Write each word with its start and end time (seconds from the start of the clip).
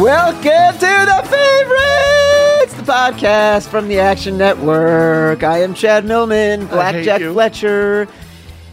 Welcome 0.00 0.78
to 0.78 0.80
the 0.80 1.22
favorites, 1.28 2.72
the 2.72 2.90
podcast 2.90 3.68
from 3.68 3.86
the 3.86 3.98
Action 3.98 4.38
Network. 4.38 5.42
I 5.42 5.58
am 5.58 5.74
Chad 5.74 6.06
Millman. 6.06 6.68
Blackjack. 6.68 7.20
Fletcher 7.20 8.08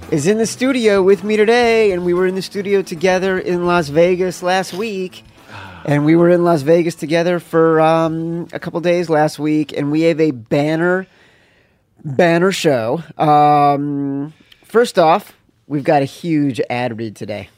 is 0.10 0.26
in 0.26 0.38
the 0.38 0.46
studio 0.46 1.04
with 1.04 1.26
me 1.26 1.36
today, 1.36 1.92
and 1.92 2.06
we 2.06 2.14
were 2.14 2.28
in 2.28 2.36
the 2.36 2.42
studio 2.42 2.82
together 2.82 3.38
in 3.38 3.66
Las 3.66 3.90
Vegas 3.90 4.42
last 4.42 4.72
week. 4.72 5.26
And 5.84 6.06
we 6.06 6.16
were 6.16 6.30
in 6.30 6.46
Las 6.46 6.62
Vegas 6.62 6.96
together 6.96 7.40
for 7.40 7.82
um, 7.82 8.48
a 8.54 8.60
couple 8.60 8.80
days 8.80 9.10
last 9.10 9.38
week, 9.38 9.74
and 9.76 9.92
we 9.92 10.04
have 10.04 10.22
a 10.22 10.32
banner, 10.32 11.08
banner 12.06 12.54
show. 12.54 13.04
Um, 13.18 14.34
first 14.64 14.98
off, 14.98 15.36
we've 15.68 15.84
got 15.84 16.02
a 16.02 16.06
huge 16.06 16.62
ad 16.70 16.98
read 16.98 17.18
today. 17.18 17.50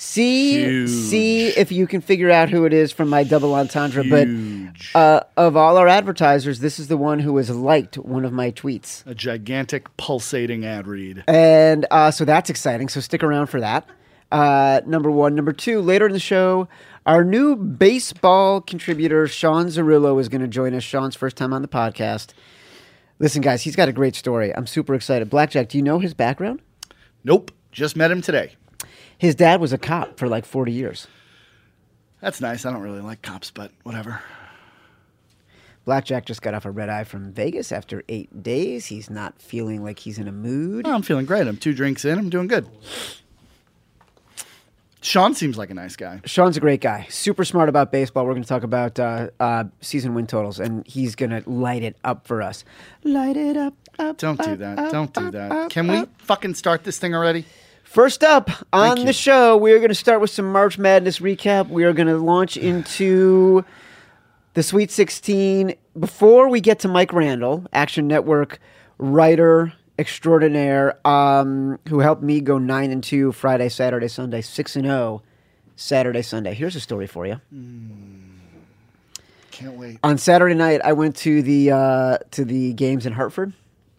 See, 0.00 0.52
Huge. 0.60 0.90
see 0.90 1.48
if 1.48 1.72
you 1.72 1.88
can 1.88 2.00
figure 2.00 2.30
out 2.30 2.50
who 2.50 2.64
it 2.66 2.72
is 2.72 2.92
from 2.92 3.08
my 3.08 3.24
double 3.24 3.52
entendre. 3.52 4.04
Huge. 4.04 4.92
But 4.92 4.98
uh, 4.98 5.20
of 5.36 5.56
all 5.56 5.76
our 5.76 5.88
advertisers, 5.88 6.60
this 6.60 6.78
is 6.78 6.86
the 6.86 6.96
one 6.96 7.18
who 7.18 7.36
has 7.38 7.50
liked 7.50 7.98
one 7.98 8.24
of 8.24 8.32
my 8.32 8.52
tweets. 8.52 9.04
a 9.06 9.14
gigantic 9.16 9.88
pulsating 9.96 10.64
ad 10.64 10.86
read. 10.86 11.24
And 11.26 11.84
uh, 11.90 12.12
so 12.12 12.24
that's 12.24 12.48
exciting. 12.48 12.88
So 12.88 13.00
stick 13.00 13.24
around 13.24 13.48
for 13.48 13.58
that. 13.58 13.88
Uh, 14.30 14.82
number 14.86 15.10
one. 15.10 15.34
Number 15.34 15.52
two, 15.52 15.80
later 15.80 16.06
in 16.06 16.12
the 16.12 16.20
show, 16.20 16.68
our 17.04 17.24
new 17.24 17.56
baseball 17.56 18.60
contributor, 18.60 19.26
Sean 19.26 19.66
Zerillo, 19.66 20.20
is 20.20 20.28
going 20.28 20.42
to 20.42 20.46
join 20.46 20.74
us. 20.74 20.84
Sean's 20.84 21.16
first 21.16 21.36
time 21.36 21.52
on 21.52 21.60
the 21.60 21.66
podcast. 21.66 22.34
Listen, 23.18 23.42
guys, 23.42 23.62
he's 23.62 23.74
got 23.74 23.88
a 23.88 23.92
great 23.92 24.14
story. 24.14 24.54
I'm 24.54 24.68
super 24.68 24.94
excited. 24.94 25.28
Blackjack, 25.28 25.70
do 25.70 25.76
you 25.76 25.82
know 25.82 25.98
his 25.98 26.14
background? 26.14 26.62
Nope, 27.24 27.50
just 27.72 27.96
met 27.96 28.12
him 28.12 28.22
today. 28.22 28.54
His 29.18 29.34
dad 29.34 29.60
was 29.60 29.72
a 29.72 29.78
cop 29.78 30.18
for 30.18 30.28
like 30.28 30.44
40 30.44 30.72
years. 30.72 31.06
That's 32.20 32.40
nice. 32.40 32.64
I 32.64 32.72
don't 32.72 32.82
really 32.82 33.00
like 33.00 33.22
cops, 33.22 33.50
but 33.50 33.70
whatever. 33.82 34.20
Blackjack 35.84 36.26
just 36.26 36.42
got 36.42 36.54
off 36.54 36.66
a 36.66 36.70
red 36.70 36.88
eye 36.88 37.04
from 37.04 37.32
Vegas 37.32 37.72
after 37.72 38.02
eight 38.08 38.42
days. 38.42 38.86
He's 38.86 39.08
not 39.08 39.40
feeling 39.40 39.82
like 39.82 40.00
he's 40.00 40.18
in 40.18 40.28
a 40.28 40.32
mood. 40.32 40.86
Oh, 40.86 40.92
I'm 40.92 41.02
feeling 41.02 41.24
great. 41.24 41.46
I'm 41.46 41.56
two 41.56 41.72
drinks 41.72 42.04
in. 42.04 42.18
I'm 42.18 42.28
doing 42.28 42.46
good. 42.46 42.68
Sean 45.00 45.32
seems 45.34 45.56
like 45.56 45.70
a 45.70 45.74
nice 45.74 45.96
guy. 45.96 46.20
Sean's 46.24 46.56
a 46.56 46.60
great 46.60 46.80
guy, 46.80 47.06
super 47.08 47.44
smart 47.44 47.68
about 47.68 47.92
baseball. 47.92 48.26
We're 48.26 48.32
going 48.32 48.42
to 48.42 48.48
talk 48.48 48.64
about 48.64 48.98
uh, 48.98 49.30
uh, 49.38 49.64
season 49.80 50.14
win 50.14 50.26
totals, 50.26 50.58
and 50.58 50.86
he's 50.86 51.14
going 51.14 51.30
to 51.30 51.48
light 51.48 51.82
it 51.82 51.96
up 52.04 52.26
for 52.26 52.42
us. 52.42 52.64
Light 53.04 53.36
it 53.36 53.56
up, 53.56 53.74
up. 53.98 54.18
Don't 54.18 54.42
do 54.42 54.56
that. 54.56 54.78
up, 54.78 54.92
Don't 54.92 55.14
do 55.14 55.30
that. 55.30 55.70
Can 55.70 55.86
we 55.86 56.04
fucking 56.18 56.54
start 56.54 56.84
this 56.84 56.98
thing 56.98 57.14
already? 57.14 57.46
First 57.88 58.22
up 58.22 58.50
on 58.70 59.06
the 59.06 59.14
show, 59.14 59.56
we 59.56 59.72
are 59.72 59.78
going 59.78 59.88
to 59.88 59.94
start 59.94 60.20
with 60.20 60.28
some 60.28 60.52
March 60.52 60.76
Madness 60.76 61.20
recap. 61.20 61.70
We 61.70 61.84
are 61.84 61.94
going 61.94 62.06
to 62.06 62.18
launch 62.18 62.56
into 62.58 63.64
the 64.52 64.62
Sweet 64.62 64.90
16. 64.90 65.74
Before 65.98 66.50
we 66.50 66.60
get 66.60 66.80
to 66.80 66.88
Mike 66.88 67.14
Randle, 67.14 67.64
Action 67.72 68.06
Network 68.06 68.60
writer 68.98 69.72
extraordinaire, 69.98 70.98
um, 71.08 71.78
who 71.88 72.00
helped 72.00 72.22
me 72.22 72.42
go 72.42 72.58
nine 72.58 72.90
and 72.90 73.02
two 73.02 73.32
Friday, 73.32 73.70
Saturday, 73.70 74.08
Sunday, 74.08 74.42
six 74.42 74.76
and 74.76 74.84
zero 74.84 75.22
Saturday, 75.74 76.20
Sunday. 76.20 76.52
Here's 76.52 76.76
a 76.76 76.80
story 76.80 77.06
for 77.06 77.26
you. 77.26 77.40
Can't 79.50 79.78
wait. 79.78 79.98
on 80.04 80.18
Saturday 80.18 80.54
night, 80.54 80.82
I 80.84 80.92
went 80.92 81.16
to 81.16 81.40
the 81.40 81.70
uh, 81.70 82.18
to 82.32 82.44
the 82.44 82.74
games 82.74 83.06
in 83.06 83.14
Hartford, 83.14 83.54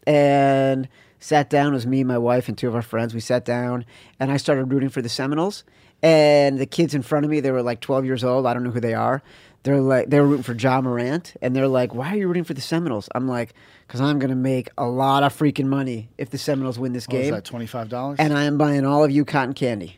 and 0.05 0.87
sat 1.19 1.49
down. 1.49 1.71
It 1.71 1.75
was 1.75 1.87
me, 1.87 2.03
my 2.03 2.17
wife, 2.17 2.47
and 2.47 2.57
two 2.57 2.67
of 2.67 2.75
our 2.75 2.81
friends. 2.81 3.13
We 3.13 3.19
sat 3.19 3.45
down, 3.45 3.85
and 4.19 4.31
I 4.31 4.37
started 4.37 4.65
rooting 4.65 4.89
for 4.89 5.01
the 5.01 5.09
Seminoles. 5.09 5.63
And 6.01 6.57
the 6.59 6.65
kids 6.65 6.95
in 6.95 7.01
front 7.01 7.25
of 7.25 7.31
me, 7.31 7.39
they 7.41 7.51
were 7.51 7.61
like 7.61 7.81
12 7.81 8.05
years 8.05 8.23
old. 8.23 8.45
I 8.45 8.53
don't 8.53 8.63
know 8.63 8.71
who 8.71 8.79
they 8.79 8.93
are. 8.93 9.21
They're 9.63 9.81
like 9.81 10.09
they 10.09 10.21
were 10.21 10.27
rooting 10.27 10.43
for 10.43 10.53
Ja 10.53 10.79
Morant, 10.79 11.33
and 11.41 11.53
they're 11.53 11.67
like, 11.67 11.93
"Why 11.93 12.13
are 12.13 12.15
you 12.15 12.27
rooting 12.29 12.45
for 12.45 12.53
the 12.53 12.61
Seminoles?" 12.61 13.09
I'm 13.13 13.27
like, 13.27 13.53
"Cause 13.89 13.99
I'm 13.99 14.17
gonna 14.17 14.33
make 14.33 14.69
a 14.77 14.85
lot 14.87 15.23
of 15.23 15.37
freaking 15.37 15.65
money 15.65 16.07
if 16.17 16.29
the 16.29 16.37
Seminoles 16.37 16.79
win 16.79 16.93
this 16.93 17.05
What 17.09 17.17
was 17.17 17.23
game, 17.25 17.33
that? 17.33 17.43
Twenty 17.43 17.65
five 17.65 17.89
dollars. 17.89 18.15
and 18.19 18.31
I 18.31 18.45
am 18.45 18.57
buying 18.57 18.85
all 18.85 19.03
of 19.03 19.11
you 19.11 19.25
cotton 19.25 19.53
candy." 19.53 19.97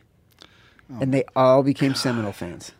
and 1.00 1.14
they 1.14 1.24
all 1.36 1.62
became 1.62 1.94
Seminole 1.94 2.32
fans. 2.32 2.72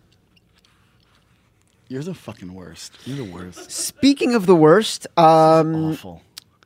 You're 1.89 2.03
the 2.03 2.15
fucking 2.15 2.53
worst. 2.53 2.93
You're 3.05 3.25
the 3.25 3.33
worst. 3.33 3.71
Speaking 3.71 4.35
of 4.35 4.47
the 4.47 4.57
worst, 4.57 5.07
um, 5.17 5.93
Awful. 5.93 6.23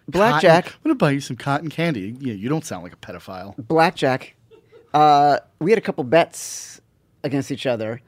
Blackjack. 0.08 0.64
Cotton- 0.66 0.78
I'm 0.84 0.88
gonna 0.90 0.94
buy 0.96 1.10
you 1.12 1.20
some 1.20 1.36
cotton 1.36 1.68
candy. 1.68 2.16
Yeah, 2.20 2.34
you 2.34 2.48
don't 2.48 2.64
sound 2.64 2.82
like 2.84 2.92
a 2.92 2.96
pedophile. 2.96 3.54
blackjack. 3.56 4.34
Uh, 4.94 5.38
we 5.60 5.70
had 5.70 5.78
a 5.78 5.82
couple 5.82 6.04
bets 6.04 6.80
against 7.24 7.50
each 7.50 7.66
other. 7.66 8.00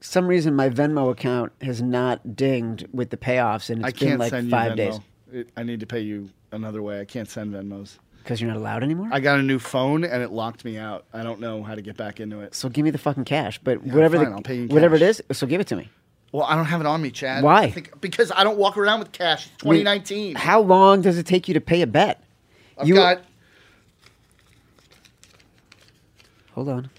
Some 0.00 0.26
reason 0.26 0.54
my 0.54 0.68
Venmo 0.68 1.10
account 1.10 1.52
has 1.60 1.80
not 1.82 2.36
dinged 2.36 2.86
with 2.92 3.10
the 3.10 3.16
payoffs, 3.16 3.70
and 3.70 3.84
I 3.84 3.88
it's 3.90 3.98
been 3.98 4.08
can't 4.08 4.20
like 4.20 4.30
send 4.30 4.46
you 4.46 4.50
five 4.50 4.72
Venmo. 4.72 4.76
days 4.76 5.00
It, 5.32 5.48
I 5.56 5.62
need 5.62 5.80
to 5.80 5.86
pay 5.86 6.00
you 6.00 6.30
another 6.50 6.82
way. 6.82 7.00
I 7.00 7.04
can't 7.04 7.28
send 7.28 7.52
Venmos. 7.52 7.98
because 8.22 8.40
you're 8.40 8.50
not 8.50 8.56
allowed 8.58 8.82
anymore. 8.82 9.08
I 9.12 9.20
got 9.20 9.38
a 9.38 9.42
new 9.42 9.58
phone 9.58 10.04
and 10.04 10.22
it 10.22 10.30
locked 10.30 10.64
me 10.64 10.76
out. 10.78 11.04
I 11.12 11.22
don't 11.22 11.40
know 11.40 11.62
how 11.62 11.74
to 11.74 11.82
get 11.82 11.96
back 11.96 12.18
into 12.20 12.40
it. 12.40 12.54
so 12.54 12.68
give 12.68 12.84
me 12.84 12.90
the 12.90 12.98
fucking 12.98 13.24
cash. 13.24 13.58
But 13.62 13.82
whatever 13.84 14.16
fine, 14.16 14.26
the 14.30 14.32
I'll 14.36 14.42
pay 14.42 14.56
you 14.56 14.62
in 14.62 14.68
whatever 14.68 14.94
it 14.96 15.00
cash. 15.00 15.20
is, 15.28 15.38
so 15.38 15.46
give 15.46 15.60
it 15.60 15.66
to 15.68 15.76
me. 15.76 15.88
Well, 16.32 16.44
I 16.44 16.56
don't 16.56 16.64
have 16.64 16.80
it 16.80 16.86
on 16.86 17.02
me, 17.02 17.10
Chad. 17.10 17.44
Why? 17.44 17.64
I 17.64 17.70
think, 17.70 18.00
because 18.00 18.32
I 18.34 18.42
don't 18.42 18.56
walk 18.56 18.78
around 18.78 19.00
with 19.00 19.12
cash. 19.12 19.50
It's 19.54 19.64
Wait, 19.64 19.80
2019. 19.80 20.34
How 20.34 20.60
long 20.60 21.02
does 21.02 21.18
it 21.18 21.26
take 21.26 21.46
you 21.46 21.54
to 21.54 21.60
pay 21.60 21.82
a 21.82 21.86
bet? 21.86 22.24
I've 22.78 22.88
you 22.88 22.94
got 22.94 23.22
hold 26.54 26.70
on. 26.70 26.90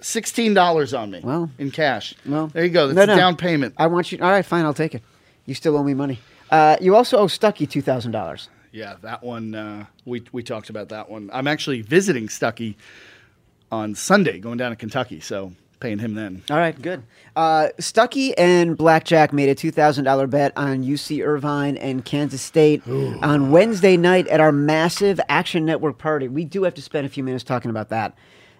sixteen 0.00 0.52
dollars 0.52 0.92
on 0.92 1.12
me. 1.12 1.20
Well, 1.22 1.48
in 1.58 1.70
cash. 1.70 2.14
Well, 2.26 2.48
there 2.48 2.64
you 2.64 2.70
go. 2.70 2.88
That's 2.88 2.96
no, 2.96 3.12
a 3.12 3.16
no. 3.16 3.16
down 3.16 3.36
payment. 3.36 3.74
I 3.78 3.86
want 3.86 4.10
you. 4.10 4.18
All 4.20 4.30
right, 4.30 4.44
fine. 4.44 4.64
I'll 4.64 4.74
take 4.74 4.96
it. 4.96 5.02
You 5.46 5.54
still 5.54 5.76
owe 5.76 5.82
me 5.84 5.94
money. 5.94 6.18
Uh, 6.50 6.76
you 6.80 6.96
also 6.96 7.18
owe 7.18 7.26
Stuckey 7.26 7.70
two 7.70 7.82
thousand 7.82 8.10
dollars. 8.10 8.48
Yeah, 8.72 8.96
that 9.02 9.22
one. 9.22 9.54
Uh, 9.54 9.86
we 10.04 10.24
we 10.32 10.42
talked 10.42 10.70
about 10.70 10.88
that 10.88 11.08
one. 11.08 11.30
I'm 11.32 11.46
actually 11.46 11.82
visiting 11.82 12.26
Stuckey 12.26 12.74
on 13.70 13.94
Sunday, 13.94 14.38
going 14.40 14.58
down 14.58 14.70
to 14.70 14.76
Kentucky. 14.76 15.20
So 15.20 15.52
paying 15.82 15.98
him 15.98 16.14
then. 16.14 16.42
All 16.48 16.56
right, 16.56 16.80
good. 16.80 17.02
Uh, 17.34 17.68
Stuckey 17.78 18.32
and 18.38 18.76
Blackjack 18.76 19.32
made 19.32 19.48
a 19.48 19.54
two 19.54 19.70
thousand 19.70 20.04
dollar 20.04 20.26
bet 20.26 20.52
on 20.56 20.84
UC 20.84 21.26
Irvine 21.26 21.76
and 21.76 22.04
Kansas 22.04 22.40
State 22.40 22.82
on 22.86 23.50
Wednesday 23.50 23.96
night 23.96 24.26
at 24.28 24.40
our 24.40 24.52
massive 24.52 25.20
Action 25.28 25.64
Network 25.64 25.98
party. 25.98 26.28
We 26.28 26.44
do 26.44 26.62
have 26.62 26.74
to 26.74 26.82
spend 26.82 27.04
a 27.06 27.10
few 27.10 27.24
minutes 27.24 27.44
talking 27.44 27.70
about 27.70 27.88
that. 27.90 28.16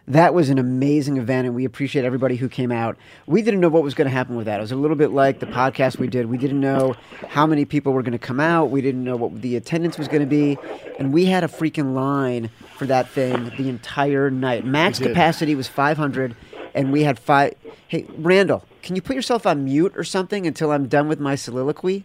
That 0.09 0.35
was 0.35 0.51
an 0.51 0.59
amazing 0.59 1.17
event, 1.17 1.47
and 1.47 1.55
we 1.55 1.65
appreciate 1.65 2.05
everybody 2.05 2.35
who 2.35 2.49
came 2.49 2.73
out. 2.73 2.97
We 3.27 3.41
didn't 3.41 3.61
know 3.61 3.69
what 3.69 3.85
was 3.85 3.95
going 3.95 4.07
to 4.07 4.13
happen 4.13 4.35
with 4.35 4.47
that. 4.47 4.59
It 4.59 4.61
was 4.61 4.73
a 4.73 4.77
little 4.77 4.97
bit 4.97 5.13
like 5.13 5.39
the 5.39 5.47
podcast 5.47 5.99
we 5.99 6.09
did. 6.09 6.27
We 6.27 6.39
didn't 6.39 6.59
know 6.61 6.97
how 7.29 7.47
many 7.47 7.65
people 7.65 7.93
were 7.93 8.03
going 8.03 8.11
to 8.11 8.19
come 8.19 8.41
out. 8.41 8.71
We 8.71 8.81
didn't 8.83 9.05
know 9.05 9.15
what 9.15 9.41
the 9.41 9.55
attendance 9.55 9.99
was 9.99 10.09
going 10.09 10.23
to 10.23 10.27
be, 10.27 10.59
and 10.99 11.13
we 11.13 11.27
had 11.27 11.45
a 11.45 11.49
freaking 11.49 11.95
line 11.95 12.51
for 12.79 12.87
that 12.87 13.11
thing 13.11 13.53
the 13.57 13.69
entire 13.69 14.29
night. 14.29 14.65
Max 14.67 14.99
capacity 14.99 15.55
was 15.55 15.69
500, 15.69 16.35
and 16.75 16.93
we 16.93 17.03
had 17.03 17.19
five. 17.19 17.55
Hey, 17.89 18.07
Randle, 18.17 18.65
can 18.83 18.97
you 18.97 19.03
put 19.03 19.17
yourself 19.17 19.47
on 19.47 19.65
mute 19.65 19.93
or 19.97 20.05
something 20.05 20.47
until 20.47 20.73
I'm 20.73 20.89
done 20.89 21.09
with 21.09 21.21
my 21.21 21.35
soliloquy? 21.35 22.05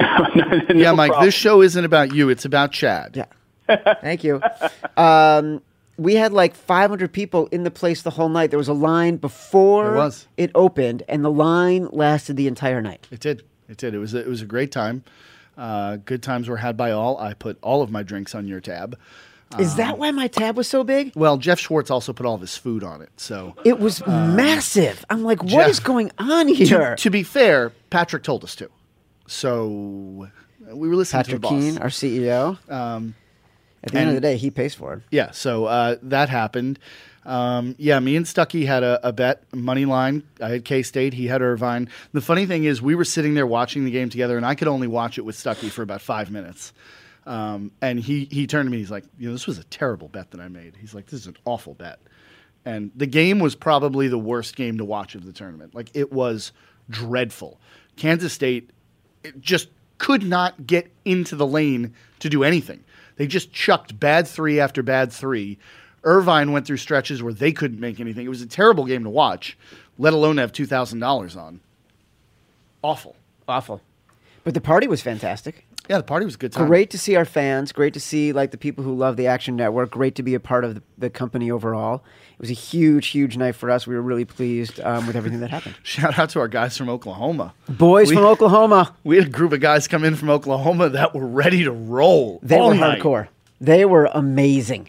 yeah, 0.00 0.92
Mike. 0.92 1.12
This 1.20 1.34
show 1.34 1.62
isn't 1.62 1.84
about 1.84 2.14
you. 2.14 2.28
It's 2.28 2.44
about 2.44 2.72
Chad. 2.72 3.16
Yeah. 3.16 3.94
Thank 4.00 4.24
you. 4.24 4.40
Um, 4.96 5.62
we 5.96 6.14
had 6.14 6.32
like 6.32 6.54
500 6.54 7.12
people 7.12 7.46
in 7.48 7.62
the 7.62 7.70
place 7.70 8.02
the 8.02 8.10
whole 8.10 8.28
night. 8.28 8.50
There 8.50 8.58
was 8.58 8.68
a 8.68 8.72
line 8.74 9.16
before 9.16 9.84
There 9.84 9.94
was. 9.94 10.26
it 10.36 10.50
opened, 10.54 11.02
and 11.08 11.24
the 11.24 11.30
line 11.30 11.88
lasted 11.92 12.36
the 12.36 12.46
entire 12.48 12.82
night. 12.82 13.06
It 13.10 13.20
did. 13.20 13.42
It 13.68 13.76
did. 13.78 13.94
It 13.94 13.98
was. 13.98 14.12
A, 14.14 14.18
it 14.20 14.26
was 14.28 14.42
a 14.42 14.46
great 14.46 14.72
time. 14.72 15.04
Uh, 15.56 15.96
good 16.04 16.22
times 16.22 16.48
were 16.48 16.56
had 16.56 16.76
by 16.76 16.90
all. 16.90 17.16
I 17.18 17.32
put 17.32 17.58
all 17.62 17.80
of 17.80 17.90
my 17.90 18.02
drinks 18.02 18.34
on 18.34 18.48
your 18.48 18.60
tab. 18.60 18.98
Is 19.58 19.72
Um, 19.72 19.76
that 19.78 19.98
why 19.98 20.10
my 20.10 20.26
tab 20.26 20.56
was 20.56 20.66
so 20.66 20.82
big? 20.84 21.12
Well, 21.14 21.36
Jeff 21.36 21.60
Schwartz 21.60 21.90
also 21.90 22.12
put 22.12 22.26
all 22.26 22.34
of 22.34 22.40
his 22.40 22.56
food 22.56 22.82
on 22.82 23.00
it. 23.02 23.10
So 23.16 23.54
It 23.64 23.78
was 23.78 24.04
massive. 24.06 25.04
I'm 25.10 25.22
like, 25.22 25.42
what 25.42 25.50
Jeff- 25.50 25.68
is 25.70 25.80
going 25.80 26.10
on 26.18 26.48
here? 26.48 26.96
to, 26.96 27.02
to 27.02 27.10
be 27.10 27.22
fair, 27.22 27.70
Patrick 27.90 28.22
told 28.24 28.42
us 28.44 28.56
to. 28.56 28.68
So 29.26 30.28
we 30.72 30.88
were 30.88 30.96
listening 30.96 31.18
Patrick 31.24 31.34
to 31.42 31.48
the 31.48 31.54
boss. 31.54 31.62
Keane, 31.62 31.78
our 31.78 31.88
CEO. 31.88 32.70
Um, 32.70 33.14
At 33.82 33.92
the 33.92 33.98
end 33.98 34.08
of 34.08 34.14
the 34.14 34.20
day, 34.20 34.36
he 34.36 34.50
pays 34.50 34.74
for 34.74 34.94
it. 34.94 35.02
Yeah, 35.10 35.30
so 35.30 35.66
uh, 35.66 35.96
that 36.02 36.28
happened. 36.28 36.78
Um, 37.26 37.74
yeah, 37.78 38.00
me 38.00 38.16
and 38.16 38.26
Stuckey 38.26 38.66
had 38.66 38.82
a, 38.82 39.08
a 39.08 39.12
bet 39.12 39.42
money 39.54 39.84
line. 39.86 40.24
I 40.42 40.48
had 40.50 40.64
K 40.64 40.82
State. 40.82 41.14
He 41.14 41.26
had 41.26 41.40
Irvine. 41.42 41.88
The 42.12 42.20
funny 42.20 42.44
thing 42.44 42.64
is, 42.64 42.82
we 42.82 42.94
were 42.94 43.04
sitting 43.04 43.32
there 43.34 43.46
watching 43.46 43.84
the 43.86 43.90
game 43.90 44.10
together, 44.10 44.36
and 44.36 44.44
I 44.44 44.54
could 44.54 44.68
only 44.68 44.86
watch 44.88 45.16
it 45.16 45.22
with 45.22 45.36
Stuckey 45.36 45.70
for 45.70 45.80
about 45.82 46.02
five 46.02 46.30
minutes. 46.30 46.72
Um, 47.26 47.72
and 47.80 47.98
he 47.98 48.26
he 48.30 48.46
turned 48.46 48.66
to 48.66 48.70
me. 48.70 48.78
He's 48.78 48.90
like, 48.90 49.04
"You 49.18 49.28
know, 49.28 49.32
this 49.32 49.46
was 49.46 49.58
a 49.58 49.64
terrible 49.64 50.08
bet 50.08 50.30
that 50.32 50.40
I 50.40 50.48
made." 50.48 50.76
He's 50.78 50.94
like, 50.94 51.06
"This 51.06 51.20
is 51.20 51.26
an 51.26 51.36
awful 51.44 51.74
bet." 51.74 51.98
And 52.64 52.90
the 52.94 53.06
game 53.06 53.40
was 53.40 53.54
probably 53.54 54.08
the 54.08 54.18
worst 54.18 54.56
game 54.56 54.78
to 54.78 54.84
watch 54.84 55.14
of 55.14 55.24
the 55.24 55.32
tournament. 55.32 55.74
Like 55.74 55.90
it 55.94 56.12
was 56.12 56.52
dreadful. 56.90 57.58
Kansas 57.96 58.32
State 58.32 58.70
just 59.40 59.68
could 59.98 60.22
not 60.22 60.66
get 60.66 60.90
into 61.04 61.36
the 61.36 61.46
lane 61.46 61.94
to 62.18 62.28
do 62.28 62.42
anything. 62.44 62.84
They 63.16 63.26
just 63.26 63.52
chucked 63.52 63.98
bad 63.98 64.26
three 64.26 64.60
after 64.60 64.82
bad 64.82 65.12
three. 65.12 65.58
Irvine 66.02 66.52
went 66.52 66.66
through 66.66 66.76
stretches 66.78 67.22
where 67.22 67.32
they 67.32 67.52
couldn't 67.52 67.80
make 67.80 68.00
anything. 68.00 68.26
It 68.26 68.30
was 68.30 68.42
a 68.42 68.46
terrible 68.46 68.84
game 68.84 69.04
to 69.04 69.10
watch, 69.10 69.56
let 69.98 70.12
alone 70.12 70.36
have 70.38 70.52
two 70.52 70.66
thousand 70.66 70.98
dollars 70.98 71.36
on. 71.36 71.60
Awful. 72.82 73.16
Awful. 73.48 73.80
But 74.42 74.52
the 74.52 74.60
party 74.60 74.86
was 74.86 75.00
fantastic. 75.00 75.66
Yeah, 75.88 75.98
the 75.98 76.02
party 76.04 76.24
was 76.24 76.34
a 76.36 76.38
good 76.38 76.52
time. 76.52 76.66
Great 76.66 76.90
to 76.90 76.98
see 76.98 77.14
our 77.16 77.26
fans. 77.26 77.70
Great 77.72 77.92
to 77.94 78.00
see 78.00 78.32
like 78.32 78.50
the 78.52 78.56
people 78.56 78.82
who 78.84 78.94
love 78.94 79.16
the 79.18 79.26
Action 79.26 79.54
Network. 79.56 79.90
Great 79.90 80.14
to 80.14 80.22
be 80.22 80.34
a 80.34 80.40
part 80.40 80.64
of 80.64 80.76
the, 80.76 80.82
the 80.96 81.10
company 81.10 81.50
overall. 81.50 81.96
It 82.32 82.40
was 82.40 82.50
a 82.50 82.54
huge, 82.54 83.08
huge 83.08 83.36
night 83.36 83.54
for 83.54 83.70
us. 83.70 83.86
We 83.86 83.94
were 83.94 84.00
really 84.02 84.24
pleased 84.24 84.80
um, 84.80 85.06
with 85.06 85.14
everything 85.14 85.40
that 85.40 85.50
happened. 85.50 85.74
Shout 85.82 86.18
out 86.18 86.30
to 86.30 86.40
our 86.40 86.48
guys 86.48 86.76
from 86.76 86.88
Oklahoma. 86.88 87.52
Boys 87.68 88.08
We- 88.08 88.14
from 88.16 88.24
Oklahoma, 88.24 88.94
We 89.04 89.16
had 89.16 89.26
a 89.26 89.30
group 89.30 89.52
of 89.52 89.60
guys 89.60 89.86
come 89.86 90.04
in 90.04 90.16
from 90.16 90.30
Oklahoma 90.30 90.88
that 90.90 91.14
were 91.14 91.26
ready 91.26 91.64
to 91.64 91.72
roll. 91.72 92.40
they 92.42 92.58
all 92.58 92.68
were 92.68 92.74
night. 92.76 93.00
hardcore. 93.02 93.28
They 93.60 93.84
were 93.84 94.06
amazing. 94.12 94.88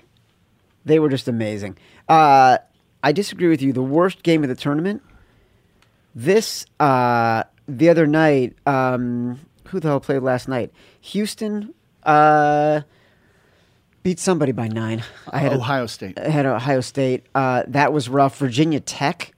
They 0.86 1.00
were 1.00 1.10
just 1.10 1.28
amazing. 1.28 1.78
Uh, 2.08 2.58
I 3.04 3.12
disagree 3.12 3.50
with 3.50 3.62
you. 3.62 3.74
The 3.74 3.82
worst 3.84 4.24
game 4.24 4.44
of 4.44 4.50
the 4.50 4.56
tournament. 4.56 5.02
This 6.16 6.66
uh, 6.80 7.44
the 7.68 7.90
other 7.90 8.08
night. 8.08 8.56
Um, 8.66 9.40
who 9.68 9.80
the 9.80 9.88
hell 9.88 10.00
played 10.00 10.22
last 10.22 10.48
night? 10.48 10.72
Houston 11.02 11.74
uh, 12.04 12.82
beat 14.04 14.20
somebody 14.20 14.52
by 14.52 14.68
nine. 14.68 15.04
I 15.30 15.40
had 15.40 15.54
a- 15.54 15.56
Ohio 15.58 15.86
State. 15.88 16.20
I 16.20 16.30
had 16.30 16.46
Ohio 16.46 16.82
State. 16.82 17.26
Uh, 17.34 17.64
that 17.68 17.92
was 17.94 18.10
rough. 18.10 18.38
Virginia 18.38 18.80
Tech. 18.80 19.34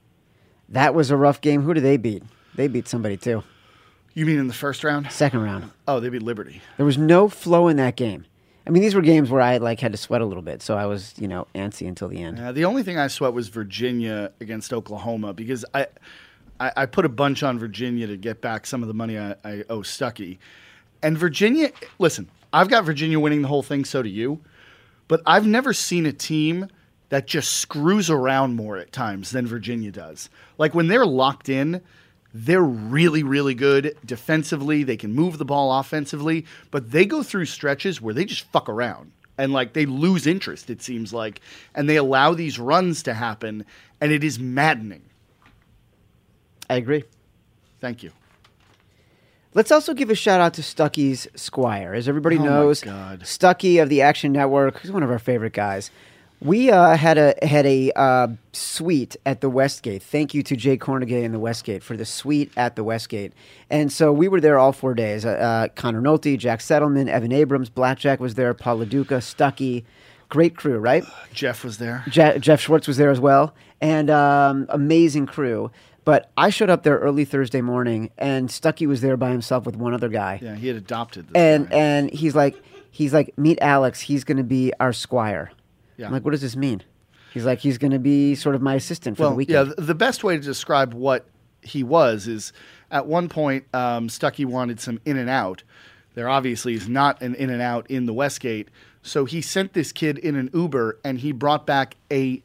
That 0.68 0.94
was 0.94 1.10
a 1.10 1.16
rough 1.16 1.40
game. 1.40 1.62
Who 1.62 1.72
did 1.74 1.82
they 1.84 1.96
beat? 1.96 2.22
They 2.54 2.68
beat 2.68 2.88
somebody 2.88 3.16
too. 3.16 3.42
You 4.14 4.26
mean 4.26 4.38
in 4.38 4.48
the 4.48 4.54
first 4.54 4.82
round? 4.84 5.10
Second 5.12 5.42
round. 5.42 5.70
Oh, 5.86 6.00
they 6.00 6.08
beat 6.08 6.22
Liberty. 6.22 6.60
There 6.76 6.84
was 6.86 6.98
no 6.98 7.28
flow 7.28 7.68
in 7.68 7.76
that 7.76 7.96
game. 7.96 8.24
I 8.66 8.70
mean, 8.70 8.82
these 8.82 8.94
were 8.94 9.00
games 9.00 9.30
where 9.30 9.40
I 9.40 9.56
like 9.58 9.80
had 9.80 9.92
to 9.92 9.98
sweat 9.98 10.20
a 10.20 10.26
little 10.26 10.42
bit, 10.42 10.60
so 10.60 10.76
I 10.76 10.84
was, 10.86 11.14
you 11.18 11.26
know, 11.28 11.46
antsy 11.54 11.88
until 11.88 12.08
the 12.08 12.20
end. 12.22 12.38
Uh, 12.38 12.52
the 12.52 12.66
only 12.66 12.82
thing 12.82 12.98
I 12.98 13.06
sweat 13.06 13.32
was 13.32 13.48
Virginia 13.48 14.30
against 14.40 14.74
Oklahoma 14.74 15.32
because 15.32 15.64
I, 15.72 15.86
I, 16.60 16.72
I 16.76 16.86
put 16.86 17.04
a 17.04 17.08
bunch 17.08 17.42
on 17.42 17.58
Virginia 17.58 18.06
to 18.06 18.16
get 18.16 18.40
back 18.40 18.66
some 18.66 18.82
of 18.82 18.88
the 18.88 18.94
money 18.94 19.18
I, 19.18 19.34
I 19.44 19.64
owe 19.68 19.80
Stuckey. 19.80 20.38
And 21.02 21.16
Virginia, 21.16 21.70
listen, 21.98 22.28
I've 22.52 22.68
got 22.68 22.84
Virginia 22.84 23.20
winning 23.20 23.42
the 23.42 23.48
whole 23.48 23.62
thing, 23.62 23.84
so 23.84 24.02
do 24.02 24.08
you. 24.08 24.40
But 25.06 25.22
I've 25.26 25.46
never 25.46 25.72
seen 25.72 26.06
a 26.06 26.12
team 26.12 26.68
that 27.08 27.26
just 27.26 27.54
screws 27.54 28.10
around 28.10 28.56
more 28.56 28.76
at 28.76 28.92
times 28.92 29.30
than 29.30 29.46
Virginia 29.46 29.90
does. 29.90 30.28
Like 30.58 30.74
when 30.74 30.88
they're 30.88 31.06
locked 31.06 31.48
in, 31.48 31.80
they're 32.34 32.62
really, 32.62 33.22
really 33.22 33.54
good 33.54 33.96
defensively. 34.04 34.82
They 34.82 34.98
can 34.98 35.14
move 35.14 35.38
the 35.38 35.46
ball 35.46 35.78
offensively, 35.78 36.44
but 36.70 36.90
they 36.90 37.06
go 37.06 37.22
through 37.22 37.46
stretches 37.46 38.02
where 38.02 38.12
they 38.12 38.26
just 38.26 38.44
fuck 38.52 38.68
around 38.68 39.12
and 39.38 39.52
like 39.52 39.72
they 39.72 39.86
lose 39.86 40.26
interest, 40.26 40.68
it 40.68 40.82
seems 40.82 41.12
like, 41.14 41.40
and 41.74 41.88
they 41.88 41.96
allow 41.96 42.34
these 42.34 42.58
runs 42.58 43.04
to 43.04 43.14
happen, 43.14 43.64
and 44.00 44.12
it 44.12 44.24
is 44.24 44.38
maddening. 44.38 45.02
I 46.70 46.76
agree. 46.76 47.04
Thank 47.80 48.02
you. 48.02 48.10
Let's 49.54 49.72
also 49.72 49.94
give 49.94 50.10
a 50.10 50.14
shout 50.14 50.40
out 50.40 50.54
to 50.54 50.62
Stuckey's 50.62 51.26
Squire. 51.34 51.94
As 51.94 52.08
everybody 52.08 52.38
Oh 52.38 52.44
knows, 52.44 52.80
God. 52.82 53.20
Stuckey 53.22 53.82
of 53.82 53.88
the 53.88 54.02
Action 54.02 54.32
Network, 54.32 54.80
he's 54.80 54.92
one 54.92 55.02
of 55.02 55.10
our 55.10 55.18
favorite 55.18 55.52
guys. 55.54 55.90
We 56.40 56.70
uh, 56.70 56.96
had 56.96 57.18
a 57.18 57.34
had 57.44 57.66
a 57.66 57.90
uh, 57.96 58.28
suite 58.52 59.16
at 59.26 59.40
the 59.40 59.50
Westgate. 59.50 60.02
Thank 60.04 60.34
you 60.34 60.44
to 60.44 60.54
Jay 60.54 60.76
Kornegay 60.78 61.24
in 61.24 61.32
the 61.32 61.38
Westgate 61.40 61.82
for 61.82 61.96
the 61.96 62.04
suite 62.04 62.52
at 62.56 62.76
the 62.76 62.84
Westgate. 62.84 63.32
And 63.70 63.90
so 63.92 64.12
we 64.12 64.28
were 64.28 64.40
there 64.40 64.56
all 64.56 64.70
four 64.72 64.94
days. 64.94 65.24
Uh, 65.24 65.30
uh, 65.30 65.68
Connor 65.74 66.00
Nolte, 66.00 66.38
Jack 66.38 66.60
Settleman, 66.60 67.08
Evan 67.08 67.32
Abrams, 67.32 67.70
Blackjack 67.70 68.20
was 68.20 68.34
there, 68.36 68.54
Paul 68.54 68.76
Lo 68.76 68.84
Duca, 68.84 69.14
Stuckey. 69.14 69.84
Great 70.28 70.54
crew, 70.56 70.78
right? 70.78 71.02
Jeff 71.32 71.64
was 71.64 71.78
there. 71.78 72.04
Je- 72.08 72.38
Jeff 72.38 72.60
Schwartz 72.60 72.86
was 72.86 72.98
there 72.98 73.10
as 73.10 73.18
well, 73.18 73.52
and 73.80 74.08
um, 74.10 74.66
amazing 74.68 75.26
crew. 75.26 75.72
But 76.08 76.30
I 76.38 76.48
showed 76.48 76.70
up 76.70 76.84
there 76.84 76.96
early 77.00 77.26
Thursday 77.26 77.60
morning, 77.60 78.10
and 78.16 78.48
Stuckey 78.48 78.86
was 78.86 79.02
there 79.02 79.18
by 79.18 79.28
himself 79.28 79.66
with 79.66 79.76
one 79.76 79.92
other 79.92 80.08
guy. 80.08 80.38
Yeah, 80.40 80.54
he 80.54 80.66
had 80.66 80.78
adopted 80.78 81.26
this 81.26 81.34
and 81.34 81.68
guy. 81.68 81.76
and 81.76 82.10
he's 82.10 82.34
like, 82.34 82.56
he's 82.90 83.12
like, 83.12 83.36
meet 83.36 83.58
Alex. 83.60 84.00
He's 84.00 84.24
going 84.24 84.38
to 84.38 84.42
be 84.42 84.72
our 84.80 84.94
squire. 84.94 85.50
Yeah. 85.98 86.06
I'm 86.06 86.12
like, 86.12 86.24
what 86.24 86.30
does 86.30 86.40
this 86.40 86.56
mean? 86.56 86.82
He's 87.34 87.44
like, 87.44 87.58
he's 87.58 87.76
going 87.76 87.90
to 87.90 87.98
be 87.98 88.34
sort 88.36 88.54
of 88.54 88.62
my 88.62 88.74
assistant 88.76 89.18
for 89.18 89.24
well, 89.24 89.30
the 89.32 89.36
weekend. 89.36 89.68
yeah, 89.68 89.84
the 89.84 89.94
best 89.94 90.24
way 90.24 90.34
to 90.34 90.42
describe 90.42 90.94
what 90.94 91.26
he 91.60 91.82
was 91.82 92.26
is 92.26 92.54
at 92.90 93.04
one 93.04 93.28
point, 93.28 93.66
um, 93.74 94.08
Stuckey 94.08 94.46
wanted 94.46 94.80
some 94.80 95.02
in 95.04 95.18
and 95.18 95.28
out. 95.28 95.62
There 96.14 96.30
obviously 96.30 96.72
is 96.72 96.88
not 96.88 97.20
an 97.20 97.34
in 97.34 97.50
and 97.50 97.60
out 97.60 97.86
in 97.90 98.06
the 98.06 98.14
Westgate. 98.14 98.70
So 99.02 99.26
he 99.26 99.42
sent 99.42 99.74
this 99.74 99.92
kid 99.92 100.16
in 100.16 100.36
an 100.36 100.48
Uber 100.54 101.00
and 101.04 101.18
he 101.18 101.32
brought 101.32 101.66
back 101.66 101.96
a 102.10 102.42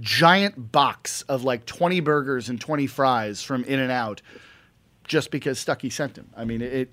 giant 0.00 0.72
box 0.72 1.22
of 1.22 1.44
like 1.44 1.66
20 1.66 2.00
burgers 2.00 2.48
and 2.48 2.60
20 2.60 2.86
fries 2.86 3.42
from 3.42 3.64
In 3.64 3.78
and 3.78 3.92
Out 3.92 4.22
just 5.04 5.30
because 5.30 5.62
Stuckey 5.64 5.92
sent 5.92 6.16
him. 6.16 6.30
I 6.36 6.44
mean, 6.44 6.62
it. 6.62 6.90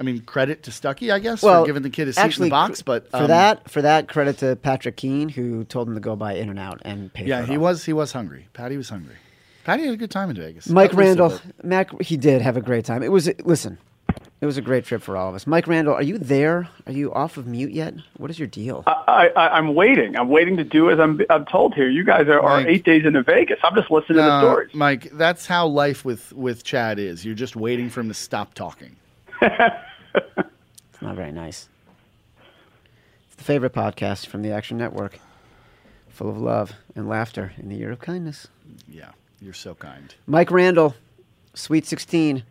I 0.00 0.04
mean, 0.04 0.22
credit 0.22 0.64
to 0.64 0.72
Stuckey, 0.72 1.12
I 1.12 1.20
guess, 1.20 1.42
well, 1.42 1.62
for 1.62 1.66
giving 1.66 1.82
the 1.82 1.90
kid 1.90 2.08
a 2.08 2.12
seat 2.12 2.20
actually, 2.20 2.46
in 2.46 2.48
the 2.48 2.54
box. 2.54 2.82
But 2.82 3.08
for 3.10 3.18
um, 3.18 3.28
that, 3.28 3.70
for 3.70 3.82
that, 3.82 4.08
credit 4.08 4.38
to 4.38 4.56
Patrick 4.56 4.96
Keane 4.96 5.28
who 5.28 5.62
told 5.64 5.86
him 5.86 5.94
to 5.94 6.00
go 6.00 6.16
buy 6.16 6.32
In 6.32 6.48
and 6.48 6.58
Out 6.58 6.80
and 6.84 7.12
pay. 7.12 7.26
yeah, 7.26 7.38
for 7.38 7.44
it 7.44 7.48
he 7.50 7.56
all. 7.56 7.62
was 7.62 7.84
he 7.84 7.92
was 7.92 8.10
hungry. 8.12 8.48
Patty 8.52 8.76
was 8.76 8.88
hungry. 8.88 9.14
Patty 9.64 9.84
had 9.84 9.94
a 9.94 9.96
good 9.96 10.10
time 10.10 10.28
in 10.30 10.36
Vegas. 10.36 10.68
Mike 10.68 10.92
Randle. 10.92 11.38
Mac, 11.62 12.00
he 12.02 12.16
did 12.16 12.42
have 12.42 12.56
a 12.56 12.60
great 12.60 12.84
time. 12.84 13.04
It 13.04 13.12
was 13.12 13.30
listen, 13.44 13.78
it 14.42 14.46
was 14.46 14.58
a 14.58 14.60
great 14.60 14.84
trip 14.84 15.00
for 15.02 15.16
all 15.16 15.28
of 15.30 15.34
us. 15.34 15.46
Mike 15.46 15.66
Randle, 15.68 15.94
are 15.94 16.02
you 16.02 16.18
there? 16.18 16.68
Are 16.86 16.92
you 16.92 17.14
off 17.14 17.36
of 17.36 17.46
mute 17.46 17.70
yet? 17.72 17.94
What 18.16 18.28
is 18.28 18.38
your 18.38 18.48
deal? 18.48 18.82
I, 18.86 19.30
I, 19.36 19.48
I'm 19.56 19.74
waiting. 19.74 20.16
I'm 20.16 20.28
waiting 20.28 20.56
to 20.58 20.64
do 20.64 20.90
as 20.90 20.98
I'm, 20.98 21.20
I'm 21.30 21.46
told 21.46 21.74
here. 21.74 21.88
You 21.88 22.04
guys 22.04 22.26
are, 22.26 22.40
are 22.40 22.58
Mike. 22.58 22.66
eight 22.66 22.84
days 22.84 23.06
into 23.06 23.22
Vegas. 23.22 23.58
I'm 23.62 23.74
just 23.76 23.90
listening 23.90 24.18
to 24.18 24.22
the 24.24 24.40
No, 24.40 24.46
stories. 24.46 24.74
Mike, 24.74 25.10
that's 25.12 25.46
how 25.46 25.66
life 25.68 26.04
with 26.04 26.32
with 26.32 26.64
Chad 26.64 26.98
is. 26.98 27.24
You're 27.24 27.34
just 27.36 27.54
waiting 27.56 27.88
for 27.88 28.00
him 28.00 28.08
to 28.08 28.14
stop 28.14 28.52
talking. 28.54 28.96
It's 30.14 31.00
not 31.00 31.16
very 31.16 31.32
nice. 31.32 31.68
It's 33.26 33.36
the 33.36 33.44
favorite 33.44 33.72
podcast 33.72 34.26
from 34.26 34.42
the 34.42 34.52
Action 34.52 34.76
Network, 34.76 35.18
full 36.10 36.28
of 36.28 36.38
love 36.38 36.74
and 36.94 37.08
laughter 37.08 37.52
in 37.58 37.68
the 37.70 37.76
year 37.76 37.90
of 37.90 37.98
kindness. 38.00 38.46
Yeah, 38.86 39.10
you're 39.40 39.54
so 39.54 39.74
kind. 39.74 40.14
Mike 40.26 40.50
Randle, 40.50 40.94
Sweet 41.54 41.86
16. 41.86 42.42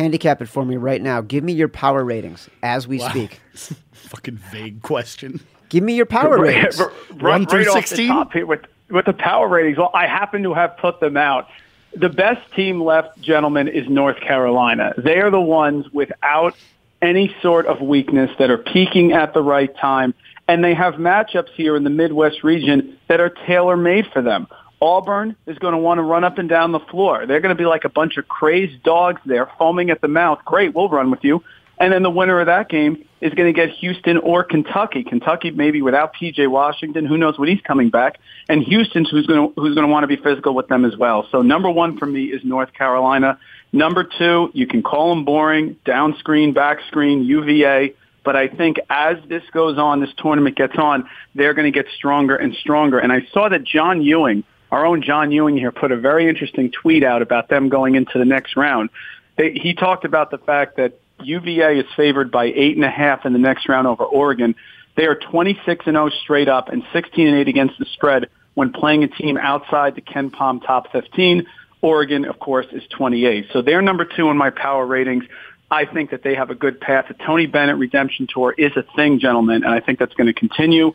Handicap 0.00 0.42
it 0.42 0.46
for 0.50 0.62
me 0.62 0.76
right 0.76 1.00
now. 1.00 1.22
Give 1.22 1.42
me 1.42 1.54
your 1.54 1.68
power 1.68 2.04
ratings 2.04 2.50
as 2.62 2.86
we 2.86 2.98
Wow. 2.98 3.08
speak. 3.08 3.40
Fucking 3.92 4.36
vague 4.36 4.82
question. 4.82 5.40
Give 5.70 5.82
me 5.82 5.94
your 5.94 6.04
power 6.04 6.38
ratings. 6.38 6.78
right- 6.78 7.22
One 7.22 7.46
through 7.46 7.60
right 7.60 7.68
off 7.68 7.86
16? 7.86 8.08
top 8.08 8.34
with 8.34 8.60
with 8.90 9.06
the 9.06 9.14
power 9.14 9.48
ratings. 9.48 9.78
Well, 9.78 9.90
I 9.94 10.06
happen 10.06 10.42
to 10.42 10.52
have 10.52 10.76
put 10.76 11.00
them 11.00 11.16
out. 11.16 11.48
The 11.96 12.10
best 12.10 12.42
team 12.54 12.82
left, 12.82 13.18
gentlemen, 13.22 13.68
is 13.68 13.88
North 13.88 14.20
Carolina. 14.20 14.92
They 14.98 15.18
are 15.18 15.30
the 15.30 15.40
ones 15.40 15.86
without 15.94 16.54
any 17.00 17.34
sort 17.40 17.64
of 17.64 17.80
weakness 17.80 18.30
that 18.38 18.50
are 18.50 18.58
peaking 18.58 19.12
at 19.12 19.32
the 19.32 19.42
right 19.42 19.74
time, 19.78 20.12
and 20.46 20.62
they 20.62 20.74
have 20.74 20.96
matchups 20.96 21.48
here 21.56 21.74
in 21.74 21.84
the 21.84 21.90
Midwest 21.90 22.44
region 22.44 22.98
that 23.08 23.18
are 23.18 23.30
tailor 23.30 23.78
made 23.78 24.06
for 24.12 24.20
them. 24.20 24.46
Auburn 24.86 25.34
is 25.46 25.58
going 25.58 25.72
to 25.72 25.78
want 25.78 25.98
to 25.98 26.02
run 26.02 26.22
up 26.22 26.38
and 26.38 26.48
down 26.48 26.72
the 26.72 26.80
floor. 26.80 27.26
They're 27.26 27.40
going 27.40 27.54
to 27.54 27.60
be 27.60 27.66
like 27.66 27.84
a 27.84 27.88
bunch 27.88 28.16
of 28.16 28.28
crazed 28.28 28.82
dogs 28.84 29.20
there, 29.26 29.50
foaming 29.58 29.90
at 29.90 30.00
the 30.00 30.08
mouth. 30.08 30.38
Great, 30.44 30.74
we'll 30.74 30.88
run 30.88 31.10
with 31.10 31.24
you. 31.24 31.42
And 31.78 31.92
then 31.92 32.02
the 32.02 32.10
winner 32.10 32.40
of 32.40 32.46
that 32.46 32.68
game 32.68 33.04
is 33.20 33.34
going 33.34 33.52
to 33.52 33.58
get 33.58 33.74
Houston 33.76 34.16
or 34.18 34.44
Kentucky. 34.44 35.04
Kentucky 35.04 35.50
maybe 35.50 35.82
without 35.82 36.14
PJ 36.14 36.48
Washington, 36.48 37.04
who 37.04 37.18
knows 37.18 37.38
when 37.38 37.48
he's 37.48 37.60
coming 37.60 37.90
back, 37.90 38.18
and 38.48 38.62
Houston's 38.62 39.10
who's 39.10 39.26
going 39.26 39.48
to 39.48 39.60
who's 39.60 39.74
going 39.74 39.86
to 39.86 39.92
want 39.92 40.04
to 40.04 40.06
be 40.06 40.16
physical 40.16 40.54
with 40.54 40.68
them 40.68 40.84
as 40.84 40.96
well. 40.96 41.26
So 41.30 41.42
number 41.42 41.70
one 41.70 41.98
for 41.98 42.06
me 42.06 42.26
is 42.26 42.42
North 42.44 42.72
Carolina. 42.72 43.38
Number 43.72 44.04
two, 44.04 44.50
you 44.54 44.66
can 44.66 44.82
call 44.82 45.14
them 45.14 45.24
boring, 45.24 45.76
down 45.84 46.16
screen, 46.18 46.54
back 46.54 46.78
screen, 46.88 47.24
UVA. 47.24 47.94
But 48.24 48.36
I 48.36 48.48
think 48.48 48.78
as 48.88 49.16
this 49.28 49.42
goes 49.52 49.78
on, 49.78 50.00
this 50.00 50.10
tournament 50.16 50.56
gets 50.56 50.76
on, 50.78 51.08
they're 51.34 51.54
going 51.54 51.70
to 51.70 51.76
get 51.76 51.90
stronger 51.94 52.36
and 52.36 52.54
stronger. 52.54 52.98
And 52.98 53.12
I 53.12 53.20
saw 53.32 53.48
that 53.48 53.64
John 53.64 54.02
Ewing, 54.02 54.44
our 54.70 54.84
own 54.84 55.02
John 55.02 55.30
Ewing 55.32 55.56
here, 55.56 55.72
put 55.72 55.92
a 55.92 55.96
very 55.96 56.28
interesting 56.28 56.70
tweet 56.70 57.04
out 57.04 57.22
about 57.22 57.48
them 57.48 57.68
going 57.68 57.94
into 57.94 58.18
the 58.18 58.24
next 58.24 58.56
round. 58.56 58.90
They, 59.36 59.52
he 59.52 59.74
talked 59.74 60.04
about 60.04 60.30
the 60.30 60.38
fact 60.38 60.76
that 60.76 60.98
UVA 61.22 61.78
is 61.78 61.86
favored 61.96 62.30
by 62.30 62.46
eight 62.46 62.76
and 62.76 62.84
a 62.84 62.90
half 62.90 63.24
in 63.24 63.32
the 63.32 63.38
next 63.38 63.68
round 63.68 63.86
over 63.86 64.04
Oregon. 64.04 64.54
They 64.96 65.06
are 65.06 65.14
26 65.14 65.86
and 65.86 65.94
0 65.94 66.10
straight 66.22 66.48
up 66.48 66.68
and 66.68 66.82
16 66.92 67.26
and 67.26 67.36
8 67.38 67.48
against 67.48 67.78
the 67.78 67.86
spread 67.94 68.28
when 68.54 68.72
playing 68.72 69.04
a 69.04 69.08
team 69.08 69.36
outside 69.36 69.94
the 69.94 70.00
KenPom 70.00 70.66
top 70.66 70.90
15. 70.92 71.46
Oregon, 71.82 72.24
of 72.24 72.38
course, 72.38 72.66
is 72.72 72.82
28. 72.96 73.46
So 73.52 73.62
they're 73.62 73.82
number 73.82 74.04
two 74.04 74.30
in 74.30 74.36
my 74.36 74.50
power 74.50 74.84
ratings. 74.84 75.24
I 75.70 75.84
think 75.84 76.10
that 76.10 76.22
they 76.22 76.34
have 76.34 76.50
a 76.50 76.54
good 76.54 76.80
path. 76.80 77.06
The 77.08 77.14
Tony 77.14 77.46
Bennett 77.46 77.76
redemption 77.76 78.26
tour 78.32 78.54
is 78.56 78.72
a 78.76 78.84
thing, 78.94 79.18
gentlemen, 79.18 79.64
and 79.64 79.72
I 79.72 79.80
think 79.80 79.98
that's 79.98 80.14
going 80.14 80.28
to 80.28 80.32
continue. 80.32 80.94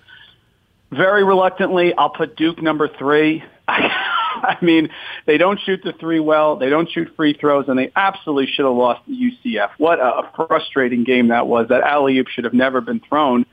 Very 0.92 1.24
reluctantly, 1.24 1.94
I'll 1.94 2.10
put 2.10 2.36
Duke 2.36 2.62
number 2.62 2.88
three. 2.88 3.44
I 4.44 4.58
mean, 4.62 4.90
they 5.26 5.38
don't 5.38 5.60
shoot 5.60 5.82
the 5.84 5.94
three 5.94 6.20
well. 6.20 6.56
They 6.56 6.70
don't 6.70 6.90
shoot 6.90 7.10
free 7.16 7.34
throws, 7.34 7.66
and 7.68 7.78
they 7.78 7.92
absolutely 7.96 8.48
should 8.48 8.66
have 8.66 8.76
lost 8.76 9.02
the 9.08 9.14
UCF. 9.14 9.72
What 9.78 10.00
a 10.00 10.30
frustrating 10.36 11.04
game 11.04 11.28
that 11.30 11.48
was. 11.48 11.68
That 11.70 11.82
alley 11.82 12.18
oop 12.18 12.28
should 12.28 12.44
have 12.46 12.54
never 12.54 12.82
been 12.82 13.02
thrown. 13.08 13.46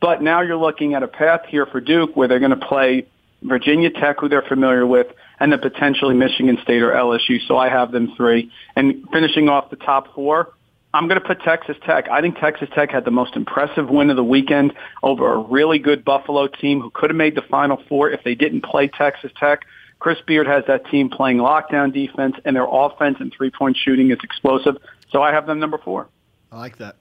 But 0.00 0.22
now 0.22 0.42
you're 0.42 0.56
looking 0.56 0.94
at 0.94 1.02
a 1.02 1.08
path 1.08 1.42
here 1.48 1.66
for 1.66 1.80
Duke 1.80 2.14
where 2.14 2.28
they're 2.28 2.40
going 2.40 2.58
to 2.58 2.66
play 2.66 3.06
Virginia 3.42 3.90
Tech, 3.90 4.16
who 4.20 4.28
they're 4.28 4.42
familiar 4.42 4.86
with, 4.86 5.06
and 5.38 5.52
then 5.52 5.60
potentially 5.60 6.14
Michigan 6.14 6.58
State 6.62 6.82
or 6.82 6.92
LSU. 6.92 7.38
So 7.46 7.56
I 7.56 7.68
have 7.68 7.92
them 7.92 8.14
three. 8.16 8.50
And 8.76 9.06
finishing 9.12 9.48
off 9.48 9.70
the 9.70 9.76
top 9.76 10.14
four, 10.14 10.53
I'm 10.94 11.08
going 11.08 11.20
to 11.20 11.26
put 11.26 11.42
Texas 11.42 11.76
Tech. 11.84 12.08
I 12.08 12.20
think 12.20 12.38
Texas 12.38 12.68
Tech 12.72 12.92
had 12.92 13.04
the 13.04 13.10
most 13.10 13.34
impressive 13.34 13.90
win 13.90 14.10
of 14.10 14.16
the 14.16 14.22
weekend 14.22 14.72
over 15.02 15.32
a 15.32 15.38
really 15.38 15.80
good 15.80 16.04
Buffalo 16.04 16.46
team 16.46 16.80
who 16.80 16.88
could 16.90 17.10
have 17.10 17.16
made 17.16 17.34
the 17.34 17.42
Final 17.42 17.82
Four 17.88 18.10
if 18.10 18.22
they 18.22 18.36
didn't 18.36 18.62
play 18.62 18.86
Texas 18.86 19.32
Tech. 19.36 19.66
Chris 19.98 20.18
Beard 20.24 20.46
has 20.46 20.62
that 20.68 20.86
team 20.86 21.10
playing 21.10 21.38
lockdown 21.38 21.92
defense, 21.92 22.36
and 22.44 22.54
their 22.54 22.66
offense 22.70 23.16
and 23.18 23.32
three-point 23.36 23.76
shooting 23.76 24.12
is 24.12 24.18
explosive. 24.22 24.76
So 25.10 25.20
I 25.20 25.32
have 25.32 25.46
them 25.46 25.58
number 25.58 25.78
four. 25.78 26.08
I 26.52 26.58
like 26.58 26.78
that. 26.78 26.94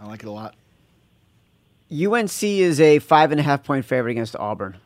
I 0.00 0.06
like 0.06 0.24
it 0.24 0.26
a 0.26 0.32
lot. 0.32 0.56
UNC 1.92 2.42
is 2.42 2.80
a 2.80 2.98
five 2.98 3.30
and 3.30 3.38
a 3.38 3.44
half 3.44 3.62
point 3.62 3.84
favorite 3.84 4.10
against 4.10 4.34
Auburn. 4.34 4.76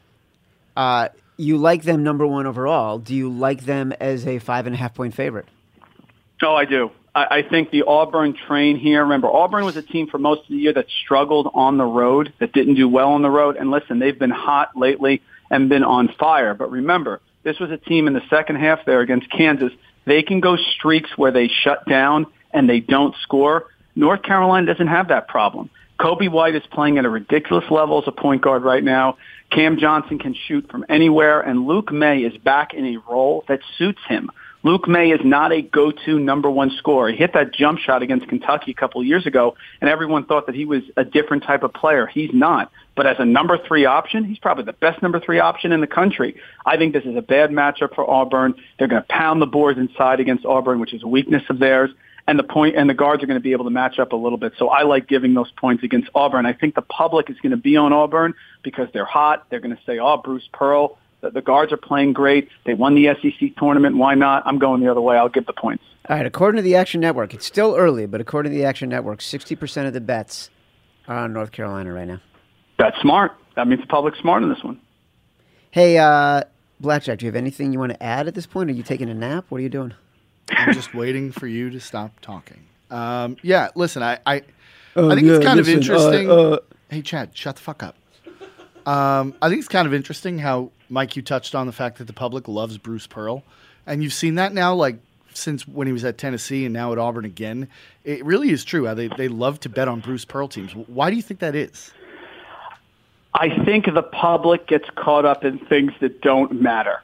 Uh, 0.77 1.09
you 1.39 1.57
like 1.57 1.85
them 1.85 2.03
number 2.03 2.27
one 2.27 2.47
overall. 2.47 2.99
Do 2.99 3.15
you 3.15 3.31
like 3.31 3.63
them 3.63 3.95
as 4.01 4.27
a 4.27 4.39
five 4.39 4.67
and 4.67 4.75
a 4.75 4.79
half 4.79 4.95
point 4.95 5.15
favorite? 5.15 5.47
Oh, 6.43 6.55
I 6.55 6.67
do. 6.67 6.91
I, 7.21 7.39
I 7.39 7.43
think 7.43 7.71
the 7.71 7.83
Auburn 7.83 8.35
train 8.35 8.77
here. 8.77 9.03
Remember, 9.03 9.29
Auburn 9.29 9.65
was 9.65 9.77
a 9.77 9.83
team 9.83 10.07
for 10.07 10.19
most 10.19 10.43
of 10.43 10.49
the 10.49 10.57
year 10.57 10.73
that 10.73 10.87
struggled 11.05 11.51
on 11.55 11.77
the 11.77 11.85
road, 11.85 12.33
that 12.39 12.53
didn't 12.53 12.75
do 12.75 12.89
well 12.89 13.11
on 13.11 13.23
the 13.23 13.31
road. 13.31 13.57
And 13.57 13.71
listen, 13.71 13.99
they've 13.99 14.19
been 14.19 14.31
hot 14.31 14.77
lately 14.77 15.23
and 15.51 15.69
been 15.69 15.85
on 15.85 16.09
fire. 16.19 16.55
But 16.55 16.71
remember, 16.71 17.21
this 17.43 17.59
was 17.59 17.71
a 17.71 17.77
team 17.77 18.07
in 18.07 18.15
the 18.15 18.23
second 18.31 18.57
half 18.57 18.85
there 18.87 19.01
against 19.01 19.31
Kansas. 19.31 19.73
They 20.07 20.23
can 20.23 20.41
go 20.41 20.57
streaks 20.57 21.11
where 21.17 21.33
they 21.33 21.49
shut 21.49 21.87
down 21.87 22.27
and 22.53 22.69
they 22.69 22.81
don't 22.81 23.15
score. 23.23 23.67
North 23.95 24.23
Carolina 24.23 24.67
doesn't 24.67 24.89
have 24.89 25.09
that 25.09 25.29
problem. 25.29 25.71
Coby 25.99 26.31
White 26.31 26.55
is 26.55 26.63
playing 26.73 26.97
at 26.97 27.05
a 27.05 27.11
ridiculous 27.11 27.71
level 27.71 28.01
as 28.01 28.09
a 28.09 28.13
point 28.13 28.41
guard 28.41 28.63
right 28.63 28.83
now. 28.83 29.19
Cam 29.51 29.79
Johnson 29.79 30.19
can 30.19 30.35
shoot 30.35 30.71
from 30.71 30.87
anywhere, 30.89 31.41
and 31.41 31.67
Luke 31.67 31.93
Maye 31.93 32.21
is 32.23 32.35
back 32.39 32.73
in 32.73 32.87
a 32.87 32.97
role 33.11 33.45
that 33.49 33.61
suits 33.77 34.01
him. 34.09 34.31
Luke 34.63 34.87
Maye 34.87 35.11
is 35.11 35.21
not 35.25 35.53
a 35.53 35.63
go-to 35.63 36.19
number 36.19 36.51
one 36.51 36.71
scorer. 36.77 37.11
He 37.11 37.17
hit 37.17 37.33
that 37.33 37.55
jump 37.55 37.79
shot 37.79 38.03
against 38.03 38.29
Kentucky 38.29 38.73
a 38.73 38.75
couple 38.75 39.03
years 39.03 39.27
ago, 39.27 39.57
and 39.81 39.89
everyone 39.89 40.27
thought 40.27 40.47
that 40.47 40.55
he 40.55 40.67
was 40.67 40.83
a 40.99 41.05
different 41.05 41.45
type 41.45 41.63
of 41.63 41.73
player. 41.73 42.07
He's 42.07 42.31
not. 42.35 42.71
But 42.95 43.07
as 43.07 43.17
a 43.19 43.25
number 43.25 43.57
three 43.67 43.87
option, 43.87 44.25
he's 44.25 44.39
probably 44.39 44.65
the 44.65 44.75
best 44.75 45.01
number 45.01 45.19
three 45.19 45.39
option 45.39 45.73
in 45.73 45.81
the 45.81 45.87
country. 45.87 46.37
I 46.67 46.77
think 46.77 46.93
this 46.93 47.05
is 47.05 47.17
a 47.17 47.23
bad 47.23 47.51
matchup 47.51 47.95
for 47.95 48.09
Auburn. 48.09 48.55
They're 48.79 48.89
going 48.89 49.03
to 49.03 49.09
pound 49.09 49.41
the 49.41 49.47
boards 49.47 49.79
inside 49.79 50.21
against 50.21 50.45
Auburn, 50.45 50.79
which 50.79 50.93
is 50.93 51.03
a 51.03 51.09
weakness 51.09 51.43
of 51.49 51.59
theirs 51.59 51.91
and 52.31 52.39
the 52.39 52.45
point 52.45 52.77
and 52.77 52.89
the 52.89 52.95
guards 52.95 53.25
are 53.25 53.27
going 53.27 53.39
to 53.39 53.43
be 53.43 53.51
able 53.51 53.65
to 53.65 53.73
match 53.73 53.99
up 53.99 54.13
a 54.13 54.17
little 54.17 54.39
bit. 54.39 54.53
So 54.57 54.69
I 54.69 54.83
like 54.83 55.09
giving 55.09 55.35
those 55.35 55.51
points 55.53 55.83
against 55.83 56.09
Auburn. 56.15 56.47
I 56.47 56.53
think 56.53 56.77
the 56.77 56.83
public 56.83 57.29
is 57.29 57.37
going 57.43 57.51
to 57.51 57.57
be 57.57 57.77
on 57.77 57.93
Auburn 57.93 58.35
because 58.63 58.87
they're 58.93 59.05
hot. 59.05 59.47
They're 59.51 59.59
going 59.59 59.75
to 59.75 59.83
say, 59.85 59.99
"Oh, 59.99 60.17
Bruce 60.17 60.49
Pearl." 60.53 60.97
The, 61.21 61.31
the 61.31 61.43
guards 61.43 61.73
are 61.73 61.77
playing 61.77 62.13
great. 62.13 62.49
They 62.65 62.75
won 62.75 62.95
the 62.95 63.15
SEC 63.21 63.57
tournament. 63.57 63.97
Why 63.97 64.15
not? 64.15 64.43
I'm 64.47 64.59
going 64.59 64.81
the 64.81 64.91
other 64.91 65.01
way. 65.01 65.17
I'll 65.17 65.29
give 65.29 65.47
the 65.47 65.53
points. 65.53 65.85
All 66.09 66.17
right. 66.17 66.27
According 66.27 66.57
to 66.57 66.63
the 66.63 66.77
Action 66.77 67.01
Network, 67.01 67.35
it's 67.35 67.47
still 67.47 67.75
early, 67.77 68.07
but 68.07 68.21
according 68.21 68.53
to 68.53 68.59
the 68.59 68.65
Action 68.65 68.89
Network, 68.89 69.21
60% 69.21 69.87
of 69.87 69.93
the 69.93 70.01
bets 70.01 70.51
are 71.09 71.19
on 71.19 71.33
North 71.33 71.53
Carolina 71.53 71.93
right 71.93 72.09
now. 72.09 72.21
That's 72.79 72.99
smart. 73.01 73.33
That 73.57 73.69
means 73.69 73.81
the 73.81 73.87
public's 73.87 74.19
smart 74.21 74.43
in 74.43 74.49
this 74.49 74.63
one. 74.65 74.81
Hey, 75.71 75.99
uh, 75.99 76.43
Blackjack, 76.81 77.19
do 77.19 77.27
you 77.27 77.29
have 77.29 77.37
anything 77.37 77.73
you 77.73 77.79
want 77.79 77.93
to 77.93 78.03
add 78.03 78.27
at 78.27 78.35
this 78.35 78.47
point? 78.47 78.71
Are 78.71 78.73
you 78.73 78.83
taking 78.83 79.11
a 79.11 79.15
nap? 79.15 79.45
What 79.51 79.59
are 79.59 79.63
you 79.63 79.69
doing? 79.69 79.93
I'm 80.51 80.73
just 80.73 80.95
waiting 80.95 81.31
for 81.31 81.47
you 81.47 81.71
to 81.71 81.79
stop 81.81 82.19
talking. 82.21 82.65
Um, 82.91 83.37
yeah, 83.43 83.69
listen, 83.77 84.03
I 84.03 84.19
I, 84.27 84.43
Oh, 84.97 85.09
I 85.11 85.15
think 85.15 85.27
yeah, 85.29 85.35
it's 85.35 85.45
kind 85.45 85.59
listen, 85.59 85.75
of 85.75 85.81
interesting. 85.81 86.31
uh, 86.31 86.35
uh. 86.35 86.59
hey, 86.91 87.03
Chad, 87.03 87.37
shut 87.37 87.55
the 87.57 87.63
fuck 87.63 87.83
up. 87.85 87.95
Um, 88.87 89.35
I 89.41 89.49
think 89.49 89.61
it's 89.61 89.69
kind 89.69 89.87
of 89.87 89.95
interesting 89.95 90.39
how 90.39 90.73
Mike 90.91 91.17
you 91.17 91.23
touched 91.23 91.55
on 91.55 91.67
the 91.67 91.73
fact 91.73 91.99
that 91.99 92.07
the 92.07 92.13
public 92.13 92.49
loves 92.49 92.77
Bruce 92.79 93.07
Pearl, 93.07 93.43
and 93.87 94.03
you've 94.03 94.13
seen 94.13 94.35
that 94.35 94.53
now, 94.53 94.75
like 94.75 94.99
since 95.33 95.67
when 95.67 95.87
he 95.87 95.93
was 95.93 96.05
at 96.05 96.19
Tennessee 96.19 96.65
and 96.65 96.73
now 96.75 96.93
at 96.93 96.99
Auburn 96.99 97.25
again. 97.25 97.69
It 98.05 98.25
really 98.25 98.51
is 98.51 98.65
true 98.65 98.87
how 98.87 98.95
they 98.95 99.09
they 99.09 99.29
love 99.29 99.61
to 99.61 99.69
bet 99.69 99.87
on 99.89 100.01
Bruce 100.01 100.25
Pearl 100.25 100.49
teams. 100.49 100.73
Why 100.75 101.09
do 101.11 101.17
you 101.17 101.23
think 101.23 101.41
that 101.41 101.55
is? 101.55 101.93
I 103.33 103.65
think 103.65 103.87
the 103.93 104.03
public 104.03 104.67
gets 104.67 104.89
caught 104.97 105.25
up 105.25 105.45
in 105.45 105.59
things 105.59 105.93
that 106.01 106.21
don't 106.21 106.61
matter. 106.61 107.01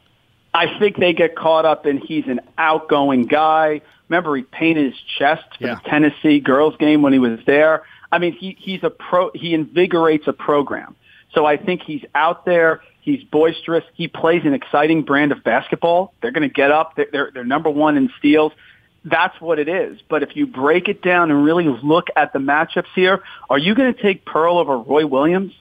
I 0.53 0.77
think 0.79 0.97
they 0.97 1.13
get 1.13 1.37
caught 1.37 1.65
up 1.65 1.87
in 1.87 1.99
he's 1.99 2.27
an 2.27 2.41
outgoing 2.59 3.27
guy. 3.27 3.81
Remember, 4.09 4.35
he 4.37 4.43
painted 4.43 4.93
his 4.93 5.01
chest 5.19 5.45
for 5.59 5.67
Yeah. 5.69 5.75
the 5.77 5.89
Tennessee 5.89 6.41
girls 6.41 6.75
game 6.79 7.03
when 7.03 7.13
he 7.13 7.19
was 7.19 7.39
there. 7.47 7.85
I 8.11 8.19
mean, 8.19 8.33
he, 8.33 8.57
he's 8.59 8.83
a 8.83 8.91
pro. 8.91 9.31
He 9.35 9.55
invigorates 9.55 10.27
a 10.27 10.33
program. 10.33 10.97
So 11.33 11.45
I 11.45 11.57
think 11.57 11.83
he's 11.83 12.05
out 12.15 12.45
there. 12.45 12.81
He's 13.07 13.23
boisterous. 13.23 13.85
He 13.95 14.09
plays 14.09 14.43
an 14.45 14.53
exciting 14.53 15.03
brand 15.03 15.31
of 15.31 15.43
basketball. 15.45 16.13
They're 16.21 16.33
going 16.33 16.47
to 16.47 16.53
get 16.53 16.73
up. 16.73 16.97
They're, 16.97 17.07
they're, 17.11 17.31
they're 17.33 17.45
number 17.45 17.71
one 17.71 17.97
in 17.97 18.11
steals. 18.19 18.53
That's 19.05 19.41
what 19.41 19.61
it 19.61 19.69
is. 19.69 20.01
But 20.11 20.25
if 20.25 20.35
you 20.35 20.49
break 20.49 20.89
it 20.89 21.03
down 21.03 21.31
and 21.31 21.45
really 21.45 21.69
look 21.69 22.09
at 22.17 22.33
the 22.33 22.41
matchups 22.41 22.93
here, 22.97 23.23
are 23.49 23.59
you 23.59 23.77
going 23.77 23.95
to 23.95 24.03
take 24.03 24.25
Pearl 24.25 24.59
over 24.59 24.77
Roy 24.77 25.07
Williams? 25.07 25.53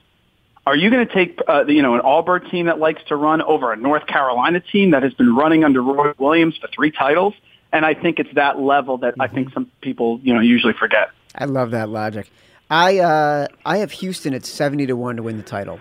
Are 0.66 0.74
you 0.74 0.90
going 0.90 1.06
to 1.06 1.14
take, 1.14 1.40
uh, 1.48 1.64
you 1.66 1.82
know, 1.82 1.94
an 1.94 2.00
Auburn 2.00 2.50
team 2.50 2.66
that 2.66 2.80
likes 2.80 3.00
to 3.06 3.14
run 3.14 3.40
over 3.40 3.72
a 3.72 3.76
North 3.76 4.08
Carolina 4.08 4.58
team 4.58 4.90
that 4.90 5.04
has 5.04 5.14
been 5.14 5.36
running 5.36 5.62
under 5.62 5.80
Roy 5.80 6.12
Williams 6.18 6.56
for 6.60 6.66
three 6.74 6.90
titles? 6.90 7.34
And 7.72 7.86
I 7.86 7.94
think 7.94 8.18
it's 8.18 8.34
that 8.34 8.58
level 8.58 8.98
that 8.98 9.14
I 9.20 9.28
think 9.28 9.52
some 9.52 9.70
people, 9.80 10.18
you 10.24 10.34
know, 10.34 10.40
usually 10.40 10.72
forget. 10.72 11.10
I 11.32 11.44
love 11.44 11.70
that 11.70 11.88
logic. 11.88 12.28
I 12.68 12.98
uh, 12.98 13.46
I 13.64 13.76
have 13.78 13.92
Houston 13.92 14.34
at 14.34 14.44
seventy 14.44 14.86
to 14.86 14.96
one 14.96 15.16
to 15.16 15.22
win 15.22 15.36
the 15.36 15.44
title, 15.44 15.78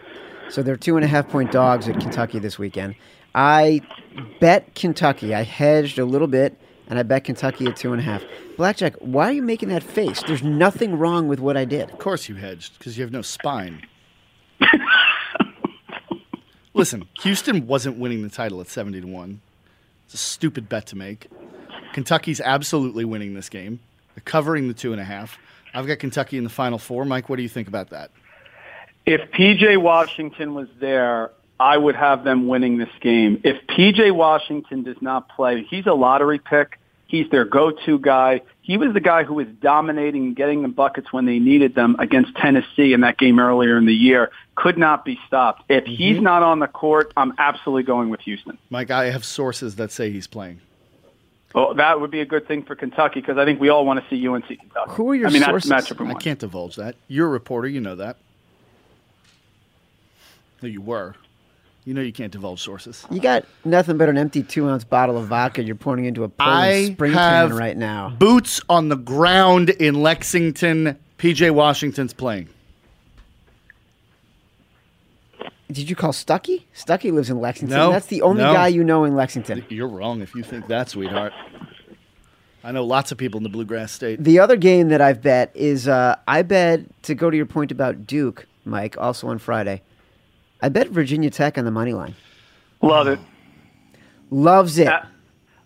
so 0.50 0.64
they're 0.64 0.76
two 0.76 0.96
and 0.96 1.06
a 1.06 1.08
half 1.08 1.28
point 1.30 1.52
dogs 1.52 1.88
at 1.88 2.00
Kentucky 2.00 2.40
this 2.40 2.58
weekend. 2.60 2.96
I 3.34 3.82
bet 4.40 4.76
Kentucky. 4.76 5.36
I 5.36 5.44
hedged 5.44 6.00
a 6.00 6.06
little 6.06 6.28
bit, 6.28 6.58
and 6.88 6.98
I 6.98 7.04
bet 7.04 7.26
Kentucky 7.26 7.68
at 7.68 7.76
two 7.76 7.92
and 7.92 8.00
a 8.02 8.04
half. 8.04 8.24
Blackjack, 8.58 8.96
why 9.00 9.30
are 9.30 9.34
you 9.34 9.42
making 9.42 9.70
that 9.70 9.84
face? 9.84 10.24
There's 10.24 10.44
nothing 10.44 10.98
wrong 10.98 11.28
with 11.28 11.40
what 11.40 11.58
I 11.58 11.66
did. 11.66 11.90
Of 11.92 12.00
course 12.00 12.30
you 12.30 12.36
hedged 12.36 12.78
because 12.78 12.98
you 12.98 13.04
have 13.04 13.12
no 13.12 13.22
spine. 13.22 13.86
Listen, 16.74 17.08
Houston 17.22 17.68
wasn't 17.68 17.98
winning 17.98 18.22
the 18.22 18.30
title 18.30 18.62
at 18.62 18.68
70 18.68 19.02
to 19.02 19.08
1. 19.08 19.42
It's 20.06 20.14
a 20.14 20.18
stupid 20.18 20.70
bet 20.70 20.86
to 20.88 20.96
make. 20.96 21.28
Kentucky's 21.94 22.42
absolutely 22.42 23.06
winning 23.06 23.34
this 23.34 23.50
game. 23.50 23.80
They're 24.14 24.24
covering 24.24 24.68
the 24.68 24.74
two 24.74 24.92
and 24.92 25.02
a 25.02 25.06
half. 25.06 25.38
I've 25.74 25.88
got 25.88 26.00
Kentucky 26.00 26.38
in 26.38 26.44
the 26.44 26.50
final 26.50 26.78
four. 26.78 27.06
Mike, 27.06 27.28
what 27.30 27.38
do 27.38 27.44
you 27.44 27.50
think 27.50 27.68
about 27.68 27.90
that? 27.90 28.12
If 29.06 29.32
PJ 29.32 29.82
Washington 29.82 30.54
was 30.54 30.68
there, 30.80 31.32
I 31.60 31.78
would 31.78 31.96
have 31.96 32.24
them 32.24 32.48
winning 32.48 32.78
this 32.78 32.90
game. 33.02 33.40
If 33.44 33.66
PJ 33.68 34.14
Washington 34.14 34.84
does 34.84 35.02
not 35.02 35.30
play, 35.30 35.64
he's 35.64 35.86
a 35.86 35.94
lottery 35.94 36.40
pick. 36.40 36.80
He's 37.08 37.30
their 37.30 37.46
go-to 37.46 38.00
guy. 38.00 38.42
He 38.62 38.78
was 38.78 38.94
the 38.94 39.00
guy 39.00 39.24
who 39.24 39.36
was 39.36 39.48
dominating 39.62 40.26
and 40.26 40.36
getting 40.36 40.64
the 40.64 40.68
buckets 40.68 41.14
when 41.14 41.26
they 41.26 41.38
needed 41.38 41.76
them 41.76 41.96
against 42.00 42.36
Tennessee 42.36 42.94
in 42.94 43.02
that 43.02 43.20
game 43.20 43.40
earlier 43.40 43.78
in 43.78 43.86
the 43.86 43.94
year. 43.94 44.32
Could 44.56 44.78
not 44.78 45.06
be 45.06 45.20
stopped. 45.28 45.64
If 45.70 45.84
mm-hmm. 45.84 45.94
he's 45.94 46.20
not 46.20 46.42
on 46.42 46.60
the 46.60 46.68
court, 46.68 47.14
I'm 47.16 47.34
absolutely 47.38 47.84
going 47.84 48.10
with 48.10 48.22
Houston. 48.22 48.58
Mike, 48.72 48.90
I 48.90 49.12
have 49.12 49.24
sources 49.24 49.76
that 49.76 49.92
say 49.92 50.12
he's 50.12 50.26
playing. 50.26 50.62
Well, 51.54 51.76
that 51.76 52.02
would 52.02 52.12
be 52.12 52.22
a 52.22 52.26
good 52.26 52.48
thing 52.48 52.64
for 52.64 52.76
Kentucky 52.76 53.22
because 53.22 53.38
I 53.38 53.46
think 53.46 53.62
we 53.62 53.70
all 53.70 53.86
want 53.86 54.04
to 54.04 54.10
see 54.10 54.28
UNC 54.28 54.48
Kentucky. 54.48 54.92
Who 54.92 55.12
are 55.12 55.16
your 55.16 55.28
I 55.28 55.32
mean, 55.32 55.44
sources? 55.44 55.72
I 55.72 56.14
can't 56.16 56.40
divulge 56.40 56.76
that. 56.76 56.96
You're 57.08 57.28
a 57.28 57.30
reporter. 57.30 57.70
You 57.70 57.80
know 57.80 57.96
that. 57.96 58.18
No, 60.62 60.70
you 60.70 60.82
were. 60.82 61.16
You 61.86 61.94
know 61.94 62.02
you 62.02 62.14
can't 62.14 62.32
divulge 62.32 62.62
sources. 62.62 63.06
You 63.12 63.20
got 63.20 63.46
nothing 63.64 63.98
but 63.98 64.10
an 64.10 64.18
empty 64.18 64.42
two 64.42 64.68
ounce 64.68 64.84
bottle 64.84 65.18
of 65.18 65.28
vodka 65.28 65.64
you're 65.64 65.76
pouring 65.76 66.06
into 66.06 66.24
a 66.24 66.30
Poland 66.30 66.58
I 66.58 66.86
spring 66.94 67.14
have 67.14 67.50
can 67.50 67.58
right 67.58 67.78
now. 67.78 68.10
Boots 68.10 68.60
on 68.68 68.90
the 68.90 68.96
ground 68.96 69.70
in 69.70 70.02
Lexington. 70.02 70.98
PJ 71.20 71.52
Washington's 71.52 72.14
playing. 72.14 72.50
Did 75.72 75.90
you 75.90 75.96
call 75.96 76.12
Stuckey? 76.12 76.64
Stuckey 76.76 77.12
lives 77.12 77.30
in 77.30 77.40
Lexington. 77.40 77.78
No, 77.78 77.92
That's 77.92 78.08
the 78.08 78.22
only 78.22 78.44
no. 78.44 78.54
guy 78.54 78.68
you 78.68 78.84
know 78.84 79.04
in 79.04 79.16
Lexington. 79.16 79.66
You're 79.70 79.88
wrong 79.88 80.22
if 80.22 80.34
you 80.34 80.44
think 80.44 80.68
that, 80.68 80.90
sweetheart. 80.90 81.34
I 82.64 82.72
know 82.72 82.84
lots 82.84 83.12
of 83.12 83.18
people 83.18 83.38
in 83.38 83.44
the 83.44 83.50
Bluegrass 83.50 83.92
State. 83.92 84.24
The 84.24 84.40
other 84.40 84.56
game 84.56 84.90
that 84.90 85.02
I've 85.02 85.22
bet 85.22 85.52
is 85.54 85.88
uh, 85.88 86.16
I 86.28 86.42
bet 86.42 86.82
to 87.04 87.14
go 87.14 87.30
to 87.30 87.38
your 87.38 87.46
point 87.46 87.72
about 87.72 88.08
Duke, 88.08 88.48
Mike, 88.64 88.96
also 88.98 89.28
on 89.28 89.38
Friday. 89.38 89.82
I 90.66 90.70
bet 90.70 90.88
Virginia 90.90 91.30
Tech 91.30 91.60
on 91.60 91.66
the 91.66 91.70
money 91.70 91.94
line. 91.94 92.16
Love 92.82 93.06
it. 93.06 93.20
Loves 94.32 94.80
it. 94.80 94.86
Yeah, 94.86 95.06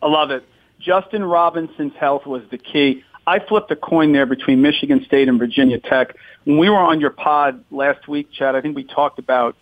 I 0.01 0.07
love 0.09 0.29
it. 0.29 0.43
Justin 0.81 1.23
Robinson's 1.23 1.93
health 1.97 2.25
was 2.25 2.41
the 2.51 2.57
key. 2.57 3.05
I 3.25 3.39
flipped 3.39 3.71
a 3.71 3.77
coin 3.77 4.11
there 4.11 4.25
between 4.25 4.61
Michigan 4.61 5.01
State 5.05 5.29
and 5.29 5.39
Virginia 5.39 5.79
Tech. 5.79 6.17
When 6.43 6.57
we 6.57 6.69
were 6.69 6.75
on 6.77 6.99
your 6.99 7.11
pod 7.11 7.63
last 7.71 8.09
week, 8.09 8.29
Chad, 8.33 8.57
I 8.57 8.61
think 8.61 8.75
we 8.75 8.83
talked 8.83 9.19
about 9.19 9.55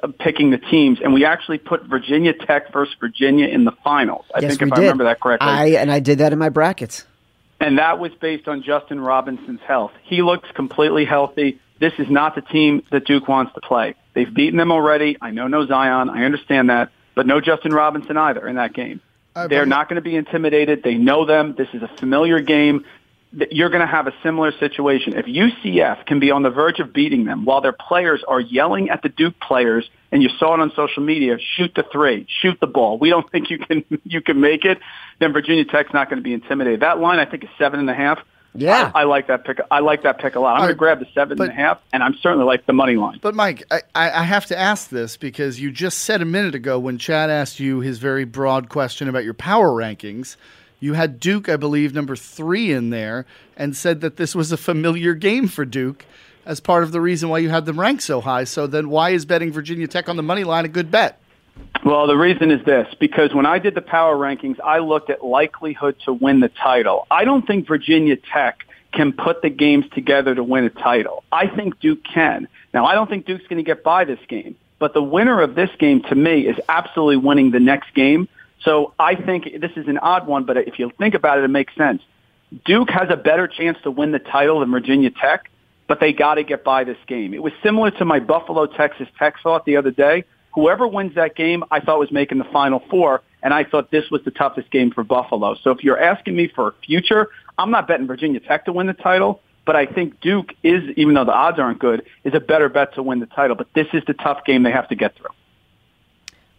uh, 0.00 0.08
picking 0.20 0.52
the 0.52 0.58
teams, 0.58 1.00
and 1.02 1.12
we 1.12 1.24
actually 1.24 1.58
put 1.58 1.86
Virginia 1.86 2.32
Tech 2.32 2.72
versus 2.72 2.94
Virginia 3.00 3.48
in 3.48 3.64
the 3.64 3.72
finals. 3.82 4.26
I 4.32 4.42
yes, 4.42 4.50
think 4.52 4.62
if 4.62 4.68
did. 4.68 4.78
I 4.78 4.80
remember 4.82 5.04
that 5.04 5.20
correctly. 5.20 5.48
I 5.48 5.66
and 5.70 5.90
I 5.90 5.98
did 5.98 6.18
that 6.18 6.32
in 6.32 6.38
my 6.38 6.50
brackets. 6.50 7.04
and 7.58 7.78
that 7.78 7.98
was 7.98 8.12
based 8.20 8.46
on 8.46 8.62
Justin 8.62 9.00
Robinson's 9.00 9.60
health. 9.66 9.90
He 10.04 10.22
looks 10.22 10.48
completely 10.54 11.04
healthy. 11.04 11.58
this 11.80 11.94
is 11.98 12.08
not 12.08 12.36
the 12.36 12.42
team 12.42 12.84
that 12.92 13.06
Duke 13.06 13.26
wants 13.26 13.52
to 13.54 13.60
play. 13.60 13.96
They've 14.14 14.32
beaten 14.32 14.56
them 14.56 14.72
already. 14.72 15.16
I 15.20 15.30
know 15.30 15.48
no 15.48 15.66
Zion. 15.66 16.08
I 16.08 16.24
understand 16.24 16.70
that, 16.70 16.90
but 17.14 17.26
no 17.26 17.40
Justin 17.40 17.72
Robinson 17.72 18.16
either 18.16 18.46
in 18.48 18.56
that 18.56 18.72
game. 18.72 19.00
They're 19.48 19.66
not 19.66 19.88
going 19.88 19.96
to 19.96 20.02
be 20.02 20.14
intimidated. 20.14 20.82
They 20.84 20.94
know 20.94 21.26
them. 21.26 21.54
This 21.58 21.68
is 21.74 21.82
a 21.82 21.88
familiar 21.98 22.40
game. 22.40 22.84
You're 23.50 23.68
going 23.68 23.80
to 23.80 23.86
have 23.86 24.06
a 24.06 24.14
similar 24.22 24.52
situation. 24.52 25.14
If 25.16 25.26
UCF 25.26 26.06
can 26.06 26.20
be 26.20 26.30
on 26.30 26.44
the 26.44 26.50
verge 26.50 26.78
of 26.78 26.92
beating 26.92 27.24
them 27.24 27.44
while 27.44 27.60
their 27.60 27.72
players 27.72 28.22
are 28.28 28.38
yelling 28.38 28.90
at 28.90 29.02
the 29.02 29.08
Duke 29.08 29.34
players, 29.40 29.90
and 30.12 30.22
you 30.22 30.28
saw 30.38 30.54
it 30.54 30.60
on 30.60 30.70
social 30.76 31.02
media, 31.02 31.38
shoot 31.56 31.72
the 31.74 31.82
three, 31.90 32.28
shoot 32.28 32.60
the 32.60 32.68
ball. 32.68 32.96
We 32.96 33.10
don't 33.10 33.28
think 33.32 33.50
you 33.50 33.58
can 33.58 33.84
you 34.04 34.20
can 34.20 34.40
make 34.40 34.64
it. 34.64 34.78
Then 35.18 35.32
Virginia 35.32 35.64
Tech's 35.64 35.92
not 35.92 36.08
going 36.08 36.18
to 36.18 36.22
be 36.22 36.32
intimidated. 36.32 36.80
That 36.80 37.00
line 37.00 37.18
I 37.18 37.24
think 37.24 37.42
is 37.42 37.50
seven 37.58 37.80
and 37.80 37.90
a 37.90 37.94
half. 37.94 38.20
Yeah. 38.54 38.92
I, 38.94 39.00
I 39.00 39.04
like 39.04 39.26
that 39.26 39.44
pick. 39.44 39.58
I 39.70 39.80
like 39.80 40.02
that 40.02 40.18
pick 40.18 40.36
a 40.36 40.40
lot. 40.40 40.54
I'm 40.54 40.60
going 40.60 40.68
to 40.68 40.74
grab 40.74 41.00
the 41.00 41.08
seven 41.12 41.40
and 41.40 41.50
a 41.50 41.54
half, 41.54 41.80
and 41.92 42.02
I'm 42.02 42.14
certainly 42.14 42.44
like 42.44 42.66
the 42.66 42.72
money 42.72 42.96
line. 42.96 43.18
But 43.20 43.34
Mike, 43.34 43.64
I, 43.70 43.82
I 43.94 44.20
I 44.20 44.22
have 44.22 44.46
to 44.46 44.58
ask 44.58 44.90
this 44.90 45.16
because 45.16 45.60
you 45.60 45.72
just 45.72 45.98
said 45.98 46.22
a 46.22 46.24
minute 46.24 46.54
ago 46.54 46.78
when 46.78 46.98
Chad 46.98 47.30
asked 47.30 47.58
you 47.58 47.80
his 47.80 47.98
very 47.98 48.24
broad 48.24 48.68
question 48.68 49.08
about 49.08 49.24
your 49.24 49.34
power 49.34 49.70
rankings, 49.70 50.36
you 50.78 50.92
had 50.92 51.18
Duke, 51.18 51.48
I 51.48 51.56
believe, 51.56 51.94
number 51.94 52.14
three 52.14 52.70
in 52.70 52.90
there, 52.90 53.26
and 53.56 53.76
said 53.76 54.02
that 54.02 54.16
this 54.16 54.34
was 54.34 54.52
a 54.52 54.56
familiar 54.56 55.14
game 55.14 55.48
for 55.48 55.64
Duke 55.64 56.04
as 56.46 56.60
part 56.60 56.84
of 56.84 56.92
the 56.92 57.00
reason 57.00 57.28
why 57.28 57.38
you 57.38 57.48
had 57.48 57.64
them 57.64 57.80
ranked 57.80 58.02
so 58.02 58.20
high. 58.20 58.44
So 58.44 58.66
then, 58.66 58.88
why 58.88 59.10
is 59.10 59.24
betting 59.24 59.50
Virginia 59.50 59.88
Tech 59.88 60.08
on 60.08 60.16
the 60.16 60.22
money 60.22 60.44
line 60.44 60.64
a 60.64 60.68
good 60.68 60.90
bet? 60.90 61.20
Well, 61.84 62.06
the 62.06 62.16
reason 62.16 62.50
is 62.50 62.64
this 62.64 62.88
because 62.98 63.34
when 63.34 63.46
I 63.46 63.58
did 63.58 63.74
the 63.74 63.82
power 63.82 64.16
rankings, 64.16 64.58
I 64.64 64.78
looked 64.78 65.10
at 65.10 65.22
likelihood 65.22 65.96
to 66.06 66.12
win 66.12 66.40
the 66.40 66.48
title. 66.48 67.06
I 67.10 67.24
don't 67.24 67.46
think 67.46 67.68
Virginia 67.68 68.16
Tech 68.16 68.64
can 68.92 69.12
put 69.12 69.42
the 69.42 69.50
games 69.50 69.84
together 69.92 70.34
to 70.34 70.42
win 70.42 70.64
a 70.64 70.70
title. 70.70 71.24
I 71.30 71.48
think 71.48 71.80
Duke 71.80 72.02
can. 72.04 72.48
Now, 72.72 72.86
I 72.86 72.94
don't 72.94 73.10
think 73.10 73.26
Duke's 73.26 73.46
going 73.48 73.62
to 73.62 73.64
get 73.64 73.82
by 73.82 74.04
this 74.04 74.20
game, 74.28 74.56
but 74.78 74.94
the 74.94 75.02
winner 75.02 75.42
of 75.42 75.54
this 75.54 75.70
game 75.78 76.02
to 76.04 76.14
me 76.14 76.46
is 76.46 76.56
absolutely 76.68 77.16
winning 77.16 77.50
the 77.50 77.60
next 77.60 77.92
game. 77.94 78.28
So 78.62 78.94
I 78.98 79.14
think 79.14 79.60
this 79.60 79.72
is 79.76 79.88
an 79.88 79.98
odd 79.98 80.26
one, 80.26 80.44
but 80.44 80.56
if 80.56 80.78
you 80.78 80.90
think 80.98 81.14
about 81.14 81.38
it, 81.38 81.44
it 81.44 81.48
makes 81.48 81.74
sense. 81.76 82.02
Duke 82.64 82.88
has 82.90 83.08
a 83.10 83.16
better 83.16 83.48
chance 83.48 83.76
to 83.82 83.90
win 83.90 84.12
the 84.12 84.20
title 84.20 84.60
than 84.60 84.70
Virginia 84.70 85.10
Tech, 85.10 85.50
but 85.86 86.00
they 86.00 86.12
got 86.12 86.36
to 86.36 86.44
get 86.44 86.64
by 86.64 86.84
this 86.84 86.96
game. 87.06 87.34
It 87.34 87.42
was 87.42 87.52
similar 87.62 87.90
to 87.92 88.04
my 88.04 88.20
Buffalo 88.20 88.66
Texas 88.66 89.08
Tech 89.18 89.34
thought 89.42 89.66
the 89.66 89.76
other 89.76 89.90
day. 89.90 90.24
Whoever 90.54 90.86
wins 90.86 91.14
that 91.16 91.34
game, 91.34 91.64
I 91.70 91.80
thought 91.80 91.98
was 91.98 92.12
making 92.12 92.38
the 92.38 92.44
Final 92.44 92.80
Four, 92.90 93.22
and 93.42 93.52
I 93.52 93.64
thought 93.64 93.90
this 93.90 94.10
was 94.10 94.22
the 94.24 94.30
toughest 94.30 94.70
game 94.70 94.90
for 94.90 95.02
Buffalo. 95.02 95.56
So 95.56 95.70
if 95.70 95.82
you're 95.82 96.00
asking 96.00 96.36
me 96.36 96.48
for 96.48 96.68
a 96.68 96.72
future, 96.86 97.28
I'm 97.58 97.70
not 97.70 97.88
betting 97.88 98.06
Virginia 98.06 98.40
Tech 98.40 98.64
to 98.66 98.72
win 98.72 98.86
the 98.86 98.92
title, 98.94 99.40
but 99.66 99.76
I 99.76 99.86
think 99.86 100.20
Duke 100.20 100.54
is, 100.62 100.82
even 100.96 101.14
though 101.14 101.24
the 101.24 101.32
odds 101.32 101.58
aren't 101.58 101.78
good, 101.80 102.06
is 102.22 102.34
a 102.34 102.40
better 102.40 102.68
bet 102.68 102.94
to 102.94 103.02
win 103.02 103.18
the 103.18 103.26
title. 103.26 103.56
But 103.56 103.68
this 103.74 103.88
is 103.92 104.02
the 104.06 104.14
tough 104.14 104.44
game 104.44 104.62
they 104.62 104.70
have 104.70 104.88
to 104.88 104.94
get 104.94 105.16
through. 105.16 105.30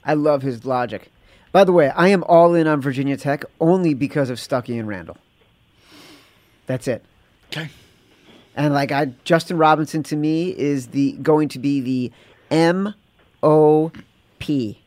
I 0.04 0.14
love 0.14 0.42
his 0.42 0.66
logic. 0.66 1.12
By 1.52 1.64
the 1.64 1.72
way, 1.72 1.90
I 1.90 2.10
am 2.10 2.24
all 2.24 2.54
in 2.54 2.68
on 2.68 2.82
Virginia 2.82 3.16
Tech 3.16 3.46
only 3.62 3.94
because 3.94 4.30
of 4.30 4.38
Stuckey 4.38 4.78
and 4.78 4.88
Randle. 4.88 5.18
That's 6.66 6.88
it. 6.88 7.04
Okay. 7.48 7.70
And 8.56 8.74
like 8.74 8.92
I, 8.92 9.06
Justin 9.24 9.58
Robinson 9.58 10.04
to 10.04 10.16
me 10.16 10.50
is 10.50 10.88
the 10.88 11.14
going 11.14 11.48
to 11.50 11.60
be 11.60 11.80
the 11.80 12.12
M 12.52 12.94
O 13.46 13.92
P 14.40 14.80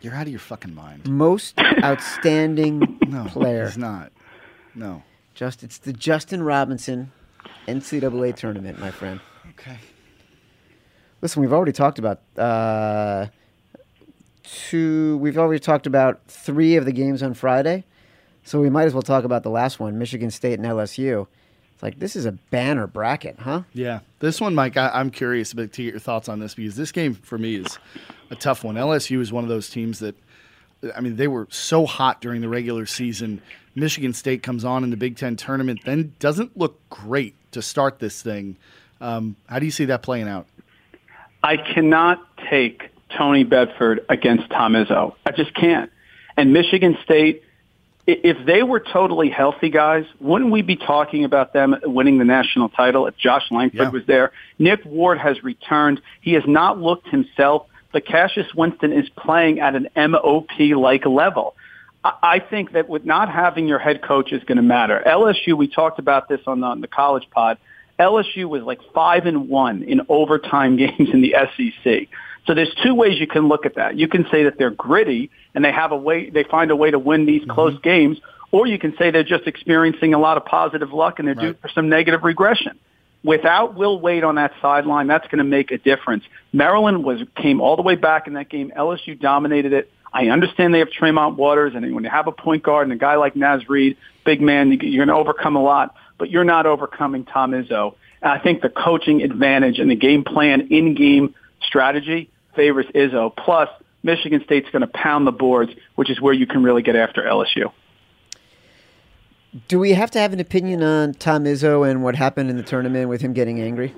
You're 0.00 0.14
out 0.14 0.22
of 0.22 0.28
your 0.30 0.40
fucking 0.40 0.74
mind. 0.74 1.06
most 1.08 1.54
outstanding 1.84 2.98
No, 3.06 3.26
player. 3.26 3.66
he's 3.66 3.78
not. 3.78 4.10
No. 4.74 5.02
Just 5.34 5.62
it's 5.62 5.78
the 5.78 5.92
Justin 5.92 6.42
Robinson 6.42 7.12
NCAA 7.68 8.34
tournament, 8.34 8.78
my 8.78 8.90
friend. 8.90 9.20
Okay. 9.50 9.76
Listen, 11.22 11.42
we've 11.42 11.52
already 11.52 11.72
talked 11.72 11.98
about 11.98 12.20
uh, 12.38 13.26
two. 14.42 15.18
We've 15.18 15.36
already 15.38 15.60
talked 15.60 15.86
about 15.86 16.20
three 16.28 16.76
of 16.76 16.84
the 16.86 16.92
games 16.92 17.22
on 17.22 17.34
Friday, 17.34 17.84
so 18.42 18.60
we 18.60 18.70
might 18.70 18.84
as 18.84 18.94
well 18.94 19.02
talk 19.02 19.24
about 19.24 19.42
the 19.42 19.50
last 19.50 19.78
one: 19.78 19.98
Michigan 19.98 20.30
State 20.30 20.58
and 20.58 20.64
LSU. 20.66 21.26
It's 21.80 21.82
like 21.82 21.98
this 21.98 22.14
is 22.14 22.26
a 22.26 22.32
banner 22.32 22.86
bracket, 22.86 23.36
huh? 23.38 23.62
Yeah, 23.72 24.00
this 24.18 24.38
one, 24.38 24.54
Mike, 24.54 24.76
I, 24.76 24.90
I'm 24.92 25.08
curious 25.10 25.50
about 25.52 25.72
to 25.72 25.82
get 25.82 25.92
your 25.92 25.98
thoughts 25.98 26.28
on 26.28 26.38
this 26.38 26.54
because 26.54 26.76
this 26.76 26.92
game 26.92 27.14
for 27.14 27.38
me 27.38 27.54
is 27.54 27.78
a 28.30 28.36
tough 28.36 28.62
one. 28.62 28.74
LSU 28.74 29.18
is 29.20 29.32
one 29.32 29.44
of 29.44 29.48
those 29.48 29.70
teams 29.70 29.98
that, 30.00 30.14
I 30.94 31.00
mean, 31.00 31.16
they 31.16 31.26
were 31.26 31.46
so 31.50 31.86
hot 31.86 32.20
during 32.20 32.42
the 32.42 32.50
regular 32.50 32.84
season. 32.84 33.40
Michigan 33.74 34.12
State 34.12 34.42
comes 34.42 34.62
on 34.62 34.84
in 34.84 34.90
the 34.90 34.96
Big 34.98 35.16
Ten 35.16 35.36
tournament, 35.36 35.80
then 35.86 36.12
doesn't 36.18 36.54
look 36.54 36.78
great 36.90 37.34
to 37.52 37.62
start 37.62 37.98
this 37.98 38.20
thing. 38.20 38.58
Um, 39.00 39.36
how 39.48 39.58
do 39.58 39.64
you 39.64 39.72
see 39.72 39.86
that 39.86 40.02
playing 40.02 40.28
out? 40.28 40.46
I 41.42 41.56
cannot 41.56 42.18
take 42.50 42.90
Tony 43.16 43.46
Benford 43.46 44.00
against 44.10 44.50
Tom 44.50 44.74
Izzo. 44.74 45.14
I 45.24 45.32
just 45.32 45.54
can't. 45.54 45.90
And 46.36 46.52
Michigan 46.52 46.98
State, 47.02 47.42
i- 47.42 47.49
if 48.06 48.44
they 48.46 48.62
were 48.62 48.80
totally 48.80 49.28
healthy 49.28 49.68
guys, 49.68 50.04
wouldn't 50.20 50.50
we 50.50 50.62
be 50.62 50.76
talking 50.76 51.24
about 51.24 51.52
them 51.52 51.76
winning 51.84 52.18
the 52.18 52.24
national 52.24 52.68
title 52.70 53.06
if 53.06 53.16
Josh 53.16 53.44
Langford 53.50 53.78
Yeah. 53.80 53.90
was 53.90 54.04
there? 54.06 54.32
Nick 54.58 54.84
Ward 54.84 55.18
has 55.18 55.42
returned. 55.44 56.00
He 56.20 56.32
has 56.32 56.44
not 56.46 56.80
looked 56.80 57.08
himself, 57.08 57.66
but 57.92 58.04
Cassius 58.06 58.52
Winston 58.54 58.92
is 58.92 59.08
playing 59.10 59.60
at 59.60 59.74
an 59.74 59.88
MOP-like 59.96 61.06
level. 61.06 61.54
I 62.04 62.12
I 62.22 62.38
think 62.38 62.72
that 62.72 62.88
with 62.88 63.04
not 63.04 63.30
having 63.30 63.68
your 63.68 63.78
head 63.78 64.02
coach 64.02 64.32
is 64.32 64.42
going 64.44 64.56
to 64.56 64.62
matter. 64.62 65.02
LSU, 65.06 65.54
we 65.54 65.68
talked 65.68 65.98
about 65.98 66.28
this 66.28 66.40
on 66.46 66.60
the, 66.60 66.66
on 66.66 66.80
the 66.80 66.88
college 66.88 67.28
pod. 67.30 67.58
LSU 67.98 68.46
was 68.46 68.62
like 68.62 68.80
five 68.94 69.26
and 69.26 69.48
one 69.50 69.82
in 69.82 70.00
overtime 70.08 70.76
games 70.84 71.10
in 71.12 71.20
the 71.20 71.34
SEC. 71.56 72.08
So 72.50 72.54
there's 72.54 72.74
two 72.82 72.96
ways 72.96 73.20
you 73.20 73.28
can 73.28 73.46
look 73.46 73.64
at 73.64 73.76
that. 73.76 73.96
You 73.96 74.08
can 74.08 74.26
say 74.28 74.42
that 74.42 74.58
they're 74.58 74.72
gritty 74.72 75.30
and 75.54 75.64
they 75.64 75.70
have 75.70 75.92
a 75.92 75.96
way, 75.96 76.30
they 76.30 76.42
find 76.42 76.72
a 76.72 76.74
way 76.74 76.90
to 76.90 76.98
win 76.98 77.24
these 77.24 77.42
mm-hmm. 77.42 77.52
close 77.52 77.78
games, 77.80 78.18
or 78.50 78.66
you 78.66 78.76
can 78.76 78.92
say 78.98 79.12
they're 79.12 79.22
just 79.22 79.46
experiencing 79.46 80.14
a 80.14 80.18
lot 80.18 80.36
of 80.36 80.44
positive 80.44 80.92
luck 80.92 81.20
and 81.20 81.28
they're 81.28 81.36
due 81.36 81.54
for 81.62 81.68
some 81.68 81.88
negative 81.88 82.24
regression. 82.24 82.76
Without 83.22 83.76
Will 83.76 84.00
Wade 84.00 84.24
on 84.24 84.34
that 84.34 84.50
sideline, 84.60 85.06
that's 85.06 85.28
going 85.28 85.38
to 85.38 85.44
make 85.44 85.70
a 85.70 85.78
difference. 85.78 86.24
Maryland 86.52 87.04
was 87.04 87.20
came 87.36 87.60
all 87.60 87.76
the 87.76 87.82
way 87.82 87.94
back 87.94 88.26
in 88.26 88.32
that 88.32 88.48
game. 88.48 88.72
LSU 88.76 89.16
dominated 89.16 89.72
it. 89.72 89.88
I 90.12 90.26
understand 90.30 90.74
they 90.74 90.80
have 90.80 90.90
Tremont 90.90 91.36
Waters, 91.36 91.74
and 91.76 91.94
when 91.94 92.02
you 92.02 92.10
have 92.10 92.26
a 92.26 92.32
point 92.32 92.64
guard 92.64 92.88
and 92.88 92.92
a 92.92 92.98
guy 92.98 93.14
like 93.14 93.36
Naz 93.36 93.68
Reid, 93.68 93.96
big 94.24 94.40
man, 94.40 94.72
you're 94.72 95.06
going 95.06 95.06
to 95.06 95.14
overcome 95.14 95.54
a 95.54 95.62
lot, 95.62 95.94
but 96.18 96.30
you're 96.30 96.42
not 96.42 96.66
overcoming 96.66 97.26
Tom 97.26 97.52
Izzo. 97.52 97.94
And 98.20 98.32
I 98.32 98.40
think 98.40 98.60
the 98.60 98.70
coaching 98.70 99.22
advantage 99.22 99.78
and 99.78 99.88
the 99.88 99.94
game 99.94 100.24
plan, 100.24 100.66
in-game 100.72 101.36
strategy 101.62 102.28
favors 102.54 102.86
Izzo. 102.94 103.34
Plus, 103.36 103.68
Michigan 104.02 104.42
State's 104.44 104.70
going 104.70 104.82
to 104.82 104.88
pound 104.88 105.26
the 105.26 105.32
boards, 105.32 105.72
which 105.96 106.10
is 106.10 106.20
where 106.20 106.34
you 106.34 106.46
can 106.46 106.62
really 106.62 106.82
get 106.82 106.96
after 106.96 107.22
LSU. 107.22 107.72
Do 109.68 109.78
we 109.78 109.92
have 109.92 110.10
to 110.12 110.18
have 110.20 110.32
an 110.32 110.40
opinion 110.40 110.82
on 110.82 111.14
Tom 111.14 111.44
Izzo 111.44 111.88
and 111.88 112.04
what 112.04 112.14
happened 112.14 112.50
in 112.50 112.56
the 112.56 112.62
tournament 112.62 113.08
with 113.08 113.20
him 113.20 113.32
getting 113.32 113.60
angry? 113.60 113.94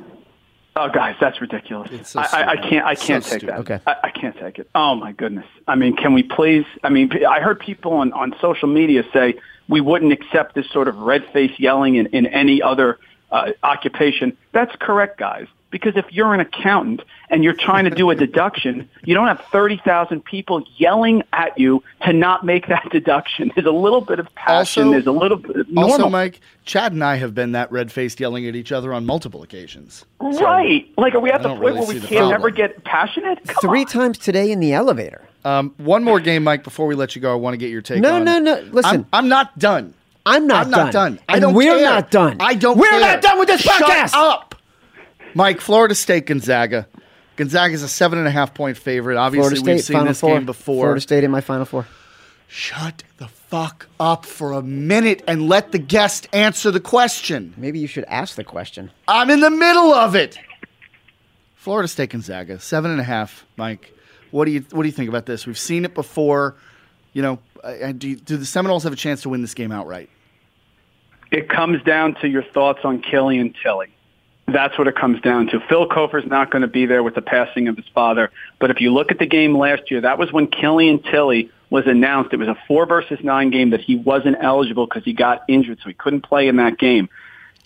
Oh, 0.75 0.89
guys, 0.89 1.15
that's 1.21 1.39
ridiculous. 1.43 1.91
It's 1.93 2.11
so 2.11 2.21
I, 2.21 2.25
I, 2.25 2.51
I 2.53 2.57
can't. 2.57 2.87
I 2.87 2.95
can't 2.95 3.23
take 3.23 3.41
stupid. 3.41 3.49
that. 3.49 3.59
Okay. 3.61 3.81
I, 3.87 3.97
I 4.05 4.11
can't 4.11 4.35
take 4.39 4.59
it. 4.59 4.71
Oh 4.75 4.95
my 4.95 5.13
goodness. 5.13 5.45
I 5.69 5.75
mean, 5.75 5.95
can 5.95 6.15
we 6.15 6.23
please? 6.23 6.65
I 6.83 6.89
mean, 6.89 7.11
I 7.27 7.41
heard 7.41 7.61
people 7.61 7.93
on 7.93 8.15
on 8.15 8.35
social 8.41 8.69
media 8.69 9.05
say 9.13 9.35
we 9.69 9.83
wouldn't 9.83 10.13
accept 10.13 10.55
this 10.55 10.69
sort 10.71 10.89
of 10.89 10.97
red 10.97 11.27
face 11.33 11.53
yelling 11.59 11.97
in, 11.97 12.07
in 12.07 12.27
any 12.27 12.63
other 12.63 12.99
uh, 13.31 13.51
occupation. 13.63 14.37
That's 14.53 14.75
correct, 14.77 15.19
guys. 15.19 15.47
Because 15.73 15.97
if 15.97 16.05
you're 16.13 16.33
an 16.35 16.39
accountant 16.41 17.01
and 17.31 17.43
you're 17.43 17.55
trying 17.55 17.85
to 17.85 17.91
do 17.91 18.11
a 18.11 18.15
deduction, 18.27 18.89
you 19.03 19.15
don't 19.15 19.27
have 19.27 19.41
30,000 19.51 20.25
people 20.25 20.63
yelling 20.77 21.23
at 21.33 21.59
you 21.59 21.83
to 22.05 22.13
not 22.13 22.45
make 22.47 22.69
that 22.69 22.87
deduction. 22.93 23.51
There's 23.57 23.67
a 23.67 23.71
little 23.73 24.03
bit 24.03 24.21
of 24.21 24.33
passion. 24.37 24.83
Also- 24.85 24.91
There's 24.93 25.07
a 25.07 25.13
little 25.13 25.39
bit 25.39 25.69
normal. 25.71 25.91
Also, 25.93 26.09
Mike, 26.11 26.41
Chad 26.65 26.93
and 26.93 27.03
I 27.03 27.17
have 27.17 27.35
been 27.35 27.53
that 27.53 27.73
red 27.73 27.91
faced 27.91 28.21
yelling 28.21 28.47
at 28.47 28.55
each 28.55 28.71
other 28.71 28.93
on 28.93 29.05
multiple 29.07 29.43
occasions. 29.43 30.05
So- 30.21 30.45
right. 30.45 30.87
Like, 30.97 31.15
are 31.15 31.21
we 31.21 31.31
at 31.31 31.41
I 31.41 31.43
the 31.43 31.49
don't 31.49 31.57
point 31.61 31.75
really 31.75 31.79
where 31.87 31.89
we 31.89 32.01
can't 32.01 32.11
problem. 32.11 32.33
ever 32.35 32.51
get 32.51 32.85
passionate? 32.85 33.43
Come 33.49 33.57
Three 33.71 33.81
on. 33.81 33.87
times 33.87 34.19
today 34.19 34.53
in 34.53 34.61
the 34.61 34.73
elevator. 34.75 35.23
Um, 35.45 35.75
one 35.79 36.05
more 36.05 36.21
game, 36.21 36.45
Mike, 36.45 36.63
before 36.63 36.87
we 36.87 36.95
let 36.95 37.17
you 37.17 37.23
go. 37.23 37.33
I 37.33 37.35
want 37.35 37.55
to 37.55 37.59
get 37.59 37.71
your 37.71 37.83
take 37.83 38.01
No, 38.01 38.17
on. 38.17 38.25
no, 38.25 38.39
no, 38.39 38.61
listen. 38.71 39.01
I'm, 39.01 39.07
I'm 39.13 39.29
not 39.29 39.59
done. 39.59 39.95
I'm 40.25 40.47
not 40.47 40.67
I'm 40.67 40.71
not 40.71 40.93
done. 40.93 41.15
done. 41.17 41.25
I 41.29 41.33
And 41.33 41.41
don't 41.43 41.55
we're 41.55 41.75
care. 41.79 41.83
not 41.83 42.11
done. 42.13 42.37
I 42.39 42.55
don't 42.55 42.79
We're 42.79 42.91
care. 42.91 43.01
not 43.01 43.23
done 43.23 43.39
with 43.41 43.49
this 43.49 43.63
Shut 43.63 43.83
podcast. 43.83 44.13
up. 44.15 44.52
Mike, 45.35 45.61
Florida 45.61 45.95
State, 45.95 46.27
Gonzaga. 46.27 46.87
Gonzaga 47.37 47.75
is 47.75 47.83
a 47.83 47.89
seven 47.89 48.19
and 48.19 48.29
a 48.29 48.31
half 48.31 48.55
point 48.55 48.77
favorite. 48.77 49.17
Obviously, 49.17 49.57
Florida 49.57 49.61
State, 49.61 49.75
we've 49.75 49.85
seen 49.85 49.95
Final 49.95 50.09
this 50.09 50.21
Four. 50.21 50.35
game 50.35 50.47
before. 50.47 50.83
Florida 50.85 51.01
State 51.01 51.25
in 51.25 51.31
my 51.31 51.41
Final 51.41 51.65
Four. 51.65 51.87
Shut 52.49 53.03
the 53.17 53.29
fuck 53.29 53.89
up 53.99 54.27
for 54.27 54.53
a 54.53 54.63
minute 54.63 55.23
and 55.27 55.49
let 55.49 55.73
the 55.73 55.79
guest 55.79 56.29
answer 56.35 56.71
the 56.71 56.81
question. 56.81 57.55
Maybe 57.57 57.79
you 57.79 57.87
should 57.87 58.05
ask 58.05 58.37
the 58.37 58.45
question. 58.45 58.91
I'm 59.09 59.31
in 59.31 59.41
the 59.41 59.51
middle 59.51 59.95
of 59.95 60.15
it. 60.15 60.39
Florida 61.55 61.89
State, 61.89 62.11
Gonzaga, 62.11 62.59
seven 62.59 62.91
and 62.91 63.01
a 63.01 63.05
half. 63.05 63.47
Mike, 63.57 63.97
what 64.33 64.45
do 64.45 64.51
you 64.51 64.67
what 64.73 64.83
do 64.83 64.89
you 64.89 64.93
think 64.93 65.09
about 65.09 65.25
this? 65.27 65.47
We've 65.47 65.59
seen 65.59 65.85
it 65.85 65.95
before. 65.95 66.57
You 67.15 67.23
know, 67.23 67.39
uh, 67.63 67.93
do, 67.93 68.09
you, 68.11 68.17
do 68.17 68.37
the 68.37 68.47
Seminoles 68.47 68.85
have 68.85 68.93
a 68.93 68.97
chance 68.97 69.23
to 69.23 69.29
win 69.29 69.43
this 69.43 69.55
game 69.55 69.73
outright? 69.73 70.11
It 71.31 71.49
comes 71.49 71.83
down 71.85 72.17
to 72.17 72.29
your 72.29 72.43
thoughts 72.43 72.81
on 72.85 73.01
Killian 73.01 73.55
Tillie. 73.63 73.95
That's 74.53 74.77
what 74.79 74.89
it 74.89 74.97
comes 74.97 75.21
down 75.21 75.47
to. 75.49 75.61
Phil 75.69 75.87
Cofer's 75.87 76.27
not 76.27 76.51
going 76.51 76.63
to 76.63 76.69
be 76.69 76.87
there 76.87 77.03
with 77.03 77.15
the 77.15 77.23
passing 77.23 77.69
of 77.69 77.77
his 77.77 77.87
father. 77.95 78.31
But 78.59 78.71
if 78.71 78.81
you 78.81 78.93
look 78.93 79.11
at 79.11 79.19
the 79.19 79.27
game 79.27 79.57
last 79.57 79.91
year, 79.91 80.01
that 80.01 80.19
was 80.19 80.33
when 80.33 80.47
Killian 80.49 81.03
Tillie 81.03 81.51
was 81.71 81.87
announced. 81.87 82.33
It 82.33 82.39
was 82.39 82.49
a 82.49 82.57
four 82.69 82.87
versus 82.87 83.19
nine 83.23 83.51
game 83.51 83.71
that 83.71 83.81
he 83.81 83.97
wasn't 83.97 84.37
eligible 84.41 84.87
because 84.87 85.05
he 85.05 85.13
got 85.13 85.43
injured, 85.49 85.79
so 85.83 85.89
he 85.89 85.95
couldn't 85.95 86.23
play 86.23 86.49
in 86.49 86.57
that 86.57 86.79
game. 86.79 87.09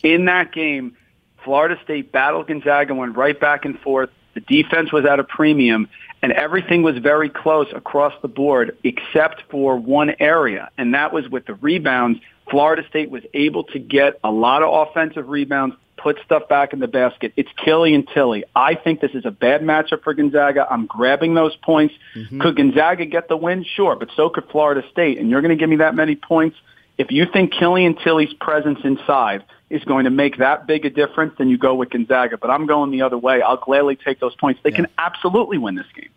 In 0.02 0.26
that 0.26 0.52
game, 0.52 0.96
Florida 1.44 1.78
State 1.82 2.12
battled 2.12 2.46
Gonzaga, 2.46 2.90
and 2.90 2.98
went 2.98 3.16
right 3.16 3.38
back 3.38 3.64
and 3.64 3.78
forth. 3.80 4.10
The 4.34 4.40
defense 4.40 4.92
was 4.92 5.04
at 5.06 5.18
a 5.18 5.24
premium, 5.24 5.88
and 6.22 6.32
everything 6.32 6.82
was 6.82 6.98
very 6.98 7.30
close 7.30 7.68
across 7.74 8.12
the 8.22 8.28
board 8.28 8.76
except 8.84 9.42
for 9.50 9.76
one 9.76 10.14
area, 10.20 10.70
and 10.76 10.94
that 10.94 11.12
was 11.12 11.28
with 11.28 11.46
the 11.46 11.54
rebounds. 11.54 12.20
Florida 12.50 12.82
State 12.88 13.10
was 13.10 13.22
able 13.34 13.64
to 13.64 13.78
get 13.78 14.18
a 14.22 14.30
lot 14.30 14.62
of 14.62 14.88
offensive 14.88 15.28
rebounds, 15.28 15.76
put 15.96 16.18
stuff 16.24 16.48
back 16.48 16.72
in 16.72 16.78
the 16.78 16.86
basket. 16.86 17.32
It's 17.36 17.48
Killian 17.64 18.06
Tillie. 18.06 18.44
I 18.54 18.74
think 18.74 19.00
this 19.00 19.12
is 19.14 19.24
a 19.24 19.30
bad 19.30 19.62
matchup 19.62 20.02
for 20.02 20.14
Gonzaga. 20.14 20.66
I'm 20.70 20.86
grabbing 20.86 21.34
those 21.34 21.56
points. 21.56 21.94
Mm-hmm. 22.14 22.40
Could 22.40 22.56
Gonzaga 22.56 23.06
get 23.06 23.28
the 23.28 23.36
win? 23.36 23.64
Sure, 23.64 23.96
but 23.96 24.10
so 24.14 24.28
could 24.28 24.48
Florida 24.50 24.82
State. 24.92 25.18
And 25.18 25.30
you're 25.30 25.42
going 25.42 25.56
to 25.56 25.60
give 25.60 25.68
me 25.68 25.76
that 25.76 25.94
many 25.94 26.14
points. 26.14 26.56
If 26.98 27.10
you 27.10 27.26
think 27.30 27.52
Killian 27.52 27.96
Tillie's 27.96 28.32
presence 28.34 28.78
inside 28.84 29.44
is 29.68 29.82
going 29.84 30.04
to 30.04 30.10
make 30.10 30.38
that 30.38 30.66
big 30.66 30.86
a 30.86 30.90
difference, 30.90 31.34
then 31.38 31.48
you 31.48 31.58
go 31.58 31.74
with 31.74 31.90
Gonzaga. 31.90 32.38
But 32.38 32.50
I'm 32.50 32.66
going 32.66 32.90
the 32.90 33.02
other 33.02 33.18
way. 33.18 33.42
I'll 33.42 33.56
gladly 33.56 33.96
take 33.96 34.20
those 34.20 34.34
points. 34.36 34.60
They 34.62 34.70
yeah. 34.70 34.76
can 34.76 34.86
absolutely 34.96 35.58
win 35.58 35.74
this 35.74 35.86
game. 35.94 36.10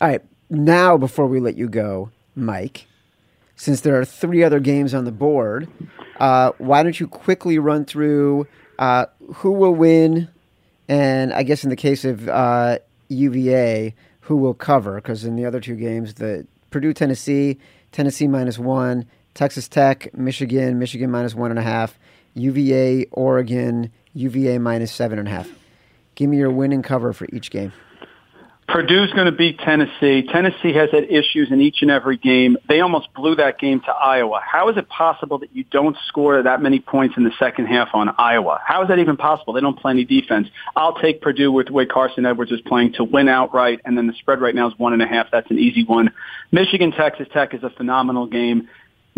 All 0.00 0.08
right. 0.08 0.22
Now, 0.50 0.96
before 0.96 1.26
we 1.26 1.40
let 1.40 1.56
you 1.58 1.68
go, 1.68 2.10
Mike, 2.34 2.86
since 3.58 3.80
there 3.80 4.00
are 4.00 4.04
three 4.04 4.44
other 4.44 4.60
games 4.60 4.94
on 4.94 5.04
the 5.04 5.12
board, 5.12 5.68
uh, 6.20 6.52
why 6.58 6.82
don't 6.82 6.98
you 6.98 7.08
quickly 7.08 7.58
run 7.58 7.84
through 7.84 8.46
uh, 8.78 9.06
who 9.34 9.50
will 9.50 9.74
win? 9.74 10.28
And 10.88 11.32
I 11.34 11.42
guess 11.42 11.64
in 11.64 11.70
the 11.70 11.76
case 11.76 12.04
of 12.04 12.28
uh, 12.28 12.78
UVA, 13.08 13.94
who 14.20 14.36
will 14.36 14.54
cover? 14.54 14.94
Because 14.94 15.24
in 15.24 15.34
the 15.34 15.44
other 15.44 15.60
two 15.60 15.74
games, 15.74 16.14
the 16.14 16.46
Purdue, 16.70 16.92
Tennessee, 16.92 17.58
Tennessee 17.90 18.28
minus 18.28 18.58
one, 18.58 19.06
Texas 19.34 19.66
Tech, 19.66 20.16
Michigan, 20.16 20.78
Michigan 20.78 21.10
minus 21.10 21.34
one 21.34 21.50
and 21.50 21.58
a 21.58 21.62
half, 21.62 21.98
UVA, 22.34 23.06
Oregon, 23.10 23.90
UVA 24.14 24.58
minus 24.58 24.92
seven 24.92 25.18
and 25.18 25.26
a 25.26 25.32
half. 25.32 25.50
Give 26.14 26.30
me 26.30 26.38
your 26.38 26.50
win 26.50 26.72
and 26.72 26.84
cover 26.84 27.12
for 27.12 27.26
each 27.32 27.50
game. 27.50 27.72
Purdue's 28.68 29.10
going 29.14 29.24
to 29.24 29.32
beat 29.32 29.58
Tennessee. 29.60 30.28
Tennessee 30.30 30.74
has 30.74 30.90
had 30.90 31.04
issues 31.04 31.50
in 31.50 31.58
each 31.58 31.78
and 31.80 31.90
every 31.90 32.18
game. 32.18 32.58
They 32.68 32.80
almost 32.80 33.08
blew 33.14 33.34
that 33.36 33.58
game 33.58 33.80
to 33.80 33.90
Iowa. 33.90 34.42
How 34.44 34.68
is 34.68 34.76
it 34.76 34.90
possible 34.90 35.38
that 35.38 35.56
you 35.56 35.64
don't 35.64 35.96
score 36.06 36.42
that 36.42 36.60
many 36.60 36.78
points 36.78 37.16
in 37.16 37.24
the 37.24 37.32
second 37.38 37.66
half 37.66 37.88
on 37.94 38.14
Iowa? 38.18 38.60
How 38.62 38.82
is 38.82 38.88
that 38.88 38.98
even 38.98 39.16
possible? 39.16 39.54
They 39.54 39.62
don't 39.62 39.78
play 39.78 39.92
any 39.92 40.04
defense. 40.04 40.48
I'll 40.76 40.94
take 41.00 41.22
Purdue 41.22 41.50
with 41.50 41.68
the 41.68 41.72
way 41.72 41.86
Carson 41.86 42.26
Edwards 42.26 42.52
is 42.52 42.60
playing 42.60 42.92
to 42.94 43.04
win 43.04 43.26
outright, 43.26 43.80
and 43.86 43.96
then 43.96 44.06
the 44.06 44.12
spread 44.12 44.42
right 44.42 44.54
now 44.54 44.68
is 44.68 44.74
one 44.78 44.92
and 44.92 45.00
a 45.00 45.06
half. 45.06 45.28
That's 45.32 45.50
an 45.50 45.58
easy 45.58 45.84
one. 45.84 46.12
Michigan 46.52 46.92
Texas 46.92 47.26
Tech 47.32 47.54
is 47.54 47.62
a 47.62 47.70
phenomenal 47.70 48.26
game. 48.26 48.68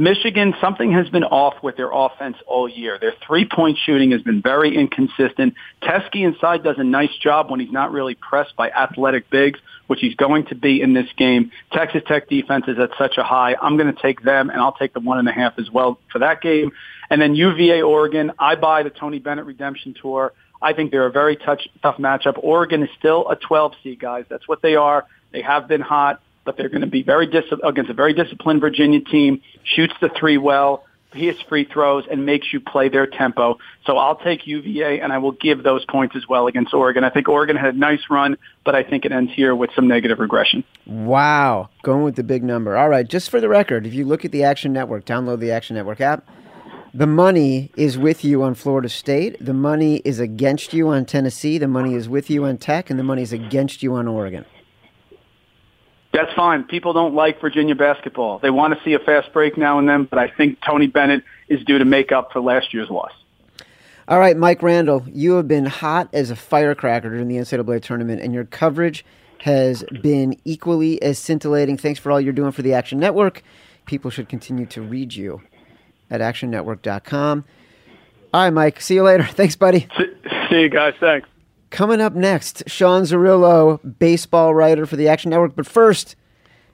Michigan, 0.00 0.54
something 0.62 0.92
has 0.92 1.10
been 1.10 1.24
off 1.24 1.62
with 1.62 1.76
their 1.76 1.90
offense 1.92 2.38
all 2.46 2.66
year. 2.66 2.98
Their 2.98 3.12
three-point 3.26 3.76
shooting 3.84 4.12
has 4.12 4.22
been 4.22 4.40
very 4.40 4.74
inconsistent. 4.74 5.52
Teske 5.82 6.24
inside 6.24 6.64
does 6.64 6.76
a 6.78 6.84
nice 6.84 7.14
job 7.22 7.50
when 7.50 7.60
he's 7.60 7.70
not 7.70 7.92
really 7.92 8.14
pressed 8.14 8.56
by 8.56 8.70
athletic 8.70 9.28
bigs, 9.28 9.60
which 9.88 10.00
he's 10.00 10.14
going 10.14 10.46
to 10.46 10.54
be 10.54 10.80
in 10.80 10.94
this 10.94 11.08
game. 11.18 11.52
Texas 11.70 12.02
Tech 12.06 12.30
defense 12.30 12.64
is 12.66 12.78
at 12.78 12.92
such 12.96 13.18
a 13.18 13.22
high. 13.22 13.54
I'm 13.60 13.76
going 13.76 13.94
to 13.94 14.02
take 14.02 14.22
them, 14.22 14.48
and 14.48 14.58
I'll 14.58 14.72
take 14.72 14.94
the 14.94 15.00
one 15.00 15.18
and 15.18 15.28
a 15.28 15.32
half 15.32 15.58
as 15.58 15.70
well 15.70 16.00
for 16.10 16.20
that 16.20 16.40
game. 16.40 16.72
And 17.10 17.20
then 17.20 17.34
UVA 17.34 17.82
Oregon, 17.82 18.32
I 18.38 18.54
buy 18.54 18.82
the 18.82 18.90
Tony 18.90 19.18
Bennett 19.18 19.44
redemption 19.44 19.94
tour. 20.00 20.32
I 20.62 20.72
think 20.72 20.92
they're 20.92 21.08
a 21.08 21.12
very 21.12 21.36
touch, 21.36 21.68
tough 21.82 21.98
matchup. 21.98 22.42
Oregon 22.42 22.82
is 22.82 22.88
still 22.98 23.28
a 23.28 23.36
12 23.36 23.74
seed, 23.82 24.00
guys. 24.00 24.24
That's 24.30 24.48
what 24.48 24.62
they 24.62 24.76
are. 24.76 25.04
They 25.30 25.42
have 25.42 25.68
been 25.68 25.82
hot 25.82 26.22
but 26.50 26.56
they're 26.56 26.68
going 26.68 26.80
to 26.80 26.88
be 26.88 27.04
very 27.04 27.28
dis- 27.28 27.44
against 27.62 27.92
a 27.92 27.94
very 27.94 28.12
disciplined 28.12 28.60
Virginia 28.60 29.00
team. 29.00 29.40
Shoots 29.62 29.94
the 30.00 30.08
three 30.08 30.36
well, 30.36 30.84
hits 31.12 31.40
free 31.42 31.64
throws, 31.64 32.04
and 32.10 32.26
makes 32.26 32.52
you 32.52 32.58
play 32.58 32.88
their 32.88 33.06
tempo. 33.06 33.58
So 33.86 33.96
I'll 33.96 34.16
take 34.16 34.48
UVA, 34.48 34.98
and 34.98 35.12
I 35.12 35.18
will 35.18 35.30
give 35.30 35.62
those 35.62 35.84
points 35.84 36.16
as 36.16 36.26
well 36.28 36.48
against 36.48 36.74
Oregon. 36.74 37.04
I 37.04 37.10
think 37.10 37.28
Oregon 37.28 37.54
had 37.54 37.76
a 37.76 37.78
nice 37.78 38.00
run, 38.10 38.36
but 38.64 38.74
I 38.74 38.82
think 38.82 39.04
it 39.04 39.12
ends 39.12 39.30
here 39.32 39.54
with 39.54 39.70
some 39.76 39.86
negative 39.86 40.18
regression. 40.18 40.64
Wow, 40.86 41.68
going 41.84 42.02
with 42.02 42.16
the 42.16 42.24
big 42.24 42.42
number. 42.42 42.76
All 42.76 42.88
right, 42.88 43.06
just 43.06 43.30
for 43.30 43.40
the 43.40 43.48
record, 43.48 43.86
if 43.86 43.94
you 43.94 44.04
look 44.04 44.24
at 44.24 44.32
the 44.32 44.42
Action 44.42 44.72
Network, 44.72 45.04
download 45.04 45.38
the 45.38 45.52
Action 45.52 45.76
Network 45.76 46.00
app. 46.00 46.26
The 46.92 47.06
money 47.06 47.70
is 47.76 47.96
with 47.96 48.24
you 48.24 48.42
on 48.42 48.56
Florida 48.56 48.88
State. 48.88 49.36
The 49.40 49.54
money 49.54 49.98
is 50.04 50.18
against 50.18 50.72
you 50.72 50.88
on 50.88 51.04
Tennessee. 51.04 51.58
The 51.58 51.68
money 51.68 51.94
is 51.94 52.08
with 52.08 52.28
you 52.28 52.44
on 52.44 52.58
Tech, 52.58 52.90
and 52.90 52.98
the 52.98 53.04
money 53.04 53.22
is 53.22 53.32
against 53.32 53.84
you 53.84 53.94
on 53.94 54.08
Oregon. 54.08 54.44
That's 56.12 56.32
fine. 56.34 56.64
People 56.64 56.92
don't 56.92 57.14
like 57.14 57.40
Virginia 57.40 57.74
basketball. 57.74 58.40
They 58.40 58.50
want 58.50 58.76
to 58.76 58.84
see 58.84 58.94
a 58.94 58.98
fast 58.98 59.32
break 59.32 59.56
now 59.56 59.78
and 59.78 59.88
then, 59.88 60.04
but 60.04 60.18
I 60.18 60.28
think 60.28 60.58
Tony 60.66 60.88
Bennett 60.88 61.22
is 61.48 61.64
due 61.64 61.78
to 61.78 61.84
make 61.84 62.10
up 62.10 62.32
for 62.32 62.40
last 62.40 62.74
year's 62.74 62.90
loss. 62.90 63.12
All 64.08 64.18
right, 64.18 64.36
Mike 64.36 64.60
Randle, 64.60 65.04
you 65.06 65.34
have 65.34 65.46
been 65.46 65.66
hot 65.66 66.08
as 66.12 66.30
a 66.30 66.36
firecracker 66.36 67.10
during 67.10 67.28
the 67.28 67.36
NCAA 67.36 67.80
tournament, 67.80 68.20
and 68.20 68.34
your 68.34 68.44
coverage 68.44 69.04
has 69.42 69.84
been 70.02 70.36
equally 70.44 71.00
as 71.00 71.16
scintillating. 71.18 71.76
Thanks 71.76 72.00
for 72.00 72.10
all 72.10 72.20
you're 72.20 72.32
doing 72.32 72.50
for 72.50 72.62
the 72.62 72.74
Action 72.74 72.98
Network. 72.98 73.42
People 73.86 74.10
should 74.10 74.28
continue 74.28 74.66
to 74.66 74.82
read 74.82 75.14
you 75.14 75.42
at 76.10 76.20
actionnetwork.com. 76.20 77.44
All 78.34 78.42
right, 78.42 78.50
Mike. 78.50 78.80
See 78.80 78.94
you 78.94 79.04
later. 79.04 79.24
Thanks, 79.30 79.54
buddy. 79.54 79.86
See, 79.96 80.12
see 80.50 80.60
you 80.62 80.68
guys. 80.68 80.94
Thanks. 80.98 81.28
Coming 81.70 82.00
up 82.00 82.14
next, 82.14 82.64
Sean 82.66 83.02
Zerillo, 83.02 83.78
baseball 83.98 84.52
writer 84.52 84.86
for 84.86 84.96
the 84.96 85.06
Action 85.06 85.30
Network. 85.30 85.54
But 85.54 85.68
first, 85.68 86.16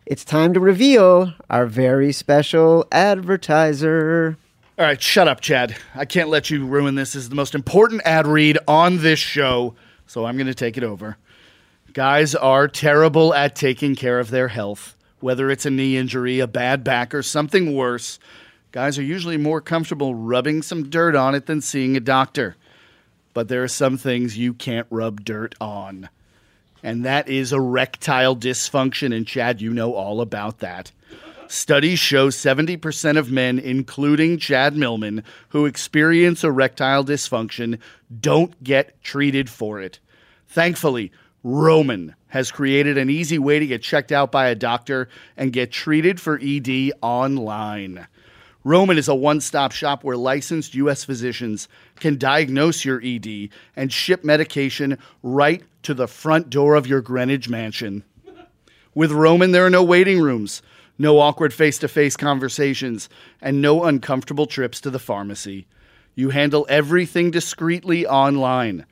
it's 0.06 0.24
time 0.24 0.54
to 0.54 0.60
reveal 0.60 1.34
our 1.50 1.66
very 1.66 2.12
special 2.12 2.86
advertiser. 2.90 4.38
All 4.78 4.86
right, 4.86 5.00
shut 5.00 5.28
up, 5.28 5.42
Chad. 5.42 5.76
I 5.94 6.06
can't 6.06 6.30
let 6.30 6.48
you 6.48 6.66
ruin 6.66 6.94
this. 6.94 7.12
This 7.12 7.24
is 7.24 7.28
the 7.28 7.34
most 7.34 7.54
important 7.54 8.02
ad 8.06 8.26
read 8.26 8.58
on 8.66 9.02
this 9.02 9.18
show, 9.18 9.74
so 10.06 10.24
I'm 10.24 10.36
going 10.36 10.46
to 10.46 10.54
take 10.54 10.78
it 10.78 10.84
over. 10.84 11.18
Guys 11.92 12.34
are 12.34 12.66
terrible 12.66 13.34
at 13.34 13.54
taking 13.54 13.96
care 13.96 14.18
of 14.18 14.30
their 14.30 14.48
health, 14.48 14.96
whether 15.20 15.50
it's 15.50 15.66
a 15.66 15.70
knee 15.70 15.98
injury, 15.98 16.40
a 16.40 16.46
bad 16.46 16.82
back, 16.82 17.14
or 17.14 17.22
something 17.22 17.74
worse. 17.74 18.18
Guys 18.72 18.98
are 18.98 19.02
usually 19.02 19.36
more 19.36 19.60
comfortable 19.60 20.14
rubbing 20.14 20.62
some 20.62 20.88
dirt 20.88 21.14
on 21.14 21.34
it 21.34 21.44
than 21.44 21.60
seeing 21.60 21.96
a 21.96 22.00
doctor 22.00 22.56
but 23.36 23.48
there 23.48 23.62
are 23.62 23.68
some 23.68 23.98
things 23.98 24.38
you 24.38 24.54
can't 24.54 24.86
rub 24.88 25.22
dirt 25.22 25.54
on. 25.60 26.08
And 26.82 27.04
that 27.04 27.28
is 27.28 27.52
erectile 27.52 28.34
dysfunction. 28.34 29.14
And 29.14 29.26
Chad, 29.26 29.60
you 29.60 29.74
know 29.74 29.92
all 29.92 30.22
about 30.22 30.60
that. 30.60 30.90
Studies 31.46 31.98
show 31.98 32.30
70% 32.30 33.18
of 33.18 33.30
men, 33.30 33.58
including 33.58 34.38
Chad 34.38 34.74
Millman, 34.74 35.22
who 35.50 35.66
experience 35.66 36.44
erectile 36.44 37.04
dysfunction 37.04 37.78
don't 38.22 38.64
get 38.64 39.02
treated 39.02 39.50
for 39.50 39.82
it. 39.82 39.98
Thankfully, 40.48 41.12
Roman 41.42 42.14
has 42.28 42.50
created 42.50 42.96
an 42.96 43.10
easy 43.10 43.38
way 43.38 43.58
to 43.58 43.66
get 43.66 43.82
checked 43.82 44.12
out 44.12 44.32
by 44.32 44.48
a 44.48 44.54
doctor 44.54 45.10
and 45.36 45.52
get 45.52 45.70
treated 45.70 46.22
for 46.22 46.40
ED 46.42 46.92
online. 47.02 48.06
Roman 48.66 48.98
is 48.98 49.06
a 49.06 49.14
one 49.14 49.40
stop 49.40 49.70
shop 49.70 50.02
where 50.02 50.16
licensed 50.16 50.74
U.S. 50.74 51.04
physicians 51.04 51.68
can 52.00 52.18
diagnose 52.18 52.84
your 52.84 53.00
ED 53.00 53.50
and 53.76 53.92
ship 53.92 54.24
medication 54.24 54.98
right 55.22 55.62
to 55.84 55.94
the 55.94 56.08
front 56.08 56.50
door 56.50 56.74
of 56.74 56.84
your 56.84 57.00
Greenwich 57.00 57.48
mansion. 57.48 58.02
With 58.92 59.12
Roman, 59.12 59.52
there 59.52 59.64
are 59.64 59.70
no 59.70 59.84
waiting 59.84 60.20
rooms, 60.20 60.62
no 60.98 61.20
awkward 61.20 61.54
face 61.54 61.78
to 61.78 61.86
face 61.86 62.16
conversations, 62.16 63.08
and 63.40 63.62
no 63.62 63.84
uncomfortable 63.84 64.46
trips 64.46 64.80
to 64.80 64.90
the 64.90 64.98
pharmacy. 64.98 65.68
You 66.16 66.30
handle 66.30 66.66
everything 66.68 67.30
discreetly 67.30 68.04
online. 68.04 68.84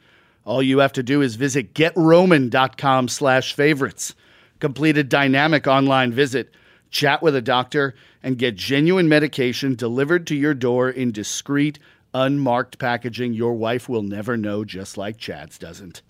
All 0.45 0.63
you 0.63 0.79
have 0.79 0.93
to 0.93 1.03
do 1.03 1.21
is 1.21 1.35
visit 1.35 1.75
getroman.com 1.75 3.09
slash 3.09 3.55
favorites. 3.55 4.15
Complete 4.61 4.99
a 4.99 5.03
dynamic 5.03 5.67
online 5.67 6.13
visit, 6.13 6.55
chat 6.93 7.23
with 7.23 7.35
a 7.35 7.43
doctor, 7.43 7.97
and 8.25 8.39
get 8.39 8.57
genuine 8.57 9.07
medication 9.07 9.75
delivered 9.75 10.27
to 10.27 10.35
your 10.35 10.55
door 10.55 10.89
in 10.89 11.13
discreet, 11.13 11.79
unmarked 12.15 12.79
packaging 12.79 13.35
your 13.35 13.53
wife 13.53 13.87
will 13.87 14.03
never 14.03 14.35
know, 14.35 14.65
just 14.65 14.97
like 14.97 15.19
Chad's 15.19 15.59
doesn't. 15.59 16.01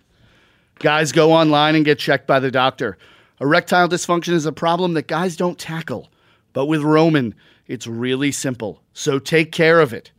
Guys, 0.79 1.11
go 1.11 1.33
online 1.33 1.75
and 1.75 1.85
get 1.85 1.99
checked 1.99 2.29
by 2.29 2.39
the 2.39 2.53
doctor. 2.53 2.97
Erectile 3.41 3.89
dysfunction 3.89 4.33
is 4.33 4.47
a 4.47 4.53
problem 4.53 4.95
that 4.95 5.09
guys 5.09 5.37
don't 5.37 5.59
tackle. 5.59 6.09
But 6.53 6.67
with 6.67 6.83
Roman, 6.83 7.35
it's 7.67 7.89
really 7.89 8.31
simple. 8.31 8.81
So 8.93 9.19
take 9.19 9.51
care 9.51 9.81
of 9.81 9.93
it. 9.93 10.13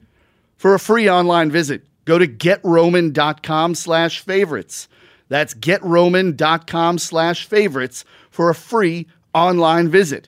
For 0.58 0.74
a 0.74 0.80
free 0.80 1.10
online 1.10 1.50
visit, 1.50 1.84
go 2.04 2.20
to 2.20 2.28
getroman.com 2.28 3.74
slash 3.74 4.20
favorites. 4.20 4.90
That's 5.30 5.54
getroman.com 5.54 6.98
slash 6.98 7.46
favorites 7.46 8.04
for 8.30 8.50
a 8.50 8.56
free 8.56 9.08
online 9.34 9.88
visit 9.88 10.28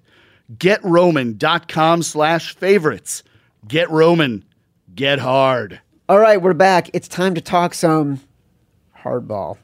getroman.com 0.55 2.03
slash 2.03 2.55
favorites. 2.55 3.23
Get 3.67 3.89
Roman. 3.89 4.45
Get 4.95 5.19
hard. 5.19 5.81
All 6.09 6.19
right, 6.19 6.41
we're 6.41 6.53
back. 6.53 6.89
It's 6.93 7.07
time 7.07 7.35
to 7.35 7.41
talk 7.41 7.73
some 7.73 8.21
hardball. 8.97 9.57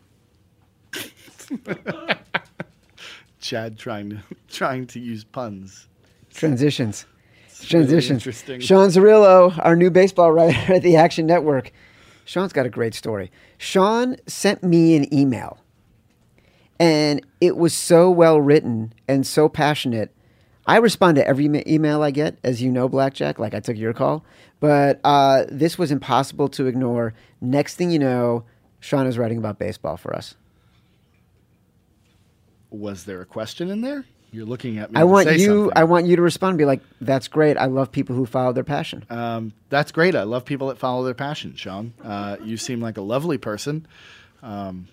Chad 3.40 3.78
trying 3.78 4.10
to 4.12 4.20
trying 4.50 4.88
to 4.88 5.00
use 5.00 5.24
puns. 5.24 5.88
Transitions. 6.34 7.06
really 7.50 7.68
Transitions. 7.70 8.18
interesting. 8.18 8.60
Sean 8.60 8.90
Zerillo, 8.90 9.58
our 9.64 9.76
new 9.76 9.90
baseball 9.92 10.32
writer 10.32 10.74
at 10.74 10.82
the 10.82 10.96
Action 10.96 11.26
Network. 11.26 11.72
Sean's 12.26 12.54
got 12.54 12.66
a 12.66 12.70
great 12.70 12.94
story. 12.94 13.32
Sean 13.58 14.16
sent 14.28 14.64
me 14.64 14.96
an 14.96 15.14
email, 15.14 15.60
and 16.80 17.22
it 17.42 17.58
was 17.58 17.74
so 17.74 18.10
well 18.10 18.40
written 18.40 18.94
and 19.08 19.28
so 19.28 19.50
passionate. 19.50 20.14
I 20.66 20.78
respond 20.78 21.18
to 21.18 21.28
every 21.28 21.48
ma- 21.48 21.62
email 21.68 22.02
I 22.04 22.12
get, 22.12 22.38
as 22.44 22.62
you 22.62 22.72
know, 22.72 22.88
Blackjack, 22.88 23.38
like 23.40 23.54
I 23.54 23.60
took 23.60 23.78
your 23.78 23.94
call. 23.94 24.24
But 24.60 25.02
uh, 25.04 25.44
this 25.50 25.78
was 25.78 25.92
impossible 25.92 26.48
to 26.50 26.68
ignore. 26.68 27.14
Next 27.42 27.76
thing 27.76 27.92
you 27.92 28.00
know, 28.00 28.46
Sean 28.80 29.06
is 29.08 29.18
writing 29.18 29.38
about 29.38 29.60
baseball 29.60 29.98
for 29.98 30.16
us. 30.16 30.36
Was 32.70 33.06
there 33.06 33.22
a 33.22 33.26
question 33.26 33.70
in 33.70 33.82
there? 33.82 34.06
You're 34.32 34.46
looking 34.46 34.80
at 34.80 34.92
me. 34.92 35.00
I 35.00 35.04
want 35.04 35.30
you. 35.34 35.46
something. 35.46 35.72
I 35.76 35.84
want 35.84 36.08
you 36.08 36.16
to 36.16 36.22
respond. 36.24 36.52
and 36.54 36.58
Be 36.58 36.66
like, 36.66 36.82
"That's 37.00 37.28
great. 37.28 37.56
I 37.56 37.66
love 37.66 37.92
people 37.92 38.16
who 38.16 38.26
follow 38.26 38.52
their 38.52 38.64
passion." 38.64 39.06
Um, 39.12 39.54
that's 39.70 39.92
great. 39.92 40.16
I 40.16 40.24
love 40.24 40.44
people 40.44 40.70
that 40.70 40.80
follow 40.80 41.04
their 41.04 41.14
passion, 41.14 41.54
Sean. 41.56 41.94
Uh, 42.04 42.38
you 42.44 42.58
seem 42.58 42.82
like 42.82 42.98
a 42.98 43.02
lovely 43.02 43.38
person. 43.38 43.86
Um, 44.42 44.88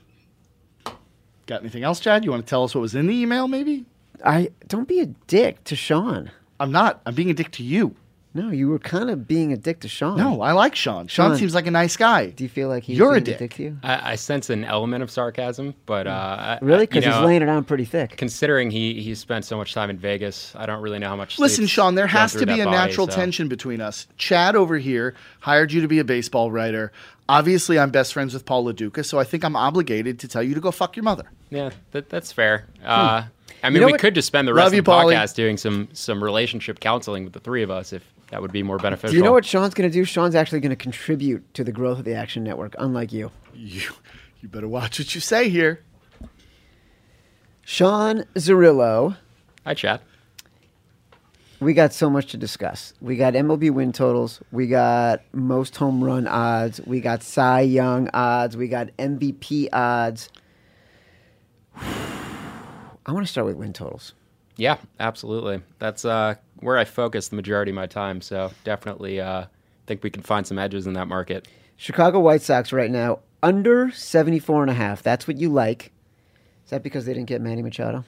got 1.46 1.60
anything 1.62 1.84
else, 1.84 2.00
Chad? 2.00 2.22
You 2.22 2.30
want 2.32 2.44
to 2.44 2.50
tell 2.50 2.64
us 2.64 2.74
what 2.74 2.82
was 2.82 2.94
in 2.94 3.06
the 3.06 3.14
email, 3.14 3.48
maybe? 3.48 3.86
I 4.24 4.50
don't 4.68 4.88
be 4.88 5.00
a 5.00 5.06
dick 5.06 5.64
to 5.64 5.76
Sean. 5.76 6.30
I'm 6.58 6.72
not. 6.72 7.00
I'm 7.06 7.14
being 7.14 7.30
a 7.30 7.34
dick 7.34 7.50
to 7.52 7.62
you. 7.62 7.94
No, 8.32 8.50
you 8.50 8.68
were 8.68 8.78
kind 8.78 9.10
of 9.10 9.26
being 9.26 9.52
a 9.52 9.56
dick 9.56 9.80
to 9.80 9.88
Sean. 9.88 10.16
No, 10.16 10.40
I 10.40 10.52
like 10.52 10.76
Sean. 10.76 11.08
Sean, 11.08 11.30
Sean, 11.30 11.36
seems 11.38 11.52
like 11.52 11.66
a 11.66 11.70
nice 11.72 11.96
guy. 11.96 12.26
Do 12.26 12.44
you 12.44 12.48
feel 12.48 12.68
like 12.68 12.84
he's 12.84 12.96
You're 12.96 13.16
a 13.16 13.20
being 13.20 13.36
dick. 13.38 13.54
to 13.54 13.62
you? 13.64 13.78
I, 13.82 14.12
I 14.12 14.14
sense 14.14 14.50
an 14.50 14.62
element 14.64 15.02
of 15.02 15.10
sarcasm, 15.10 15.74
but 15.84 16.06
uh, 16.06 16.58
Really? 16.62 16.86
Because 16.86 17.04
he's 17.04 17.12
know, 17.12 17.24
laying 17.24 17.42
it 17.42 17.48
on 17.48 17.64
pretty 17.64 17.84
thick. 17.84 18.16
Considering 18.16 18.70
he 18.70 19.02
he 19.02 19.16
spent 19.16 19.44
so 19.44 19.56
much 19.56 19.74
time 19.74 19.90
in 19.90 19.98
Vegas, 19.98 20.54
I 20.54 20.66
don't 20.66 20.80
really 20.80 21.00
know 21.00 21.08
how 21.08 21.16
much. 21.16 21.40
Listen, 21.40 21.66
Sean, 21.66 21.96
there 21.96 22.06
has 22.06 22.32
to 22.34 22.46
be 22.46 22.60
a 22.60 22.64
body, 22.66 22.76
natural 22.76 23.08
so- 23.08 23.16
tension 23.16 23.48
between 23.48 23.80
us. 23.80 24.06
Chad 24.16 24.54
over 24.54 24.78
here 24.78 25.14
hired 25.40 25.72
you 25.72 25.80
to 25.80 25.88
be 25.88 25.98
a 25.98 26.04
baseball 26.04 26.52
writer. 26.52 26.92
Obviously, 27.28 27.80
I'm 27.80 27.90
best 27.90 28.12
friends 28.12 28.32
with 28.32 28.44
Paul 28.44 28.64
Lo 28.64 28.72
Duca, 28.72 29.02
so 29.02 29.18
I 29.18 29.24
think 29.24 29.44
I'm 29.44 29.56
obligated 29.56 30.20
to 30.20 30.28
tell 30.28 30.42
you 30.42 30.54
to 30.54 30.60
go 30.60 30.70
fuck 30.70 30.94
your 30.94 31.04
mother. 31.04 31.30
Yeah, 31.48 31.70
that, 31.90 32.08
that's 32.08 32.30
fair. 32.30 32.66
Uh, 32.84 33.24
I 33.62 33.70
mean, 33.70 33.80
know 33.80 33.86
we 33.86 33.92
what- 33.92 34.00
could 34.00 34.14
just 34.14 34.26
spend 34.26 34.46
the 34.48 34.54
rest 34.54 34.72
you, 34.72 34.78
of 34.78 34.84
the 34.84 34.90
Paulie. 34.90 35.14
podcast 35.14 35.34
doing 35.34 35.56
some 35.56 35.88
some 35.92 36.22
relationship 36.22 36.80
counseling 36.80 37.24
with 37.24 37.32
the 37.32 37.40
three 37.40 37.62
of 37.62 37.70
us, 37.70 37.92
if 37.92 38.02
that 38.30 38.40
would 38.42 38.52
be 38.52 38.62
more 38.62 38.78
beneficial. 38.78 39.10
Do 39.12 39.16
you 39.18 39.22
know 39.24 39.32
what 39.32 39.44
Sean's 39.44 39.74
going 39.74 39.90
to 39.90 39.92
do? 39.92 40.04
Sean's 40.04 40.34
actually 40.34 40.60
going 40.60 40.70
to 40.70 40.76
contribute 40.76 41.52
to 41.54 41.64
the 41.64 41.72
growth 41.72 41.98
of 41.98 42.04
the 42.04 42.14
Action 42.14 42.44
Network, 42.44 42.74
unlike 42.78 43.12
you. 43.12 43.30
You, 43.54 43.82
you 44.40 44.48
better 44.48 44.68
watch 44.68 44.98
what 44.98 45.14
you 45.14 45.20
say 45.20 45.48
here. 45.48 45.82
Sean 47.62 48.24
Zerillo, 48.36 49.16
Hi, 49.66 49.74
Chad. 49.74 50.00
we 51.60 51.74
got 51.74 51.92
so 51.92 52.08
much 52.10 52.30
to 52.32 52.36
discuss. 52.36 52.94
We 53.00 53.16
got 53.16 53.34
MLB 53.34 53.70
win 53.70 53.92
totals. 53.92 54.40
We 54.50 54.66
got 54.66 55.22
most 55.32 55.76
home 55.76 56.02
run 56.02 56.26
odds. 56.26 56.80
We 56.86 57.00
got 57.00 57.22
Cy 57.22 57.60
Young 57.62 58.08
odds. 58.14 58.56
We 58.56 58.68
got 58.68 58.88
MVP 58.98 59.68
odds. 59.72 60.30
I 63.10 63.12
want 63.12 63.26
to 63.26 63.32
start 63.32 63.48
with 63.48 63.56
win 63.56 63.72
totals. 63.72 64.14
Yeah, 64.54 64.76
absolutely. 65.00 65.62
That's 65.80 66.04
uh, 66.04 66.36
where 66.60 66.78
I 66.78 66.84
focus 66.84 67.26
the 67.26 67.34
majority 67.34 67.72
of 67.72 67.74
my 67.74 67.88
time. 67.88 68.20
So 68.20 68.52
definitely 68.62 69.20
uh, 69.20 69.46
think 69.88 70.04
we 70.04 70.10
can 70.10 70.22
find 70.22 70.46
some 70.46 70.60
edges 70.60 70.86
in 70.86 70.92
that 70.92 71.08
market. 71.08 71.48
Chicago 71.76 72.20
White 72.20 72.40
Sox 72.40 72.72
right 72.72 72.88
now 72.90 73.18
under 73.42 73.90
74 73.90 74.62
and 74.62 74.70
a 74.70 74.74
half. 74.74 75.02
That's 75.02 75.26
what 75.26 75.38
you 75.38 75.48
like. 75.48 75.90
Is 76.64 76.70
that 76.70 76.84
because 76.84 77.04
they 77.04 77.12
didn't 77.12 77.26
get 77.26 77.40
Manny 77.40 77.62
Machado? 77.62 78.04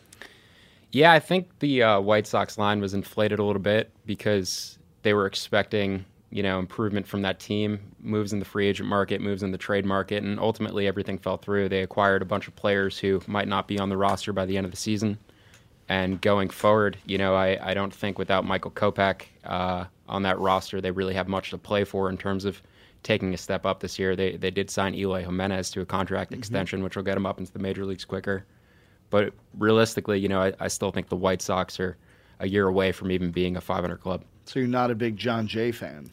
Yeah, 0.93 1.11
I 1.11 1.19
think 1.19 1.49
the 1.59 1.83
uh, 1.83 2.01
White 2.01 2.29
Sox 2.29 2.57
line 2.57 2.81
was 2.81 2.95
inflated 2.95 3.41
a 3.41 3.45
little 3.45 3.63
bit 3.63 3.91
because 4.07 4.79
they 5.03 5.15
were 5.15 5.27
expecting, 5.27 6.05
you 6.33 6.43
know, 6.43 6.59
improvement 6.59 7.07
from 7.07 7.21
that 7.23 7.39
team, 7.39 7.79
moves 8.01 8.33
in 8.33 8.39
the 8.39 8.45
free 8.45 8.67
agent 8.67 8.89
market, 8.89 9.21
moves 9.21 9.43
in 9.43 9.53
the 9.53 9.59
trade 9.59 9.85
market, 9.85 10.25
and 10.25 10.41
ultimately 10.41 10.87
everything 10.87 11.19
fell 11.19 11.37
through. 11.37 11.69
They 11.69 11.83
acquired 11.83 12.23
a 12.23 12.25
bunch 12.25 12.49
of 12.49 12.57
players 12.57 12.99
who 12.99 13.21
might 13.27 13.49
not 13.49 13.69
be 13.69 13.79
on 13.79 13.91
the 13.91 13.99
roster 13.99 14.33
by 14.33 14.47
the 14.47 14.57
end 14.57 14.65
of 14.65 14.71
the 14.71 14.79
season. 14.79 15.19
And 15.91 16.19
going 16.23 16.49
forward, 16.49 16.97
you 17.05 17.19
know, 17.19 17.35
I, 17.35 17.59
I 17.71 17.75
don't 17.75 17.93
think 17.93 18.19
without 18.19 18.47
Michael 18.47 18.71
Kopech 18.71 19.25
uh, 19.45 19.85
on 20.09 20.23
that 20.23 20.39
roster, 20.39 20.81
they 20.81 20.91
really 20.91 21.13
have 21.13 21.29
much 21.29 21.51
to 21.51 21.59
play 21.59 21.85
for 21.85 22.09
in 22.09 22.17
terms 22.17 22.47
of 22.47 22.63
taking 23.03 23.35
a 23.35 23.37
step 23.37 23.67
up 23.67 23.81
this 23.81 23.99
year. 23.99 24.17
They 24.17 24.37
they 24.37 24.51
did 24.51 24.71
sign 24.71 24.95
Eloy 24.95 25.23
Jimenez 25.25 25.71
to 25.73 25.83
a 25.83 25.87
contract 25.87 26.33
extension, 26.33 26.83
which 26.83 26.97
will 26.97 27.03
get 27.03 27.17
him 27.17 27.27
up 27.27 27.41
into 27.41 27.53
the 27.53 27.59
major 27.59 27.85
leagues 27.85 28.07
quicker. 28.07 28.47
But 29.11 29.35
realistically, 29.59 30.19
you 30.19 30.29
know, 30.29 30.41
I, 30.41 30.55
I 30.61 30.69
still 30.69 30.93
think 30.93 31.11
the 31.11 31.17
White 31.17 31.43
Sox 31.43 31.79
are 31.79 31.99
a 32.41 32.49
year 32.49 32.69
away 32.69 32.93
from 32.93 33.11
even 33.11 33.31
being 33.31 33.59
a 33.59 33.61
500 33.61 33.99
club. 33.99 34.25
So 34.47 34.59
you're 34.59 34.69
not 34.69 34.91
a 34.91 34.95
big 34.95 35.17
Jon 35.17 35.47
Jay 35.47 35.73
fan. 35.73 36.11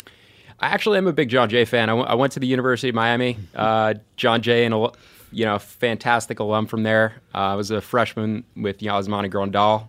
I 0.60 0.68
actually 0.68 0.98
am 0.98 1.08
a 1.08 1.13
big 1.13 1.30
Jon 1.30 1.50
Jay 1.50 1.65
fan. 1.65 1.89
I, 1.89 1.94
w- 1.94 2.08
I 2.08 2.15
went 2.15 2.34
to 2.34 2.39
the 2.39 2.48
University 2.48 2.89
of 2.89 2.96
Miami. 2.96 3.38
Uh, 3.56 3.96
Jon 4.18 4.42
Jay, 4.42 4.65
and 4.65 4.74
a, 4.74 4.92
you 5.32 5.46
know, 5.46 5.58
fantastic 5.60 6.39
alum 6.39 6.65
from 6.68 6.84
there. 6.84 7.15
Uh, 7.34 7.38
I 7.39 7.56
was 7.56 7.72
a 7.72 7.82
freshman 7.82 8.44
with 8.56 8.80
Yasmani 8.80 9.32
Grandal, 9.32 9.88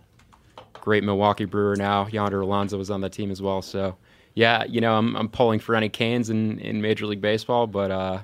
great 0.73 1.03
Milwaukee 1.03 1.45
Brewer 1.45 1.75
now. 1.75 2.07
Yonder 2.07 2.41
Alonso 2.41 2.77
was 2.77 2.89
on 2.89 3.01
that 3.01 3.11
team 3.11 3.31
as 3.31 3.41
well. 3.41 3.61
So, 3.61 3.95
yeah, 4.35 4.63
you 4.65 4.81
know, 4.81 4.95
I'm, 4.97 5.15
I'm 5.15 5.29
pulling 5.29 5.59
for 5.59 5.75
any 5.75 5.89
Canes 5.89 6.29
in, 6.29 6.59
in 6.59 6.81
Major 6.81 7.05
League 7.05 7.21
Baseball, 7.21 7.67
but 7.67 7.91
uh, 7.91 8.19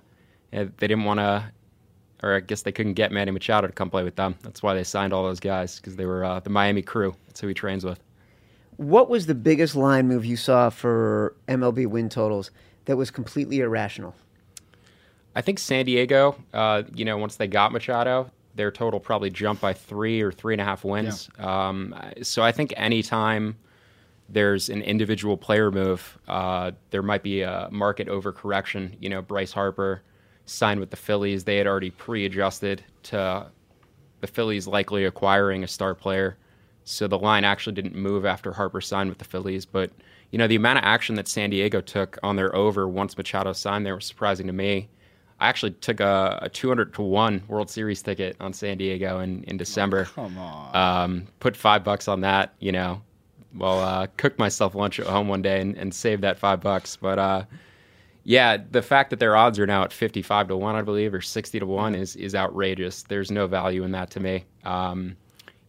yeah, 0.51 0.65
they 0.77 0.87
didn't 0.87 1.03
want 1.05 1.19
to, 1.19 1.51
or 2.23 2.35
I 2.35 2.39
guess 2.39 2.63
they 2.63 2.71
couldn't 2.71 2.93
get 2.93 3.11
Manny 3.11 3.31
Machado 3.31 3.67
to 3.67 3.73
come 3.73 3.89
play 3.89 4.03
with 4.03 4.15
them. 4.15 4.35
That's 4.41 4.63
why 4.63 4.73
they 4.73 4.83
signed 4.83 5.13
all 5.13 5.23
those 5.23 5.39
guys 5.39 5.77
because 5.77 5.95
they 5.95 6.05
were 6.05 6.23
uh, 6.25 6.39
the 6.39 6.49
Miami 6.49 6.81
crew. 6.81 7.15
That's 7.27 7.39
who 7.39 7.47
he 7.47 7.53
trains 7.53 7.85
with. 7.85 7.99
What 8.77 9.09
was 9.09 9.25
the 9.25 9.35
biggest 9.35 9.75
line 9.75 10.07
move 10.07 10.23
you 10.25 10.37
saw 10.37 10.69
for 10.69 11.35
MLB 11.47 11.87
win 11.87 12.09
totals 12.09 12.51
that 12.85 12.95
was 12.95 13.11
completely 13.11 13.59
irrational? 13.59 14.15
I 15.35 15.41
think 15.41 15.59
San 15.59 15.85
Diego, 15.85 16.35
uh, 16.53 16.83
you 16.93 17.05
know, 17.05 17.17
once 17.17 17.35
they 17.35 17.47
got 17.47 17.71
Machado, 17.71 18.31
their 18.55 18.71
total 18.71 18.99
probably 18.99 19.29
jumped 19.29 19.61
by 19.61 19.73
three 19.73 20.21
or 20.21 20.31
three 20.31 20.53
and 20.53 20.61
a 20.61 20.63
half 20.63 20.83
wins. 20.83 21.29
Um, 21.39 21.95
so 22.23 22.41
I 22.41 22.51
think 22.51 22.73
anytime 22.75 23.55
there's 24.29 24.69
an 24.69 24.81
individual 24.81 25.37
player 25.37 25.71
move, 25.71 26.17
uh, 26.27 26.71
there 26.89 27.03
might 27.03 27.23
be 27.23 27.41
a 27.41 27.69
market 27.71 28.07
overcorrection. 28.07 28.95
You 28.99 29.09
know, 29.09 29.21
Bryce 29.21 29.53
Harper 29.53 30.01
signed 30.45 30.79
with 30.79 30.89
the 30.89 30.97
Phillies. 30.97 31.43
They 31.43 31.57
had 31.57 31.67
already 31.67 31.91
pre-adjusted 31.91 32.83
to 33.03 33.47
the 34.21 34.27
Phillies 34.27 34.67
likely 34.67 35.05
acquiring 35.05 35.63
a 35.63 35.67
star 35.67 35.93
player. 35.93 36.37
So 36.87 37.05
the 37.07 37.19
line 37.19 37.43
actually 37.43 37.73
didn't 37.73 37.95
move 37.95 38.25
after 38.25 38.53
Harper 38.53 38.79
signed 38.79 39.09
with 39.09 39.17
the 39.17 39.25
Phillies. 39.25 39.65
But, 39.65 39.91
you 40.31 40.37
know, 40.37 40.47
the 40.47 40.55
amount 40.55 40.79
of 40.79 40.85
action 40.85 41.15
that 41.15 41.27
San 41.27 41.49
Diego 41.49 41.81
took 41.81 42.17
on 42.23 42.37
their 42.37 42.55
over 42.55 42.87
once 42.87 43.17
Machado 43.17 43.51
signed 43.51 43.85
there 43.85 43.95
was 43.95 44.05
surprising 44.05 44.47
to 44.47 44.53
me. 44.53 44.87
I 45.39 45.49
actually 45.49 45.71
took 45.71 45.99
a, 45.99 46.39
a 46.43 46.49
200 46.49 46.93
to 46.93 47.01
1 47.01 47.43
World 47.49 47.69
Series 47.69 48.01
ticket 48.01 48.37
on 48.39 48.53
San 48.53 48.77
Diego 48.77 49.19
in, 49.19 49.43
in 49.43 49.57
December. 49.57 50.05
Come 50.05 50.37
on. 50.37 50.75
Um, 50.75 51.27
put 51.41 51.57
five 51.57 51.83
bucks 51.83 52.07
on 52.07 52.21
that, 52.21 52.53
you 52.59 52.71
know. 52.71 53.01
Well, 53.53 53.81
uh, 53.81 54.07
cooked 54.15 54.39
myself 54.39 54.73
lunch 54.73 54.99
at 54.99 55.07
home 55.07 55.27
one 55.27 55.41
day 55.41 55.59
and, 55.59 55.77
and 55.77 55.93
saved 55.93 56.23
that 56.23 56.39
five 56.39 56.61
bucks. 56.61 56.95
But 56.95 57.19
uh, 57.19 57.43
yeah, 58.23 58.57
the 58.71 58.81
fact 58.81 59.09
that 59.09 59.19
their 59.19 59.35
odds 59.35 59.59
are 59.59 59.67
now 59.67 59.83
at 59.83 59.91
55 59.91 60.47
to 60.47 60.57
1, 60.57 60.75
I 60.75 60.81
believe, 60.83 61.13
or 61.13 61.21
60 61.21 61.59
to 61.59 61.65
1 61.65 61.95
is, 61.95 62.15
is 62.15 62.33
outrageous. 62.33 63.03
There's 63.03 63.29
no 63.29 63.45
value 63.45 63.83
in 63.83 63.91
that 63.91 64.09
to 64.11 64.21
me. 64.21 64.45
Um, 64.63 65.17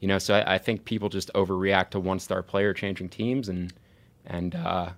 you 0.00 0.08
know, 0.08 0.18
so 0.18 0.34
I, 0.34 0.54
I 0.54 0.58
think 0.58 0.84
people 0.84 1.08
just 1.08 1.32
overreact 1.34 1.90
to 1.90 2.00
one 2.00 2.18
star 2.18 2.42
player 2.42 2.72
changing 2.72 3.08
teams 3.08 3.48
and, 3.48 3.72
and 4.26 4.54
uh, 4.54 4.90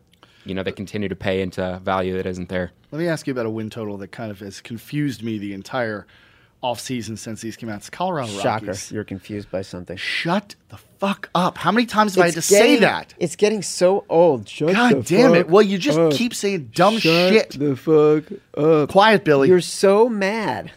you 0.44 0.54
know, 0.54 0.62
they 0.62 0.72
continue 0.72 1.08
to 1.08 1.16
pay 1.16 1.42
into 1.42 1.80
value 1.82 2.16
that 2.16 2.26
isn't 2.26 2.48
there. 2.48 2.72
Let 2.90 2.98
me 2.98 3.08
ask 3.08 3.26
you 3.26 3.32
about 3.32 3.46
a 3.46 3.50
win 3.50 3.70
total 3.70 3.96
that 3.98 4.08
kind 4.08 4.30
of 4.30 4.40
has 4.40 4.60
confused 4.60 5.22
me 5.22 5.38
the 5.38 5.52
entire 5.52 6.06
offseason 6.62 7.16
since 7.16 7.40
these 7.40 7.56
came 7.56 7.68
out. 7.68 7.76
It's 7.76 7.90
Colorado 7.90 8.28
Shocker. 8.32 8.66
Rockies. 8.66 8.92
You're 8.92 9.04
confused 9.04 9.50
by 9.50 9.62
something. 9.62 9.96
Shut 9.96 10.54
the 10.68 10.76
fuck 10.98 11.30
up. 11.34 11.56
How 11.56 11.72
many 11.72 11.86
times 11.86 12.14
have 12.14 12.22
I 12.22 12.26
had 12.26 12.34
to 12.34 12.38
It's 12.38 12.46
say 12.46 12.76
that? 12.76 13.14
It's 13.18 13.36
getting 13.36 13.62
so 13.62 14.04
old. 14.08 14.48
Shut 14.48 14.68
the 14.68 14.74
God 14.74 15.04
damn 15.06 15.34
it. 15.34 15.48
Well, 15.48 15.62
you 15.62 15.78
just 15.78 15.98
up. 15.98 16.12
keep 16.12 16.34
saying 16.34 16.70
dumb 16.74 16.98
shit. 16.98 17.34
Shut 17.34 17.52
shit. 17.52 17.60
the 17.60 17.76
fuck 17.76 18.38
up. 18.56 18.90
Quiet, 18.90 19.24
Billy. 19.24 19.48
You're 19.48 19.60
so 19.60 20.08
mad. 20.08 20.70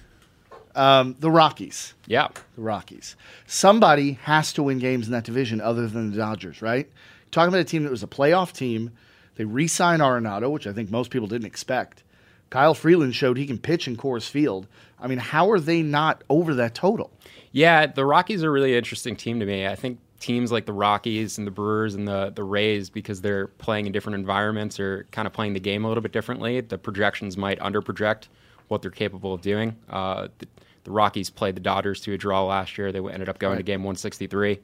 Um, 0.75 1.15
the 1.19 1.29
Rockies. 1.29 1.93
Yeah. 2.07 2.29
The 2.55 2.61
Rockies. 2.61 3.15
Somebody 3.45 4.13
has 4.23 4.53
to 4.53 4.63
win 4.63 4.79
games 4.79 5.05
in 5.05 5.11
that 5.13 5.23
division 5.23 5.61
other 5.61 5.87
than 5.87 6.11
the 6.11 6.17
Dodgers, 6.17 6.61
right? 6.61 6.89
Talking 7.31 7.49
about 7.49 7.61
a 7.61 7.65
team 7.65 7.83
that 7.83 7.91
was 7.91 8.03
a 8.03 8.07
playoff 8.07 8.53
team. 8.53 8.91
They 9.35 9.45
re 9.45 9.67
signed 9.67 10.01
Arenado, 10.01 10.51
which 10.51 10.67
I 10.67 10.73
think 10.73 10.91
most 10.91 11.11
people 11.11 11.27
didn't 11.27 11.47
expect. 11.47 12.03
Kyle 12.49 12.75
Freeland 12.75 13.15
showed 13.15 13.37
he 13.37 13.47
can 13.47 13.57
pitch 13.57 13.87
in 13.87 13.97
Coors 13.97 14.29
Field. 14.29 14.67
I 14.99 15.07
mean, 15.07 15.17
how 15.17 15.49
are 15.49 15.59
they 15.59 15.81
not 15.81 16.23
over 16.29 16.53
that 16.55 16.75
total? 16.75 17.11
Yeah, 17.51 17.87
the 17.87 18.05
Rockies 18.05 18.43
are 18.43 18.49
a 18.49 18.51
really 18.51 18.75
interesting 18.75 19.15
team 19.15 19.39
to 19.39 19.45
me. 19.45 19.65
I 19.65 19.75
think 19.75 19.99
teams 20.19 20.51
like 20.51 20.65
the 20.65 20.73
Rockies 20.73 21.37
and 21.37 21.45
the 21.45 21.51
Brewers 21.51 21.95
and 21.95 22.07
the 22.07 22.31
the 22.33 22.43
Rays, 22.43 22.89
because 22.89 23.21
they're 23.21 23.47
playing 23.47 23.87
in 23.87 23.91
different 23.91 24.15
environments 24.15 24.79
or 24.79 25.07
kind 25.11 25.25
of 25.25 25.33
playing 25.33 25.53
the 25.53 25.59
game 25.59 25.83
a 25.83 25.87
little 25.87 26.01
bit 26.01 26.11
differently, 26.11 26.61
the 26.61 26.77
projections 26.77 27.37
might 27.37 27.59
underproject 27.59 28.27
what 28.73 28.81
they're 28.81 28.91
capable 28.91 29.33
of 29.33 29.41
doing. 29.41 29.77
Uh, 29.89 30.27
the, 30.39 30.47
the 30.83 30.91
Rockies 30.91 31.29
played 31.29 31.55
the 31.55 31.61
Dodgers 31.61 32.01
to 32.01 32.13
a 32.13 32.17
draw 32.17 32.43
last 32.43 32.77
year. 32.77 32.91
They 32.91 32.99
ended 32.99 33.29
up 33.29 33.39
going 33.39 33.57
to 33.57 33.63
game 33.63 33.81
163. 33.81 34.59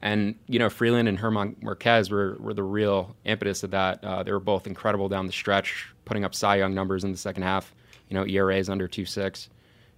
And, 0.00 0.36
you 0.46 0.60
know, 0.60 0.70
Freeland 0.70 1.08
and 1.08 1.18
German 1.18 1.56
Marquez 1.60 2.10
were, 2.10 2.36
were 2.38 2.54
the 2.54 2.62
real 2.62 3.16
impetus 3.24 3.64
of 3.64 3.72
that. 3.72 4.04
Uh, 4.04 4.22
they 4.22 4.30
were 4.30 4.38
both 4.38 4.68
incredible 4.68 5.08
down 5.08 5.26
the 5.26 5.32
stretch, 5.32 5.88
putting 6.04 6.24
up 6.24 6.34
Cy 6.34 6.56
Young 6.56 6.74
numbers 6.74 7.02
in 7.02 7.10
the 7.10 7.18
second 7.18 7.42
half. 7.42 7.74
You 8.08 8.14
know, 8.14 8.24
ERAs 8.24 8.68
under 8.68 8.86
2 8.86 9.04
6. 9.04 9.48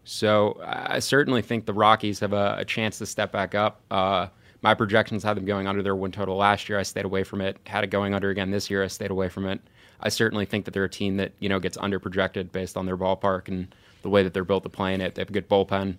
So 0.04 0.58
I 0.64 1.00
certainly 1.00 1.42
think 1.42 1.66
the 1.66 1.74
Rockies 1.74 2.20
have 2.20 2.32
a, 2.32 2.56
a 2.58 2.64
chance 2.64 2.98
to 2.98 3.06
step 3.06 3.30
back 3.30 3.54
up. 3.54 3.82
Uh, 3.90 4.28
my 4.62 4.74
projections 4.74 5.22
had 5.22 5.36
them 5.36 5.44
going 5.44 5.66
under 5.66 5.82
their 5.82 5.96
win 5.96 6.12
total 6.12 6.36
last 6.36 6.68
year. 6.68 6.78
I 6.78 6.82
stayed 6.82 7.04
away 7.04 7.22
from 7.22 7.40
it. 7.40 7.58
Had 7.66 7.84
it 7.84 7.88
going 7.88 8.14
under 8.14 8.30
again 8.30 8.50
this 8.50 8.70
year. 8.70 8.82
I 8.82 8.86
stayed 8.86 9.10
away 9.10 9.28
from 9.28 9.46
it. 9.46 9.60
I 10.02 10.08
certainly 10.08 10.44
think 10.44 10.64
that 10.64 10.74
they're 10.74 10.84
a 10.84 10.90
team 10.90 11.16
that 11.18 11.32
you 11.38 11.48
know 11.48 11.60
gets 11.60 11.76
underprojected 11.76 12.52
based 12.52 12.76
on 12.76 12.86
their 12.86 12.96
ballpark 12.96 13.48
and 13.48 13.74
the 14.02 14.08
way 14.08 14.22
that 14.22 14.34
they're 14.34 14.44
built 14.44 14.62
to 14.62 14.68
play 14.68 14.94
in 14.94 15.00
it. 15.00 15.14
They 15.14 15.22
have 15.22 15.30
a 15.30 15.32
good 15.32 15.48
bullpen 15.48 15.98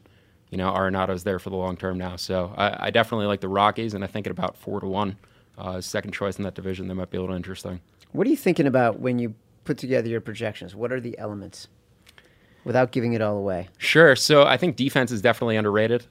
you 0.51 0.57
know, 0.57 0.69
Arenado's 0.69 1.23
there 1.23 1.39
for 1.39 1.49
the 1.49 1.55
long 1.55 1.77
term 1.77 1.97
now. 1.97 2.17
So 2.17 2.53
I, 2.57 2.87
I, 2.87 2.91
definitely 2.91 3.25
like 3.25 3.39
the 3.39 3.47
Rockies, 3.47 3.93
and 3.93 4.03
I 4.03 4.07
think 4.07 4.27
at 4.27 4.31
about 4.31 4.57
four 4.57 4.81
to 4.81 4.85
one, 4.85 5.17
uh, 5.57 5.79
second 5.81 6.11
choice 6.11 6.37
in 6.37 6.43
that 6.43 6.55
division, 6.55 6.87
they 6.87 6.93
might 6.93 7.09
be 7.09 7.17
a 7.17 7.21
little 7.21 7.35
interesting. 7.35 7.79
What 8.11 8.27
are 8.27 8.29
you 8.29 8.37
thinking 8.37 8.67
about 8.67 8.99
when 8.99 9.17
you 9.17 9.33
put 9.63 9.77
together 9.77 10.09
your 10.09 10.21
projections? 10.21 10.75
What 10.75 10.91
are 10.91 10.99
the 10.99 11.17
elements? 11.17 11.69
Without 12.63 12.91
giving 12.91 13.13
it 13.13 13.21
all 13.21 13.37
away. 13.37 13.69
Sure. 13.79 14.15
So 14.15 14.43
I 14.43 14.55
think 14.55 14.75
defense 14.75 15.11
is 15.11 15.21
definitely 15.21 15.55
underrated. 15.55 16.05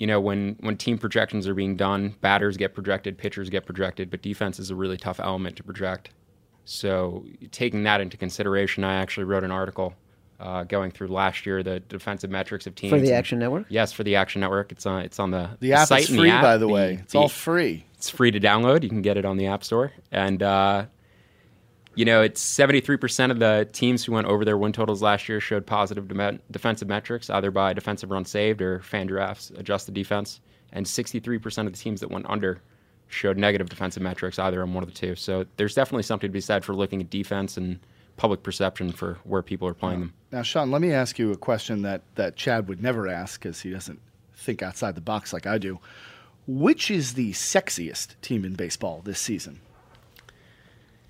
You 0.00 0.08
know, 0.08 0.20
when 0.20 0.56
when 0.60 0.76
team 0.76 0.98
projections 0.98 1.46
are 1.46 1.54
being 1.54 1.76
done, 1.76 2.16
batters 2.20 2.56
get 2.56 2.74
projected, 2.74 3.18
pitchers 3.18 3.48
get 3.50 3.66
projected, 3.66 4.10
but 4.10 4.22
defense 4.22 4.58
is 4.58 4.70
a 4.70 4.74
really 4.74 4.96
tough 4.96 5.20
element 5.20 5.56
to 5.56 5.62
project. 5.62 6.10
So 6.68 7.24
taking 7.50 7.84
that 7.84 8.02
into 8.02 8.18
consideration, 8.18 8.84
I 8.84 8.96
actually 8.96 9.24
wrote 9.24 9.42
an 9.42 9.50
article 9.50 9.94
uh, 10.38 10.64
going 10.64 10.90
through 10.90 11.08
last 11.08 11.46
year 11.46 11.62
the 11.62 11.80
defensive 11.80 12.30
metrics 12.30 12.66
of 12.66 12.74
teams 12.74 12.90
for 12.90 13.00
the 13.00 13.14
Action 13.14 13.38
Network. 13.38 13.64
Yes, 13.70 13.90
for 13.90 14.04
the 14.04 14.16
Action 14.16 14.42
Network. 14.42 14.70
It's 14.70 14.84
on 14.84 15.00
it's 15.00 15.18
on 15.18 15.30
the, 15.30 15.48
the, 15.60 15.68
the 15.68 15.72
app 15.72 15.88
site 15.88 16.02
is 16.02 16.14
free, 16.14 16.28
app, 16.28 16.42
by 16.42 16.58
the, 16.58 16.66
the 16.66 16.68
way. 16.68 16.98
It's 17.02 17.14
the, 17.14 17.20
all 17.20 17.28
free. 17.30 17.86
It's 17.94 18.10
free 18.10 18.30
to 18.30 18.38
download. 18.38 18.82
You 18.82 18.90
can 18.90 19.00
get 19.00 19.16
it 19.16 19.24
on 19.24 19.38
the 19.38 19.46
App 19.46 19.64
Store, 19.64 19.92
and 20.12 20.42
uh, 20.42 20.84
you 21.94 22.04
know 22.04 22.20
it's 22.20 22.42
seventy 22.42 22.80
three 22.80 22.98
percent 22.98 23.32
of 23.32 23.38
the 23.38 23.66
teams 23.72 24.04
who 24.04 24.12
went 24.12 24.26
over 24.26 24.44
their 24.44 24.58
win 24.58 24.72
totals 24.72 25.00
last 25.00 25.26
year 25.26 25.40
showed 25.40 25.64
positive 25.64 26.06
de- 26.06 26.38
defensive 26.50 26.86
metrics, 26.86 27.30
either 27.30 27.50
by 27.50 27.72
defensive 27.72 28.10
run 28.10 28.26
saved 28.26 28.60
or 28.60 28.80
FanGraphs 28.80 29.58
adjusted 29.58 29.94
defense, 29.94 30.40
and 30.72 30.86
sixty 30.86 31.18
three 31.18 31.38
percent 31.38 31.66
of 31.66 31.72
the 31.72 31.78
teams 31.78 32.00
that 32.00 32.10
went 32.10 32.26
under 32.28 32.60
showed 33.08 33.36
negative 33.36 33.68
defensive 33.68 34.02
metrics, 34.02 34.38
either 34.38 34.62
on 34.62 34.74
one 34.74 34.82
of 34.82 34.88
the 34.88 34.94
two. 34.94 35.16
So 35.16 35.46
there's 35.56 35.74
definitely 35.74 36.02
something 36.02 36.28
to 36.28 36.32
be 36.32 36.40
said 36.40 36.64
for 36.64 36.74
looking 36.74 37.00
at 37.00 37.10
defense 37.10 37.56
and 37.56 37.80
public 38.16 38.42
perception 38.42 38.92
for 38.92 39.18
where 39.24 39.42
people 39.42 39.66
are 39.66 39.74
playing 39.74 40.00
them. 40.00 40.14
Now, 40.32 40.42
Sean, 40.42 40.70
let 40.70 40.82
me 40.82 40.92
ask 40.92 41.18
you 41.18 41.32
a 41.32 41.36
question 41.36 41.82
that, 41.82 42.02
that 42.16 42.36
Chad 42.36 42.68
would 42.68 42.82
never 42.82 43.08
ask 43.08 43.40
because 43.40 43.60
he 43.60 43.70
doesn't 43.70 44.00
think 44.34 44.62
outside 44.62 44.94
the 44.94 45.00
box 45.00 45.32
like 45.32 45.46
I 45.46 45.58
do. 45.58 45.78
Which 46.46 46.90
is 46.90 47.14
the 47.14 47.32
sexiest 47.32 48.14
team 48.22 48.44
in 48.44 48.54
baseball 48.54 49.02
this 49.04 49.20
season? 49.20 49.60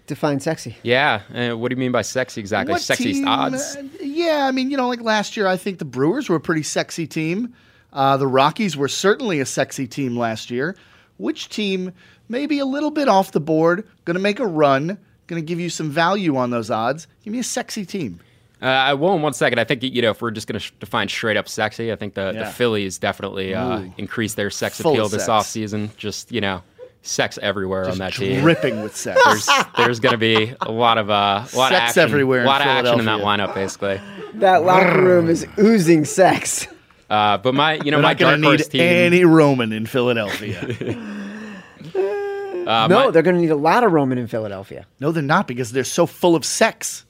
Define 0.06 0.40
sexy. 0.40 0.76
Yeah. 0.82 1.22
Uh, 1.34 1.56
what 1.56 1.68
do 1.68 1.74
you 1.74 1.78
mean 1.78 1.92
by 1.92 2.02
sexy 2.02 2.40
exactly? 2.40 2.72
What 2.72 2.80
Sexiest 2.80 3.12
team, 3.12 3.28
odds? 3.28 3.76
Uh, 3.76 3.82
yeah, 4.00 4.46
I 4.46 4.52
mean, 4.52 4.70
you 4.70 4.76
know, 4.76 4.88
like 4.88 5.02
last 5.02 5.36
year, 5.36 5.46
I 5.46 5.56
think 5.56 5.78
the 5.78 5.84
Brewers 5.84 6.28
were 6.28 6.36
a 6.36 6.40
pretty 6.40 6.62
sexy 6.62 7.06
team. 7.06 7.54
Uh, 7.92 8.16
the 8.16 8.26
Rockies 8.26 8.76
were 8.76 8.88
certainly 8.88 9.40
a 9.40 9.46
sexy 9.46 9.86
team 9.86 10.16
last 10.16 10.50
year. 10.50 10.76
Which 11.18 11.48
team, 11.50 11.92
maybe 12.28 12.58
a 12.58 12.64
little 12.66 12.90
bit 12.90 13.08
off 13.08 13.32
the 13.32 13.40
board, 13.40 13.86
going 14.04 14.14
to 14.16 14.20
make 14.22 14.40
a 14.40 14.46
run, 14.46 14.98
going 15.26 15.42
to 15.42 15.46
give 15.46 15.60
you 15.60 15.68
some 15.70 15.90
value 15.90 16.36
on 16.36 16.50
those 16.50 16.70
odds. 16.70 17.06
Give 17.24 17.32
me 17.32 17.38
a 17.40 17.44
sexy 17.44 17.84
team. 17.84 18.20
Uh, 18.60 18.66
I 18.66 18.94
will 18.94 19.14
in 19.14 19.22
one 19.22 19.34
second. 19.34 19.60
I 19.60 19.64
think 19.64 19.82
you 19.84 20.02
know 20.02 20.10
if 20.10 20.20
we're 20.22 20.32
just 20.32 20.48
going 20.48 20.54
to 20.54 20.60
sh- 20.60 20.72
define 20.80 21.08
straight 21.08 21.36
up 21.36 21.48
sexy, 21.48 21.92
I 21.92 21.96
think 21.96 22.14
the, 22.14 22.32
Yeah. 22.34 22.44
the 22.44 22.50
Phillies 22.50 22.98
definitely 22.98 23.54
uh, 23.54 23.82
increased 23.98 24.34
their 24.34 24.50
sex 24.50 24.80
Full 24.80 24.92
appeal 24.92 25.08
this 25.08 25.26
sex. 25.26 25.46
offseason. 25.46 25.94
Just 25.96 26.32
you 26.32 26.40
know, 26.40 26.62
sex 27.02 27.38
everywhere 27.40 27.88
on 27.88 27.98
that 27.98 28.14
team. 28.14 28.40
dripping 28.40 28.82
with 28.82 28.96
sex. 28.96 29.20
There's 29.24 29.48
there's 29.76 30.00
going 30.00 30.12
to 30.12 30.18
be 30.18 30.54
a 30.60 30.72
lot 30.72 30.98
of 30.98 31.08
uh, 31.08 31.12
a 31.52 31.56
lot 31.56 31.70
of 31.72 31.78
Sex 31.78 31.90
action, 31.90 32.02
everywhere 32.02 32.40
in 32.40 32.46
a 32.46 32.48
lot 32.48 32.60
of 32.60 32.66
action 32.66 32.98
in 32.98 33.06
that 33.06 33.20
lineup, 33.20 33.54
basically. 33.54 34.00
That 34.34 34.64
locker 34.64 35.02
room 35.02 35.28
is 35.28 35.46
oozing 35.58 36.04
sex. 36.04 36.66
Uh, 37.10 37.38
but 37.38 37.54
my 37.54 37.74
you 37.74 37.90
know 37.90 37.96
We're 37.98 38.02
my 38.02 38.08
not 38.10 38.18
going 38.18 38.40
dark 38.40 38.58
to 38.58 38.62
need 38.64 38.70
team. 38.70 38.80
any 38.82 39.24
Roman 39.24 39.72
in 39.72 39.86
Philadelphia. 39.86 40.60
uh, 41.94 42.86
no, 42.86 43.06
my- 43.06 43.10
they're 43.10 43.22
going 43.22 43.36
to 43.36 43.40
need 43.40 43.50
a 43.50 43.56
lot 43.56 43.84
of 43.84 43.92
Roman 43.92 44.18
in 44.18 44.26
Philadelphia. 44.26 44.86
no, 45.00 45.12
they're 45.12 45.22
not 45.22 45.46
because 45.48 45.72
they're 45.72 45.84
so 45.84 46.06
full 46.06 46.34
of 46.36 46.44
sex. 46.44 47.04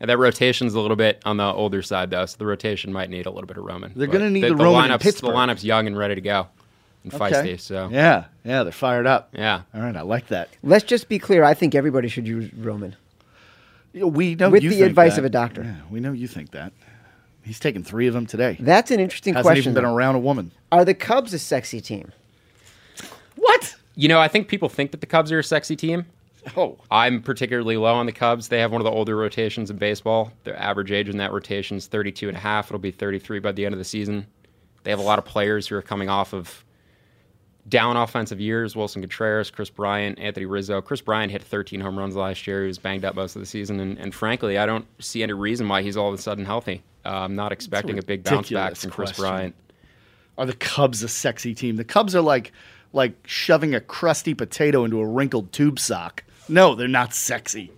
And 0.00 0.08
that 0.08 0.18
rotation's 0.18 0.74
a 0.74 0.80
little 0.80 0.96
bit 0.96 1.20
on 1.24 1.38
the 1.38 1.44
older 1.44 1.82
side 1.82 2.10
though, 2.10 2.24
so 2.24 2.36
the 2.38 2.46
rotation 2.46 2.92
might 2.92 3.10
need 3.10 3.26
a 3.26 3.30
little 3.30 3.48
bit 3.48 3.58
of 3.58 3.64
Roman. 3.64 3.92
They're 3.96 4.06
But 4.06 4.12
gonna 4.12 4.30
need 4.30 4.44
the 4.44 4.54
Roman 4.54 4.84
in 4.84 4.90
lineup's, 4.92 5.02
Pittsburgh. 5.02 5.30
The 5.32 5.36
lineup's 5.36 5.64
young 5.64 5.88
and 5.88 5.98
ready 5.98 6.14
to 6.14 6.20
go, 6.20 6.46
and 7.02 7.12
feisty. 7.12 7.58
So 7.58 7.88
Yeah, 7.90 8.26
yeah, 8.44 8.62
they're 8.62 8.70
fired 8.72 9.08
up. 9.08 9.30
yeah. 9.32 9.62
All 9.74 9.80
right, 9.80 9.96
I 9.96 10.02
like 10.02 10.28
that. 10.28 10.50
Let's 10.62 10.84
just 10.84 11.08
be 11.08 11.18
clear. 11.18 11.42
I 11.42 11.54
think 11.54 11.74
everybody 11.74 12.06
should 12.08 12.28
use 12.28 12.54
Roman. 12.54 12.94
We 13.92 14.36
know 14.36 14.50
With 14.50 14.62
you 14.62 14.70
the 14.70 14.76
think 14.76 14.88
advice 14.90 15.14
that. 15.14 15.20
of 15.20 15.24
a 15.24 15.30
doctor. 15.30 15.64
Yeah, 15.64 15.74
we 15.90 15.98
know 15.98 16.12
you 16.12 16.28
think 16.28 16.52
that. 16.52 16.72
He's 17.42 17.60
taken 17.60 17.82
three 17.82 18.06
of 18.06 18.14
them 18.14 18.26
today. 18.26 18.56
That's 18.60 18.90
an 18.90 19.00
interesting 19.00 19.34
Hasn't 19.34 19.46
question. 19.46 19.72
even 19.72 19.74
been 19.74 19.84
around 19.84 20.16
a 20.16 20.18
woman. 20.18 20.52
Are 20.70 20.84
the 20.84 20.94
Cubs 20.94 21.32
a 21.32 21.38
sexy 21.38 21.80
team? 21.80 22.12
What? 23.36 23.76
You 23.94 24.08
know, 24.08 24.20
I 24.20 24.28
think 24.28 24.48
people 24.48 24.68
think 24.68 24.90
that 24.90 25.00
the 25.00 25.06
Cubs 25.06 25.32
are 25.32 25.38
a 25.38 25.44
sexy 25.44 25.76
team. 25.76 26.06
Oh, 26.56 26.78
I'm 26.90 27.22
particularly 27.22 27.76
low 27.76 27.94
on 27.94 28.06
the 28.06 28.12
Cubs. 28.12 28.48
They 28.48 28.60
have 28.60 28.72
one 28.72 28.80
of 28.80 28.84
the 28.84 28.90
older 28.90 29.16
rotations 29.16 29.70
in 29.70 29.76
baseball. 29.76 30.32
Their 30.44 30.56
average 30.58 30.92
age 30.92 31.08
in 31.08 31.18
that 31.18 31.32
rotation 31.32 31.76
is 31.76 31.86
32 31.86 32.28
and 32.28 32.36
a 32.36 32.40
half. 32.40 32.66
It'll 32.66 32.78
be 32.78 32.90
33 32.90 33.38
by 33.40 33.52
the 33.52 33.64
end 33.66 33.74
of 33.74 33.78
the 33.78 33.84
season. 33.84 34.26
They 34.84 34.90
have 34.90 35.00
a 35.00 35.04
lot 35.04 35.18
of 35.18 35.24
players 35.24 35.66
who 35.66 35.76
are 35.76 35.82
coming 35.82 36.08
off 36.08 36.32
of 36.32 36.64
down 37.68 37.96
offensive 37.96 38.40
years. 38.40 38.74
Willson 38.74 39.02
Contreras, 39.02 39.50
Kris 39.50 39.70
Bryant, 39.70 40.18
Anthony 40.18 40.46
Rizzo. 40.46 40.80
Kris 40.80 41.00
Bryant 41.00 41.32
hit 41.32 41.42
13 41.42 41.80
home 41.80 41.98
runs 41.98 42.16
last 42.16 42.46
year. 42.46 42.62
He 42.62 42.68
was 42.68 42.78
banged 42.78 43.04
up 43.04 43.14
most 43.14 43.36
of 43.36 43.40
the 43.40 43.46
season. 43.46 43.80
And, 43.80 43.98
and 43.98 44.14
frankly, 44.14 44.58
I 44.58 44.66
don't 44.66 44.86
see 45.00 45.22
any 45.22 45.32
reason 45.32 45.68
why 45.68 45.82
he's 45.82 45.96
all 45.96 46.08
of 46.08 46.14
a 46.14 46.22
sudden 46.22 46.44
healthy. 46.44 46.82
Uh, 47.04 47.10
I'm 47.10 47.34
not 47.34 47.52
expecting 47.52 47.98
a 47.98 48.02
big 48.02 48.24
bounce 48.24 48.50
back 48.50 48.76
from 48.76 48.90
Chris 48.90 49.10
question. 49.10 49.22
Bryant. 49.22 49.54
are 50.36 50.46
the 50.46 50.54
Cubs 50.54 51.02
a 51.02 51.08
sexy 51.08 51.54
team? 51.54 51.76
The 51.76 51.84
Cubs 51.84 52.14
are 52.14 52.20
like 52.20 52.52
like 52.92 53.12
shoving 53.26 53.74
a 53.74 53.80
crusty 53.80 54.34
potato 54.34 54.84
into 54.84 54.98
a 55.00 55.06
wrinkled 55.06 55.52
tube 55.52 55.78
sock. 55.78 56.24
No, 56.48 56.74
they're 56.74 56.88
not 56.88 57.12
sexy. 57.12 57.70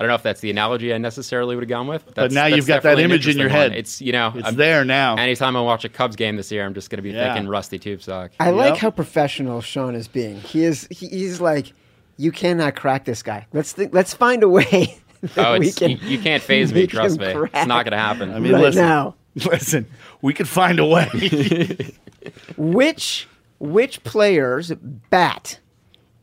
I 0.00 0.04
don't 0.04 0.08
know 0.08 0.14
if 0.14 0.22
that's 0.22 0.40
the 0.40 0.50
analogy 0.50 0.94
I 0.94 0.98
necessarily 0.98 1.54
would 1.54 1.62
have 1.62 1.68
gone 1.68 1.86
with. 1.86 2.06
But, 2.06 2.14
But 2.14 2.32
now 2.32 2.44
that's 2.44 2.56
you've 2.56 2.66
got 2.66 2.82
that 2.84 2.98
image 2.98 3.28
in 3.28 3.36
your 3.36 3.48
interesting 3.48 3.60
one. 3.64 3.70
head. 3.70 3.72
It's 3.78 4.00
you 4.00 4.12
know 4.12 4.32
It's 4.34 4.46
I'm- 4.46 4.56
there 4.56 4.82
now. 4.82 5.16
Anytime 5.16 5.56
I 5.56 5.60
watch 5.60 5.84
a 5.84 5.90
Cubs 5.90 6.16
game 6.16 6.36
this 6.36 6.50
year, 6.50 6.64
I'm 6.64 6.72
just 6.72 6.88
going 6.88 6.96
to 6.96 7.02
be 7.02 7.10
Yeah. 7.10 7.34
thinking 7.34 7.50
rusty 7.50 7.78
tube 7.78 8.00
sock. 8.02 8.30
I 8.40 8.48
like 8.50 8.78
how 8.78 8.90
professional 8.90 9.60
Sean 9.60 9.94
is 9.94 10.08
being. 10.08 10.40
He 10.40 10.64
is. 10.64 10.88
He, 10.90 11.06
he's 11.08 11.38
like, 11.42 11.74
you 12.16 12.32
cannot 12.32 12.76
crack 12.76 13.04
this 13.04 13.22
guy. 13.22 13.46
Let's 13.52 13.72
think, 13.72 13.92
let's 13.92 14.14
find 14.14 14.42
a 14.42 14.48
way. 14.48 14.98
that 15.20 15.46
Oh, 15.46 15.58
we 15.58 15.68
it's, 15.68 15.78
can 15.78 15.90
you, 15.90 15.96
you 16.02 16.18
can't 16.18 16.42
phase 16.42 16.72
me. 16.72 16.86
Trust 16.86 17.20
me, 17.20 17.34
crack 17.34 17.50
it's 17.54 17.66
not 17.66 17.84
going 17.84 17.92
to 17.92 17.98
happen. 17.98 18.32
I 18.32 18.38
mean, 18.38 18.52
right 18.54 18.62
listen, 18.62 18.82
now. 18.82 19.14
listen, 19.34 19.86
we 20.22 20.32
could 20.32 20.48
find 20.48 20.78
a 20.80 20.86
way. 20.86 21.08
Which 22.56 23.28
which 23.58 24.02
player's 24.04 24.72
bat 24.72 25.58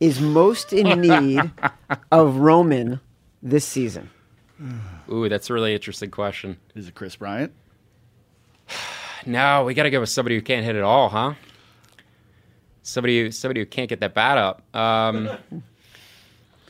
is 0.00 0.20
most 0.20 0.72
in 0.72 1.00
need 1.00 1.50
of 2.10 2.36
Roman 2.36 3.00
this 3.42 3.64
season? 3.64 4.10
Ooh, 5.12 5.28
that's 5.28 5.50
a 5.50 5.54
really 5.54 5.74
interesting 5.74 6.10
question. 6.10 6.56
Is 6.74 6.88
it 6.88 6.94
Kris 6.94 7.16
Bryant? 7.16 7.52
No, 9.26 9.64
we 9.64 9.74
got 9.74 9.82
to 9.82 9.90
go 9.90 9.98
with 9.98 10.08
somebody 10.08 10.36
who 10.36 10.40
can't 10.40 10.64
hit 10.64 10.76
at 10.76 10.84
all, 10.84 11.08
huh? 11.08 11.34
Somebody, 12.82 13.20
who, 13.20 13.30
somebody 13.32 13.60
who 13.60 13.66
can't 13.66 13.88
get 13.88 13.98
that 14.00 14.14
bat 14.14 14.38
up. 14.38 14.62
Um, 14.74 15.28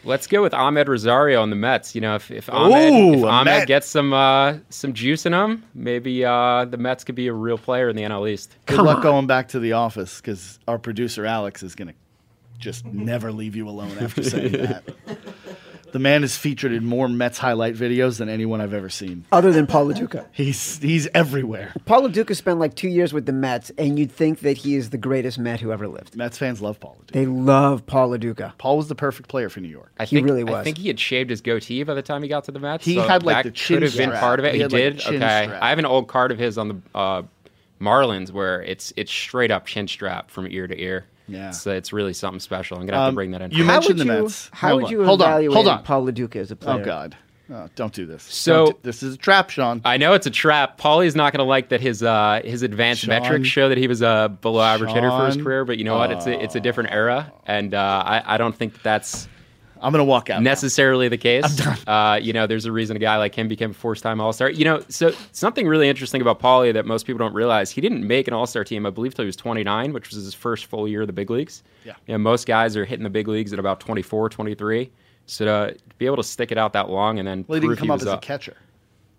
let's 0.05 0.27
go 0.27 0.43
with 0.43 0.55
Amed 0.55 0.89
Rosario 0.89 1.43
on 1.43 1.51
the 1.51 1.57
Mets. 1.57 1.95
You 1.95 2.01
know, 2.01 2.15
if, 2.15 2.31
if 2.31 2.47
Amed, 2.47 2.91
Ooh, 2.91 3.19
if 3.19 3.23
a 3.23 3.27
Amed 3.27 3.45
Met. 3.45 3.69
gets 3.69 3.87
some 3.87 4.13
uh, 4.15 4.57
some 4.71 4.95
juice 4.95 5.27
in 5.27 5.35
him, 5.35 5.63
maybe 5.75 6.25
uh, 6.25 6.65
the 6.65 6.79
Mets 6.79 7.05
could 7.05 7.15
be 7.15 7.29
a 7.29 7.33
real 7.33 7.59
player 7.59 7.91
in 7.91 7.97
the 7.97 8.03
NL 8.03 8.29
East. 8.29 8.57
Good 8.67 8.77
Come 8.77 8.87
luck 8.87 8.97
on. 8.99 9.03
going 9.03 9.27
back 9.27 9.49
to 9.49 9.61
the 9.61 9.75
office 9.75 10.21
because 10.21 10.59
our 10.67 10.79
producer 10.79 11.27
Alex 11.27 11.63
is 11.63 11.75
going 11.75 11.89
to 11.89 11.95
just 12.59 12.85
never 12.87 13.31
leave 13.31 13.55
you 13.55 13.69
alone 13.69 13.97
after 14.01 14.23
saying 14.23 14.53
that. 14.53 14.85
The 15.93 15.99
man 15.99 16.23
is 16.25 16.37
featured 16.37 16.73
in 16.73 16.85
more 16.85 17.09
Mets 17.09 17.39
highlight 17.39 17.75
videos 17.75 18.19
than 18.19 18.29
anyone 18.29 18.61
I've 18.61 18.75
ever 18.75 18.89
seen. 18.89 19.25
Other 19.33 19.53
than 19.53 19.67
Paul 19.67 19.85
Lo 19.87 19.93
Duca. 19.93 20.27
He's 20.33 20.79
he's 20.79 21.09
everywhere. 21.15 21.73
Paul 21.87 22.03
Lo 22.03 22.09
Duca 22.09 22.35
spent 22.35 22.59
like 22.59 22.75
two 22.75 22.89
years 22.89 23.13
with 23.13 23.27
the 23.27 23.33
Mets, 23.33 23.71
and 23.79 23.99
you'd 23.99 24.13
think 24.13 24.41
that 24.41 24.59
he 24.59 24.75
is 24.75 24.91
the 24.91 24.99
greatest 24.99 25.39
Met 25.39 25.61
who 25.61 25.73
ever 25.73 25.89
lived. 25.89 26.17
Mets 26.17 26.37
fans 26.39 26.61
love 26.61 26.79
Paul. 26.81 26.99
They 27.13 27.27
love 27.27 27.87
Paul 27.87 28.09
Lo 28.09 28.17
Duca. 28.17 28.55
Paul 28.59 28.77
was 28.77 28.89
the 28.89 28.95
perfect 28.95 29.29
player 29.29 29.49
for 29.49 29.61
New 29.61 29.69
York. 29.69 29.93
I 29.99 30.05
He 30.05 30.17
think, 30.17 30.27
really 30.29 30.45
I 30.53 30.63
think 30.63 30.79
he 30.79 30.89
had 30.89 31.01
shaved 31.01 31.31
his 31.31 31.41
goatee 31.41 31.83
by 31.83 31.95
the 31.95 32.03
time 32.03 32.23
he 32.23 32.29
got 32.29 32.45
to 32.45 32.53
the 32.53 32.61
Mets. 32.61 32.85
He 32.85 32.97
so 32.97 33.03
had, 33.03 33.23
like, 33.23 33.37
that 33.37 33.45
the 33.45 33.51
chin 33.53 33.77
could 33.77 33.83
have 33.85 33.97
been 33.97 34.11
part 34.13 34.39
of 34.39 34.45
it. 34.45 34.53
He 34.53 34.59
He, 34.59 34.63
had, 34.63 34.71
did. 34.71 34.97
the 34.97 35.01
chin 35.01 35.23
okay, 35.23 35.45
strap. 35.47 35.63
I 35.63 35.71
have 35.71 35.79
an 35.79 35.87
old 35.87 36.09
card 36.09 36.33
of 36.33 36.39
his 36.39 36.59
on 36.59 36.69
the 36.69 36.77
uh, 36.95 37.23
Marlins 37.81 38.31
where 38.33 38.63
it's 38.63 38.93
it's 38.97 39.11
straight 39.13 39.51
up 39.51 39.67
chin 39.67 39.89
strap 39.89 40.31
from 40.31 40.47
ear 40.51 40.67
to 40.67 40.79
ear. 40.81 41.07
Yeah. 41.29 41.49
it's, 41.51 41.67
it's 41.67 41.93
really 41.93 42.15
something 42.15 42.41
special. 42.41 42.79
I'm 42.79 42.87
gonna 42.87 42.99
have 42.99 43.09
Um, 43.09 43.13
to 43.15 43.17
bring 43.17 43.31
that 43.33 43.43
in. 43.43 43.51
you 43.51 43.65
mentioned 43.65 43.99
would 43.99 44.09
the 44.09 44.13
you, 44.15 44.23
Mets. 44.23 44.51
How 44.53 44.69
Hold 44.71 44.83
would 44.83 44.87
on. 44.87 44.93
you 44.93 45.05
Hold 45.05 45.23
on. 45.23 45.29
evaluate 45.29 45.55
Hold 45.55 45.69
on. 45.69 45.83
Paul 45.83 46.05
Lo 46.05 46.11
Duca 46.11 46.39
as 46.39 46.51
a 46.51 46.57
player? 46.57 46.81
Oh 46.81 46.85
God. 46.85 47.17
Oh, 47.51 47.67
don't 47.77 47.95
do 47.95 48.05
this. 48.05 48.23
So- 48.25 48.67
Don't 48.67 48.83
this 48.83 49.03
is 49.03 49.15
a 49.15 49.17
trap, 49.17 49.49
Sean. 49.49 49.81
I 49.85 49.97
know 49.97 50.13
it's 50.13 50.27
a 50.27 50.31
trap. 50.31 50.77
Paulie's 50.77 51.17
not 51.17 51.33
going 51.33 51.39
to 51.43 51.49
like 51.49 51.71
that 51.71 51.81
his 51.81 52.03
uh, 52.03 52.43
his 52.45 52.63
advanced 52.63 53.03
Sean. 53.03 53.09
metrics 53.09 53.49
show 53.49 53.71
that 53.71 53.79
he 53.79 53.89
was 53.89 54.03
a 54.03 54.37
below 54.43 54.61
average 54.61 54.91
hitter 54.93 55.09
for 55.11 55.25
his 55.27 55.37
career. 55.39 55.65
But 55.65 55.79
you 55.79 55.85
know 55.85 55.97
what? 55.97 56.11
It's 56.11 56.27
a, 56.27 56.43
it's 56.45 56.57
a 56.57 56.61
different 56.61 56.91
era, 56.93 57.33
and 57.47 57.73
uh, 57.73 58.03
I, 58.05 58.35
I 58.35 58.37
don't 58.37 58.55
think 58.55 58.75
that 58.75 58.83
that's 58.83 59.29
I'm 59.81 59.93
gonna 59.93 60.05
walk 60.05 60.31
out. 60.31 60.43
now. 60.43 60.51
necessarily 60.51 61.09
the 61.09 61.17
case. 61.19 61.61
Uh, 61.87 62.19
you 62.21 62.33
know, 62.33 62.47
there's 62.47 62.65
a 62.67 62.73
reason 62.73 62.97
a 62.97 63.01
guy 63.01 63.17
like 63.17 63.35
him 63.35 63.49
became 63.49 63.71
a 63.71 63.75
first 63.75 64.03
time 64.03 64.21
All 64.21 64.33
Star. 64.33 64.51
You 64.51 64.65
know, 64.65 64.83
so 64.89 65.13
something 65.33 65.67
really 65.67 65.89
interesting 65.89 66.21
about 66.21 66.41
Paulie 66.41 66.73
that 66.75 66.85
most 66.87 67.07
people 67.07 67.19
don't 67.19 67.35
realize 67.35 67.71
he 67.71 67.81
didn't 67.81 68.07
make 68.07 68.29
an 68.29 68.35
All 68.35 68.47
Star 68.47 68.65
team, 68.65 68.85
I 68.87 68.91
believe, 68.91 69.15
till 69.15 69.25
he 69.25 69.27
was 69.27 69.37
29, 69.37 69.93
which 69.93 70.11
was 70.11 70.23
his 70.25 70.35
first 70.35 70.67
full 70.67 70.87
year 70.89 71.03
of 71.03 71.07
the 71.07 71.13
big 71.13 71.31
leagues. 71.31 71.63
Yeah. 71.85 71.95
You 72.07 72.15
know, 72.15 72.19
most 72.19 72.47
guys 72.47 72.77
are 72.77 72.85
hitting 72.85 73.05
the 73.05 73.11
big 73.11 73.29
leagues 73.29 73.53
at 73.53 73.59
about 73.59 73.81
24, 73.81 74.29
23. 74.29 74.91
So 75.27 75.45
to 75.45 75.77
be 75.99 76.07
able 76.07 76.17
to 76.17 76.23
stick 76.23 76.51
it 76.53 76.59
out 76.59 76.73
that 76.73 76.89
long 76.91 77.19
and 77.19 77.29
then 77.29 77.45
Well, 77.49 77.61
he 77.61 77.67
didn't 77.67 77.79
come 77.79 77.91
up 77.91 78.01
as 78.01 78.07
a 78.07 78.15
up. 78.15 78.23
catcher. 78.23 78.57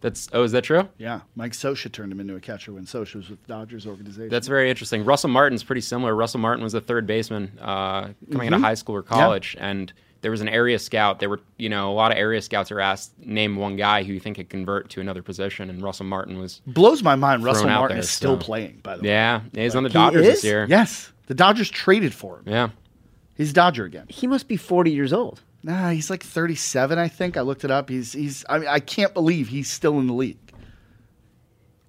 That's 0.01 0.30
oh, 0.32 0.43
is 0.43 0.53
that 0.53 0.64
true? 0.64 0.88
Yeah, 0.97 1.20
Mike 1.36 1.51
Scioscia 1.51 1.91
turned 1.91 2.12
him 2.12 2.22
into 2.22 2.34
a 2.36 2.39
catcher 2.39 2.72
when 2.72 2.86
Scioscia 2.86 3.16
was 3.16 3.30
with 3.30 3.41
the 3.45 3.47
Dodgers 3.49 3.86
organization. 3.86 4.30
That's 4.30 4.47
very 4.47 4.70
interesting. 4.70 5.03
Russell 5.03 5.30
Martin's 5.30 5.62
pretty 5.64 5.82
similar. 5.82 6.16
Russell 6.16 6.39
Martin 6.39 6.64
was 6.64 6.74
a 6.74 6.80
third 6.80 7.05
baseman 7.05 7.51
uh, 7.60 8.01
coming 8.03 8.16
Mm-hmm. 8.30 8.41
out 8.45 8.53
of 8.53 8.62
high 8.62 8.76
school 8.76 8.95
or 8.95 9.03
college, 9.03 9.57
and 9.60 9.91
there 10.22 10.32
was 10.32 10.41
an 10.41 10.49
area 10.49 10.80
scout. 10.80 11.20
There 11.20 11.30
were, 11.30 11.39
you 11.57 11.70
know, 11.70 11.91
a 11.91 11.93
lot 11.93 12.11
of 12.11 12.17
area 12.17 12.41
scouts 12.41 12.72
are 12.72 12.80
asked 12.80 13.17
name 13.20 13.55
one 13.55 13.76
guy 13.76 14.03
who 14.03 14.13
you 14.13 14.20
think 14.20 14.38
could 14.38 14.49
convert 14.49 14.89
to 14.91 15.01
another 15.01 15.22
position, 15.22 15.70
and 15.70 15.82
Russell 15.82 16.05
Martin 16.05 16.39
was. 16.39 16.61
blows 16.67 17.03
my 17.03 17.15
mind. 17.15 17.43
Russell 17.43 17.67
Martin 17.67 17.95
there, 17.95 18.03
is 18.03 18.09
still 18.09 18.39
so- 18.39 18.45
playing. 18.45 18.80
By 18.84 18.97
the 18.97 19.03
way. 19.03 19.09
Yeah, 19.09 19.41
he's 19.53 19.76
on 19.76 19.84
the 19.84 19.89
Dodgers 19.89 20.26
this 20.26 20.43
year. 20.43 20.65
Yes, 20.70 21.11
the 21.28 21.36
Dodgers 21.36 21.70
traded 21.70 22.13
for 22.13 22.39
him. 22.39 22.43
Yeah. 22.47 22.70
He's 23.36 23.53
Dodger 23.53 23.86
again. 23.86 24.05
He 24.09 24.28
must 24.28 24.49
be 24.49 24.57
40 24.57 24.91
years 24.91 25.13
old. 25.13 25.41
Nah, 25.63 25.91
he's 25.91 26.09
like 26.09 26.24
37, 26.24 26.97
I 26.97 27.07
think. 27.07 27.38
I 27.38 27.41
looked 27.41 27.63
it 27.63 27.72
up. 27.72 27.89
He's 27.89 28.11
he's. 28.13 28.43
I 28.49 28.59
mean, 28.59 28.67
I 28.67 28.80
can't 28.80 29.13
believe 29.13 29.47
he's 29.47 29.70
still 29.70 29.99
in 29.99 30.07
the 30.07 30.13
league. 30.13 30.38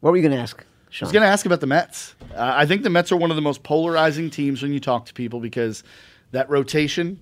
What 0.00 0.10
were 0.10 0.16
you 0.16 0.22
going 0.22 0.34
to 0.34 0.40
ask, 0.40 0.58
I 0.58 1.04
was 1.04 1.12
going 1.12 1.22
to 1.22 1.28
ask 1.28 1.46
about 1.46 1.60
the 1.60 1.66
Mets. 1.66 2.14
Uh, 2.34 2.52
I 2.56 2.66
think 2.66 2.82
the 2.82 2.90
Mets 2.90 3.12
are 3.12 3.16
one 3.16 3.30
of 3.30 3.36
the 3.36 3.42
most 3.42 3.62
polarizing 3.62 4.30
teams 4.30 4.62
when 4.62 4.72
you 4.72 4.80
talk 4.80 5.06
to 5.06 5.14
people 5.14 5.38
because 5.40 5.84
that 6.32 6.48
rotation, 6.48 7.20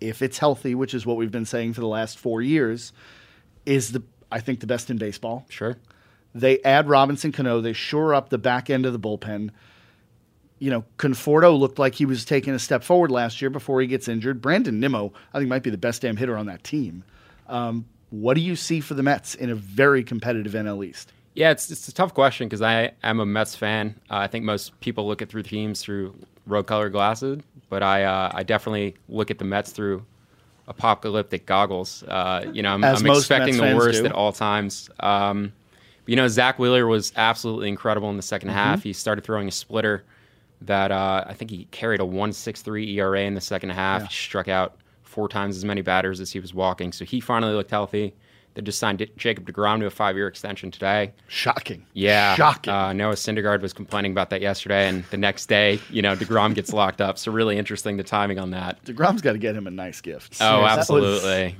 if 0.00 0.22
it's 0.22 0.38
healthy, 0.38 0.74
which 0.74 0.94
is 0.94 1.06
what 1.06 1.16
we've 1.16 1.30
been 1.30 1.44
saying 1.44 1.72
for 1.72 1.80
the 1.80 1.86
last 1.86 2.18
four 2.18 2.42
years, 2.42 2.92
is 3.64 3.92
the 3.92 4.02
I 4.30 4.40
think 4.40 4.60
the 4.60 4.66
best 4.66 4.90
in 4.90 4.98
baseball. 4.98 5.46
Sure. 5.48 5.76
They 6.34 6.60
add 6.62 6.88
Robinson 6.88 7.32
Cano. 7.32 7.60
They 7.60 7.72
shore 7.72 8.12
up 8.12 8.28
the 8.28 8.38
back 8.38 8.68
end 8.68 8.84
of 8.84 8.92
the 8.92 8.98
bullpen. 8.98 9.50
You 10.58 10.70
know, 10.70 10.84
Conforto 10.98 11.58
looked 11.58 11.78
like 11.78 11.94
he 11.94 12.06
was 12.06 12.24
taking 12.24 12.54
a 12.54 12.58
step 12.58 12.82
forward 12.82 13.10
last 13.10 13.40
year 13.40 13.50
before 13.50 13.80
he 13.80 13.86
gets 13.86 14.08
injured. 14.08 14.40
Brandon 14.40 14.78
Nimmo, 14.80 15.12
I 15.32 15.38
think, 15.38 15.48
might 15.48 15.62
be 15.62 15.70
the 15.70 15.78
best 15.78 16.02
damn 16.02 16.16
hitter 16.16 16.36
on 16.36 16.46
that 16.46 16.64
team. 16.64 17.04
Um, 17.46 17.86
what 18.10 18.34
do 18.34 18.40
you 18.40 18.56
see 18.56 18.80
for 18.80 18.94
the 18.94 19.02
Mets 19.02 19.34
in 19.34 19.50
a 19.50 19.54
very 19.54 20.02
competitive 20.02 20.52
NL 20.52 20.84
East? 20.84 21.12
Yeah, 21.34 21.50
it's 21.50 21.70
it's 21.70 21.86
a 21.88 21.92
tough 21.92 22.14
question 22.14 22.48
because 22.48 22.62
I 22.62 22.92
am 23.02 23.20
a 23.20 23.26
Mets 23.26 23.54
fan. 23.54 23.94
Uh, 24.10 24.16
I 24.16 24.26
think 24.26 24.44
most 24.44 24.78
people 24.80 25.06
look 25.06 25.20
at 25.20 25.28
through 25.28 25.42
teams 25.42 25.82
through 25.82 26.14
road 26.46 26.66
color 26.66 26.88
glasses, 26.88 27.40
but 27.68 27.82
I 27.82 28.04
uh, 28.04 28.30
I 28.34 28.42
definitely 28.42 28.94
look 29.08 29.30
at 29.30 29.38
the 29.38 29.44
Mets 29.44 29.72
through 29.72 30.04
apocalyptic 30.68 31.46
goggles. 31.46 32.02
Uh, 32.04 32.44
you 32.52 32.62
know, 32.62 32.70
I'm, 32.70 32.82
I'm 32.84 33.06
expecting 33.06 33.56
Mets 33.56 33.70
the 33.70 33.76
worst 33.76 34.00
do. 34.00 34.06
at 34.06 34.12
all 34.12 34.32
times. 34.32 34.90
Um, 35.00 35.52
you 36.06 36.16
know, 36.16 36.28
Zack 36.28 36.58
Wheeler 36.58 36.86
was 36.86 37.12
absolutely 37.16 37.68
incredible 37.68 38.10
in 38.10 38.16
the 38.16 38.22
2nd 38.22 38.40
Mm-hmm. 38.42 38.48
half. 38.50 38.82
He 38.82 38.92
started 38.92 39.24
throwing 39.24 39.48
a 39.48 39.52
splitter 39.52 40.04
that 40.62 40.90
uh, 40.92 41.24
I 41.26 41.34
think 41.34 41.50
he 41.50 41.66
carried 41.70 42.00
a 42.00 42.04
1.63 42.04 42.94
ERA 42.94 43.22
in 43.22 43.34
the 43.34 43.40
second 43.40 43.70
half. 43.70 44.02
Yeah. 44.02 44.08
He 44.08 44.14
struck 44.14 44.48
out 44.48 44.76
four 45.02 45.28
times 45.28 45.56
as 45.56 45.64
many 45.64 45.82
batters 45.82 46.20
as 46.20 46.30
he 46.32 46.40
was 46.40 46.54
walking. 46.54 46.92
So 46.92 47.04
he 47.04 47.20
finally 47.20 47.54
looked 47.54 47.70
healthy. 47.70 48.14
They 48.56 48.62
just 48.62 48.78
signed 48.78 49.06
Jacob 49.18 49.46
DeGrom 49.46 49.80
to 49.80 49.86
a 49.86 49.90
five-year 49.90 50.26
extension 50.26 50.70
today. 50.70 51.12
Shocking. 51.28 51.84
Yeah, 51.92 52.34
Shocking. 52.36 52.72
Uh, 52.72 52.94
Noah 52.94 53.12
Syndergaard 53.12 53.60
was 53.60 53.74
complaining 53.74 54.12
about 54.12 54.30
that 54.30 54.40
yesterday, 54.40 54.88
and 54.88 55.04
the 55.10 55.18
next 55.18 55.44
day, 55.46 55.78
you 55.90 56.00
know, 56.00 56.16
Degrom 56.16 56.54
gets 56.54 56.72
locked 56.72 57.02
up. 57.02 57.18
So 57.18 57.30
really 57.30 57.58
interesting 57.58 57.98
the 57.98 58.02
timing 58.02 58.38
on 58.38 58.52
that. 58.52 58.82
DeGrom's 58.86 59.20
got 59.20 59.32
to 59.32 59.38
get 59.38 59.54
him 59.54 59.66
a 59.66 59.70
nice 59.70 60.00
gift. 60.00 60.38
Oh, 60.40 60.62
That 60.62 60.62
was 60.62 60.78
absolutely. 60.78 61.56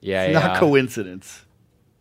Yeah, 0.00 0.32
Not 0.32 0.56
coincidence. 0.56 1.44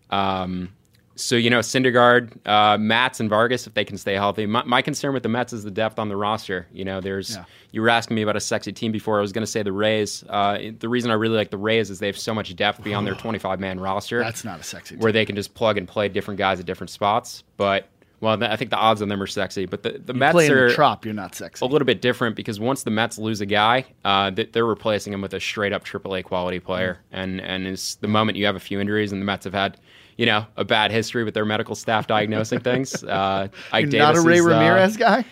Um, 0.09 0.73
so 1.17 1.35
you 1.35 1.49
know, 1.49 1.59
Syndergaard, 1.59 2.31
uh, 2.47 2.77
Matz, 2.77 3.19
and 3.19 3.29
Vargas, 3.29 3.67
if 3.67 3.73
they 3.73 3.83
can 3.83 3.97
stay 3.97 4.13
healthy. 4.13 4.45
My, 4.45 4.63
my 4.63 4.81
concern 4.81 5.13
with 5.13 5.23
the 5.23 5.29
Mets 5.29 5.51
is 5.51 5.63
the 5.63 5.71
depth 5.71 5.99
on 5.99 6.07
the 6.09 6.15
roster. 6.15 6.67
You 6.71 6.85
know, 6.85 7.01
there's 7.01 7.35
Yeah. 7.35 7.43
you 7.71 7.81
were 7.81 7.89
asking 7.89 8.15
me 8.15 8.21
about 8.21 8.35
a 8.35 8.39
sexy 8.39 8.71
team 8.71 8.91
before. 8.91 9.17
I 9.17 9.21
was 9.21 9.31
going 9.33 9.43
to 9.45 9.51
say 9.51 9.63
the 9.63 9.71
Rays. 9.73 10.23
Uh, 10.29 10.59
the 10.79 10.87
reason 10.87 11.11
I 11.11 11.15
really 11.15 11.35
like 11.35 11.49
the 11.51 11.57
Rays 11.57 11.89
is 11.89 11.99
they 11.99 12.07
have 12.07 12.17
so 12.17 12.33
much 12.33 12.55
depth 12.55 12.83
beyond 12.83 13.05
their 13.05 13.15
25 13.23 13.59
man 13.59 13.79
roster. 13.79 14.19
That's 14.19 14.45
not 14.45 14.59
a 14.59 14.63
sexy 14.63 14.95
team. 14.95 15.01
where 15.01 15.11
they 15.11 15.25
can 15.25 15.35
just 15.35 15.53
plug 15.53 15.77
and 15.77 15.87
play 15.87 16.07
different 16.07 16.37
guys 16.37 16.59
at 16.59 16.65
different 16.65 16.91
spots. 16.91 17.43
But 17.57 17.89
well, 18.19 18.43
I 18.43 18.55
think 18.55 18.71
the 18.71 18.77
odds 18.77 19.03
on 19.03 19.09
them 19.09 19.21
are 19.21 19.27
sexy. 19.27 19.67
But 19.67 19.83
the 19.83 20.01
the 20.03 20.13
Mets 20.13 20.33
Playing 20.33 20.51
are 20.51 20.69
the 20.69 20.73
trop, 20.75 21.05
you're 21.05 21.13
not 21.13 21.35
sexy. 21.35 21.63
a 21.63 21.67
little 21.67 21.85
bit 21.85 22.01
different 22.01 22.35
because 22.35 22.59
once 22.59 22.81
the 22.81 22.89
Mets 22.89 23.19
lose 23.19 23.41
a 23.41 23.45
guy, 23.45 23.85
uh, 24.03 24.31
they're 24.31 24.65
replacing 24.65 25.13
him 25.13 25.21
with 25.21 25.33
a 25.35 25.39
straight 25.39 25.71
up 25.71 25.83
AAA 25.85 26.23
quality 26.23 26.59
player. 26.59 26.99
Mm. 27.13 27.17
And 27.19 27.41
and 27.41 27.67
is 27.67 27.97
the 28.01 28.07
moment 28.07 28.37
you 28.37 28.45
have 28.47 28.55
a 28.55 28.59
few 28.59 28.79
injuries 28.79 29.11
and 29.11 29.21
the 29.21 29.25
Mets 29.25 29.45
have 29.45 29.53
had, 29.53 29.77
you 30.17 30.25
know, 30.25 30.45
a 30.57 30.65
bad 30.65 30.91
history 30.91 31.23
with 31.23 31.33
their 31.33 31.45
medical 31.45 31.75
staff 31.75 32.07
diagnosing 32.07 32.59
things. 32.59 33.03
Uh, 33.07 33.47
Ike 33.71 33.91
You're 33.91 34.01
not 34.01 34.17
a 34.17 34.21
Ray 34.21 34.39
is, 34.39 34.45
uh, 34.45 34.49
Ramirez 34.49 34.97
guy? 34.97 35.23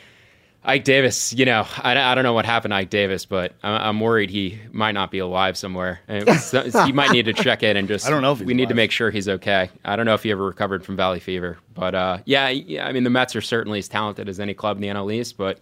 Ike 0.64 0.84
Davis, 0.84 1.34
you 1.34 1.46
know, 1.46 1.68
I, 1.78 1.96
I 1.96 2.16
don't 2.16 2.24
know 2.24 2.34
what 2.34 2.46
happened 2.46 2.72
to 2.72 2.76
Ike 2.78 2.90
Davis, 2.90 3.26
but 3.26 3.54
I'm, 3.62 3.82
I'm 3.82 4.00
worried 4.00 4.30
he 4.32 4.60
might 4.72 4.94
not 4.94 5.12
be 5.12 5.20
alive 5.20 5.58
somewhere. 5.58 6.00
So- 6.40 6.70
he 6.86 6.92
might 6.92 7.12
need 7.12 7.26
to 7.26 7.34
check 7.34 7.62
in 7.62 7.78
and 7.78 7.88
just. 7.88 8.08
I 8.08 8.10
don't 8.10 8.22
know 8.22 8.32
if 8.32 8.40
he's 8.40 8.48
we 8.48 8.54
need 8.54 8.70
to 8.70 8.76
make 8.76 8.92
sure 8.92 9.12
he's 9.12 9.28
okay. 9.30 9.70
I 9.84 9.96
don't 9.96 10.06
know 10.06 10.16
if 10.16 10.24
he 10.24 10.32
ever 10.32 10.44
recovered 10.44 10.84
from 10.84 10.96
Valley 10.96 11.20
Fever, 11.20 11.58
but 11.74 11.94
uh, 11.94 12.18
yeah, 12.26 12.50
yeah. 12.50 12.88
I 12.88 12.94
mean, 12.94 13.04
the 13.04 13.10
Mets 13.12 13.36
are 13.36 13.42
certainly 13.42 13.80
as 13.80 13.88
talented 13.88 14.28
as 14.28 14.40
any 14.40 14.54
club 14.54 14.78
in 14.78 14.82
the 14.82 14.88
NL 14.88 15.14
East, 15.14 15.38
but 15.38 15.60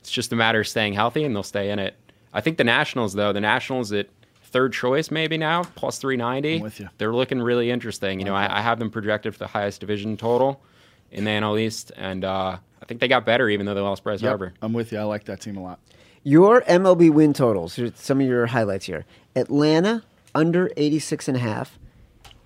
it's 0.00 0.10
just 0.10 0.32
a 0.32 0.36
matter 0.36 0.60
of 0.60 0.68
staying 0.68 0.92
healthy, 0.94 1.24
and 1.24 1.34
they'll 1.34 1.42
stay 1.42 1.70
in 1.70 1.78
it. 1.78 1.94
I 2.34 2.40
think 2.40 2.58
the 2.58 2.64
Nationals, 2.64 3.14
though, 3.14 3.32
the 3.32 3.40
Nationals 3.40 3.92
at 3.92 4.08
third 4.52 4.72
choice 4.72 5.10
maybe 5.10 5.36
now 5.38 5.64
plus 5.74 5.98
390. 5.98 6.56
I'm 6.56 6.62
with 6.62 6.78
you. 6.78 6.88
They're 6.98 7.12
looking 7.14 7.40
really 7.40 7.70
interesting. 7.70 8.18
You 8.20 8.26
know, 8.26 8.34
I, 8.34 8.58
I 8.58 8.60
have 8.60 8.78
them 8.78 8.90
projected 8.90 9.32
for 9.34 9.38
the 9.40 9.46
highest 9.48 9.80
division 9.80 10.16
total 10.16 10.62
in 11.10 11.24
the 11.24 11.30
NL 11.30 11.60
East, 11.60 11.92
and 11.96 12.24
uh, 12.24 12.56
I 12.80 12.84
think 12.86 13.00
they 13.00 13.08
got 13.08 13.24
better 13.26 13.48
even 13.48 13.66
though 13.66 13.74
they 13.74 13.80
lost 13.80 14.04
Bryce 14.04 14.22
Yep, 14.22 14.28
Harper. 14.28 14.54
I'm 14.62 14.72
with 14.72 14.92
you. 14.92 14.98
I 14.98 15.02
like 15.02 15.24
that 15.24 15.40
team 15.40 15.56
a 15.56 15.62
lot. 15.62 15.80
Your 16.22 16.60
MLB 16.62 17.10
win 17.10 17.32
totals. 17.32 17.78
Some 17.96 18.20
of 18.20 18.26
your 18.26 18.46
highlights 18.46 18.86
here. 18.86 19.04
Atlanta 19.34 20.04
under 20.34 20.70
86 20.76 21.28
and 21.28 21.36
a 21.36 21.40
half. 21.40 21.78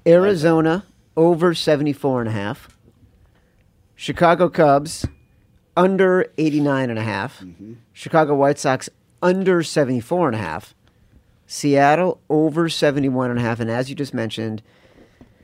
Arizona 0.06 0.84
over 1.16 1.54
74 1.54 2.20
and 2.20 2.28
a 2.28 2.32
half. 2.32 2.68
Chicago 3.94 4.48
Cubs 4.48 5.06
under 5.76 6.26
89 6.38 6.90
and 6.90 6.98
a 6.98 7.02
half. 7.02 7.44
Chicago 7.92 8.34
White 8.34 8.58
Sox 8.58 8.88
under 9.22 9.62
74 9.62 10.28
and 10.28 10.36
a 10.36 10.38
half. 10.38 10.74
Seattle 11.46 12.20
over 12.28 12.68
71 12.68 13.30
and 13.30 13.38
a 13.38 13.42
half 13.42 13.60
and 13.60 13.70
as 13.70 13.88
you 13.88 13.94
just 13.96 14.12
mentioned, 14.14 14.62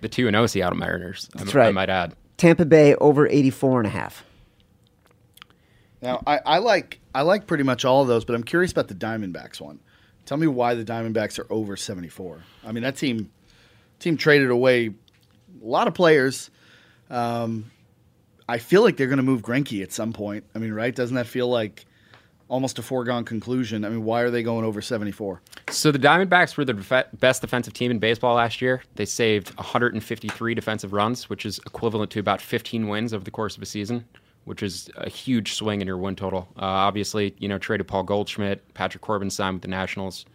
The 0.00 0.08
two 0.08 0.26
and 0.26 0.36
O 0.36 0.46
Seattle 0.46 0.76
Mariners. 0.78 1.28
I, 1.34 1.38
That's 1.38 1.54
I 1.54 1.58
right. 1.58 1.74
might 1.74 1.90
add. 1.90 2.14
Tampa 2.36 2.64
Bay 2.64 2.94
over 2.96 3.28
84 3.28 3.80
and 3.80 3.86
a 3.86 3.90
half. 3.90 4.24
Now, 6.00 6.20
I, 6.26 6.40
I 6.44 6.58
like 6.58 6.98
I 7.14 7.22
like 7.22 7.46
pretty 7.46 7.62
much 7.64 7.84
all 7.84 8.02
of 8.02 8.08
those, 8.08 8.24
but 8.24 8.34
I'm 8.34 8.42
curious 8.42 8.72
about 8.72 8.88
the 8.88 8.94
Diamondbacks 8.94 9.60
one. 9.60 9.78
Tell 10.26 10.36
me 10.38 10.46
why 10.48 10.74
the 10.74 10.84
Diamondbacks 10.84 11.38
are 11.38 11.46
over 11.50 11.76
74. 11.76 12.42
I 12.64 12.72
mean, 12.72 12.82
that 12.82 12.96
team 12.96 13.30
team 14.00 14.16
traded 14.16 14.50
away 14.50 14.86
a 14.88 14.92
lot 15.64 15.86
of 15.86 15.94
players. 15.94 16.50
Um, 17.10 17.70
I 18.48 18.58
feel 18.58 18.82
like 18.82 18.96
they're 18.96 19.06
going 19.06 19.18
to 19.18 19.22
move 19.22 19.42
Greinke 19.42 19.82
at 19.82 19.92
some 19.92 20.12
point. 20.12 20.44
I 20.54 20.58
mean, 20.58 20.72
right? 20.72 20.94
Doesn't 20.94 21.14
that 21.14 21.26
feel 21.28 21.48
like 21.48 21.84
almost 22.52 22.78
a 22.78 22.82
foregone 22.82 23.24
conclusion? 23.24 23.82
I 23.82 23.88
mean, 23.88 24.04
why 24.04 24.20
are 24.20 24.30
they 24.30 24.42
going 24.42 24.64
over 24.64 24.82
74? 24.82 25.40
So 25.70 25.90
the 25.90 25.98
Diamondbacks 25.98 26.56
were 26.56 26.66
the 26.66 26.74
def- 26.74 27.06
best 27.14 27.40
defensive 27.40 27.72
team 27.72 27.90
in 27.90 27.98
baseball 27.98 28.34
last 28.34 28.60
year. 28.60 28.82
They 28.94 29.06
saved 29.06 29.54
153 29.56 30.54
defensive 30.54 30.92
runs, 30.92 31.30
which 31.30 31.46
is 31.46 31.58
equivalent 31.66 32.10
to 32.12 32.20
about 32.20 32.42
15 32.42 32.88
wins 32.88 33.14
over 33.14 33.24
the 33.24 33.30
course 33.30 33.56
of 33.56 33.62
a 33.62 33.66
season, 33.66 34.04
which 34.44 34.62
is 34.62 34.90
a 34.98 35.08
huge 35.08 35.54
swing 35.54 35.80
in 35.80 35.86
your 35.86 35.96
win 35.96 36.14
total. 36.14 36.46
Uh, 36.56 36.66
obviously, 36.66 37.34
you 37.38 37.48
know, 37.48 37.58
traded 37.58 37.88
Paul 37.88 38.02
Goldschmidt, 38.02 38.74
Patrick 38.74 39.00
Corbin 39.00 39.30
signed 39.30 39.54
with 39.54 39.62
the 39.62 39.68
Nationals, 39.68 40.26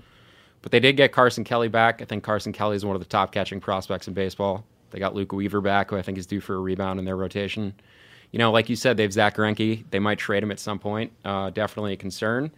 but 0.64 0.72
they 0.72 0.80
did 0.80 0.98
get 0.98 1.12
Carson 1.12 1.44
Kelly 1.44 1.68
back. 1.68 2.02
I 2.02 2.06
think 2.06 2.24
Carson 2.24 2.52
Kelly 2.52 2.76
is 2.76 2.84
one 2.84 2.96
of 2.96 3.02
the 3.02 3.08
top 3.08 3.32
catching 3.32 3.60
prospects 3.60 4.08
in 4.08 4.16
baseball. 4.16 4.66
They 4.90 4.98
got 4.98 5.14
Luke 5.14 5.34
Weaver 5.34 5.62
back, 5.62 5.92
who 5.92 5.98
I 5.98 6.02
think 6.02 6.18
is 6.18 6.26
due 6.26 6.42
for 6.42 6.56
a 6.56 6.60
rebound 6.60 6.98
in 6.98 7.06
their 7.06 7.18
rotation. 7.18 7.76
You 8.32 8.40
know, 8.40 8.52
like 8.52 8.70
you 8.70 8.76
said, 8.76 8.98
they 8.98 9.04
have 9.04 9.14
Zack 9.14 9.38
Greinke. 9.38 9.86
They 9.90 10.00
might 10.00 10.20
trade 10.20 10.44
him 10.44 10.52
at 10.52 10.60
some 10.60 10.80
point. 10.80 11.12
Uh, 11.24 11.50
definitely 11.50 11.94
a 11.94 11.98
concern. 11.98 12.52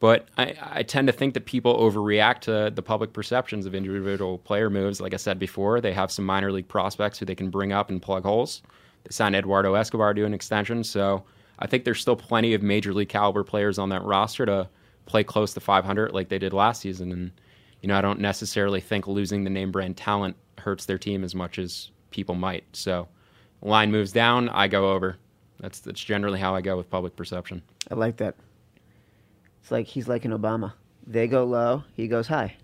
But 0.00 0.28
I, 0.36 0.54
I 0.60 0.82
tend 0.82 1.06
to 1.06 1.12
think 1.12 1.34
that 1.34 1.46
people 1.46 1.78
overreact 1.78 2.40
to 2.40 2.70
the 2.74 2.82
public 2.82 3.12
perceptions 3.12 3.64
of 3.64 3.74
individual 3.74 4.38
player 4.38 4.68
moves. 4.68 5.00
Like 5.00 5.14
I 5.14 5.18
said 5.18 5.38
before, 5.38 5.80
they 5.80 5.92
have 5.92 6.10
some 6.10 6.26
minor 6.26 6.52
league 6.52 6.68
prospects 6.68 7.18
who 7.18 7.24
they 7.24 7.34
can 7.34 7.48
bring 7.48 7.72
up 7.72 7.88
and 7.88 8.02
plug 8.02 8.24
holes. 8.24 8.62
They 9.04 9.10
signed 9.12 9.34
Eduardo 9.34 9.74
Escobar 9.74 10.12
to 10.14 10.24
an 10.24 10.34
extension, 10.34 10.84
so 10.84 11.24
I 11.58 11.66
think 11.66 11.84
there's 11.84 12.00
still 12.00 12.16
plenty 12.16 12.54
of 12.54 12.62
major 12.62 12.92
league 12.92 13.08
caliber 13.08 13.44
players 13.44 13.78
on 13.78 13.88
that 13.90 14.02
roster 14.02 14.44
to 14.46 14.68
play 15.06 15.24
close 15.24 15.54
to 15.54 15.60
500 15.60 16.12
like 16.12 16.28
they 16.28 16.38
did 16.38 16.52
last 16.52 16.80
season. 16.80 17.12
And 17.12 17.30
you 17.80 17.88
know, 17.88 17.96
I 17.96 18.00
don't 18.00 18.20
necessarily 18.20 18.80
think 18.80 19.06
losing 19.06 19.44
the 19.44 19.50
name 19.50 19.70
brand 19.70 19.96
talent 19.96 20.36
hurts 20.58 20.86
their 20.86 20.98
team 20.98 21.22
as 21.22 21.34
much 21.34 21.58
as 21.58 21.90
people 22.10 22.34
might. 22.34 22.64
So, 22.72 23.08
line 23.64 23.90
moves 23.90 24.12
down, 24.12 24.48
I 24.50 24.68
go 24.68 24.92
over. 24.92 25.16
That's 25.58 25.80
that's 25.80 26.02
generally 26.02 26.38
how 26.38 26.54
I 26.54 26.60
go 26.60 26.76
with 26.76 26.90
public 26.90 27.16
perception. 27.16 27.62
I 27.90 27.94
like 27.94 28.18
that. 28.18 28.36
It's 29.62 29.70
like 29.70 29.86
he's 29.86 30.06
like 30.06 30.24
an 30.24 30.32
Obama. 30.32 30.74
They 31.06 31.26
go 31.26 31.44
low, 31.44 31.84
he 31.94 32.06
goes 32.06 32.28
high. 32.28 32.56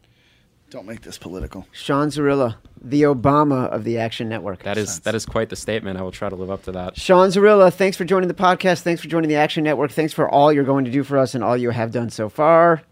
Don't 0.70 0.86
make 0.86 1.02
this 1.02 1.18
political. 1.18 1.66
Sean 1.72 2.08
Zerillo, 2.08 2.54
the 2.80 3.02
Obama 3.02 3.68
of 3.70 3.82
the 3.82 3.98
Action 3.98 4.28
Network. 4.28 4.62
That 4.62 4.78
is 4.78 5.00
that 5.00 5.16
is 5.16 5.26
quite 5.26 5.48
the 5.48 5.56
statement. 5.56 5.98
I 5.98 6.02
will 6.02 6.12
try 6.12 6.28
to 6.28 6.36
live 6.36 6.50
up 6.50 6.62
to 6.64 6.72
that. 6.72 6.96
Sean 6.96 7.28
Zerillo, 7.30 7.72
thanks 7.72 7.96
for 7.96 8.04
joining 8.04 8.28
the 8.28 8.34
podcast. 8.34 8.82
Thanks 8.82 9.00
for 9.02 9.08
joining 9.08 9.28
the 9.28 9.36
Action 9.36 9.64
Network. 9.64 9.90
Thanks 9.90 10.12
for 10.12 10.28
all 10.28 10.52
you're 10.52 10.64
going 10.64 10.84
to 10.84 10.90
do 10.90 11.02
for 11.02 11.18
us 11.18 11.34
and 11.34 11.42
all 11.42 11.56
you 11.56 11.70
have 11.70 11.90
done 11.90 12.10
so 12.10 12.28
far. 12.28 12.82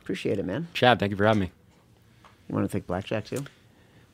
Appreciate 0.00 0.38
it, 0.38 0.44
man. 0.46 0.68
Chad, 0.72 0.98
thank 0.98 1.10
you 1.10 1.16
for 1.16 1.26
having 1.26 1.40
me. 1.40 1.52
You 2.48 2.54
want 2.54 2.64
to 2.64 2.68
thank 2.68 2.86
Blackjack 2.86 3.26
too? 3.26 3.44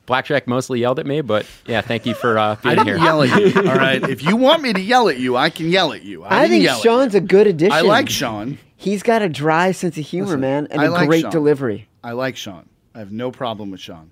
Blackjack 0.07 0.47
mostly 0.47 0.79
yelled 0.79 0.97
at 0.97 1.05
me, 1.05 1.21
but 1.21 1.45
yeah, 1.67 1.81
thank 1.81 2.07
you 2.07 2.15
for 2.15 2.39
uh, 2.39 2.55
I 2.63 2.73
being 2.73 2.75
didn't 2.77 2.87
here. 2.87 2.97
yell 2.97 3.21
at 3.21 3.39
you. 3.39 3.69
All 3.69 3.77
right. 3.77 4.01
If 4.01 4.23
you 4.23 4.35
want 4.35 4.63
me 4.63 4.73
to 4.73 4.81
yell 4.81 5.09
at 5.09 5.19
you, 5.19 5.37
I 5.37 5.51
can 5.51 5.69
yell 5.69 5.93
at 5.93 6.01
you. 6.01 6.23
I, 6.23 6.43
I, 6.43 6.47
think 6.47 6.63
yell 6.63 6.77
at 6.77 6.81
Sean's 6.81 7.13
you. 7.13 7.19
a 7.19 7.21
good 7.21 7.45
addition. 7.45 7.73
I 7.73 7.81
like 7.81 8.09
Sean. 8.09 8.57
He's 8.75 9.03
got 9.03 9.21
a 9.21 9.29
dry 9.29 9.71
sense 9.73 9.97
of 9.97 10.05
humor, 10.05 10.27
Listen, 10.27 10.39
man, 10.41 10.67
and 10.71 10.81
I 10.81 10.85
a 10.85 10.91
like 10.91 11.07
great 11.07 11.21
Sean. 11.21 11.31
delivery. 11.31 11.87
I 12.03 12.13
like 12.13 12.37
Sean. 12.37 12.67
I 12.95 12.99
have 12.99 13.11
no 13.11 13.31
problem 13.31 13.69
with 13.69 13.81
Sean. 13.81 14.09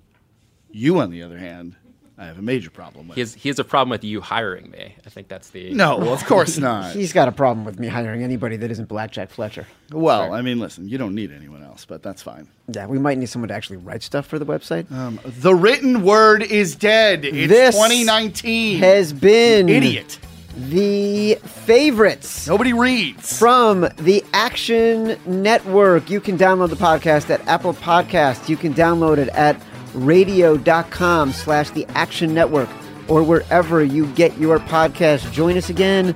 You, 0.70 1.00
on 1.00 1.10
the 1.10 1.22
other 1.22 1.38
hand, 1.38 1.76
I 2.18 2.24
have 2.24 2.38
a 2.38 2.42
major 2.42 2.70
problem 2.70 3.08
with. 3.08 3.16
He 3.16 3.20
has 3.20 3.34
he 3.34 3.48
has 3.50 3.58
a 3.58 3.64
problem 3.64 3.90
with 3.90 4.02
you 4.02 4.22
hiring 4.22 4.70
me. 4.70 4.94
I 5.04 5.10
think 5.10 5.28
that's 5.28 5.50
the 5.50 5.74
no, 5.74 5.98
well, 5.98 6.14
of 6.14 6.24
course 6.32 6.56
not. 6.56 6.92
He's 6.94 7.12
got 7.12 7.28
a 7.28 7.32
problem 7.32 7.66
with 7.66 7.78
me 7.78 7.88
hiring 7.88 8.22
anybody 8.22 8.56
that 8.56 8.70
isn't 8.70 8.88
Blackjack 8.88 9.28
Fletcher. 9.30 9.66
well, 9.92 10.32
I 10.32 10.40
mean, 10.40 10.58
listen, 10.58 10.88
you 10.88 10.96
don't 10.96 11.14
need 11.14 11.30
anyone 11.30 11.62
else, 11.62 11.84
but 11.84 12.02
that's 12.02 12.22
fine. 12.22 12.48
Yeah, 12.68 12.86
we 12.86 12.98
might 12.98 13.18
need 13.18 13.28
someone 13.28 13.48
to 13.48 13.54
actually 13.54 13.76
write 13.76 14.02
stuff 14.02 14.26
for 14.26 14.38
the 14.38 14.46
website. 14.46 14.90
Um, 14.90 15.20
the 15.24 15.54
written 15.54 16.02
word 16.02 16.42
is 16.42 16.74
dead. 16.74 17.24
It's 17.26 17.48
This 17.52 17.74
2019. 17.74 18.78
Has 18.78 19.12
been 19.12 19.68
Idiot. 19.68 20.18
the 20.56 21.34
favorites 21.44 22.46
Nobody 22.48 22.72
reads. 22.72 23.38
from 23.38 23.82
the 23.98 24.24
Action 24.32 25.18
Network. 25.26 26.08
You 26.08 26.20
can 26.20 26.38
download 26.38 26.70
the 26.70 26.76
podcast 26.76 27.28
at 27.28 27.46
Apple 27.46 27.74
Podcasts. 27.74 28.48
You 28.48 28.56
can 28.56 28.72
download 28.72 29.18
it 29.18 29.28
at 29.28 29.60
radio.com 29.96 31.32
slash 31.32 31.70
the 31.70 31.86
Action 31.90 32.34
Network 32.34 32.68
or 33.08 33.22
wherever 33.22 33.82
you 33.82 34.06
get 34.14 34.36
your 34.38 34.58
podcast. 34.58 35.30
Join 35.32 35.56
us 35.56 35.70
again 35.70 36.14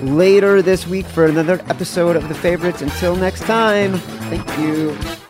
later 0.00 0.62
this 0.62 0.86
week 0.86 1.06
for 1.06 1.26
another 1.26 1.60
episode 1.68 2.16
of 2.16 2.28
The 2.28 2.34
Favorites. 2.34 2.82
Until 2.82 3.16
next 3.16 3.42
time, 3.42 3.94
thank 3.94 4.58
you. 4.58 5.21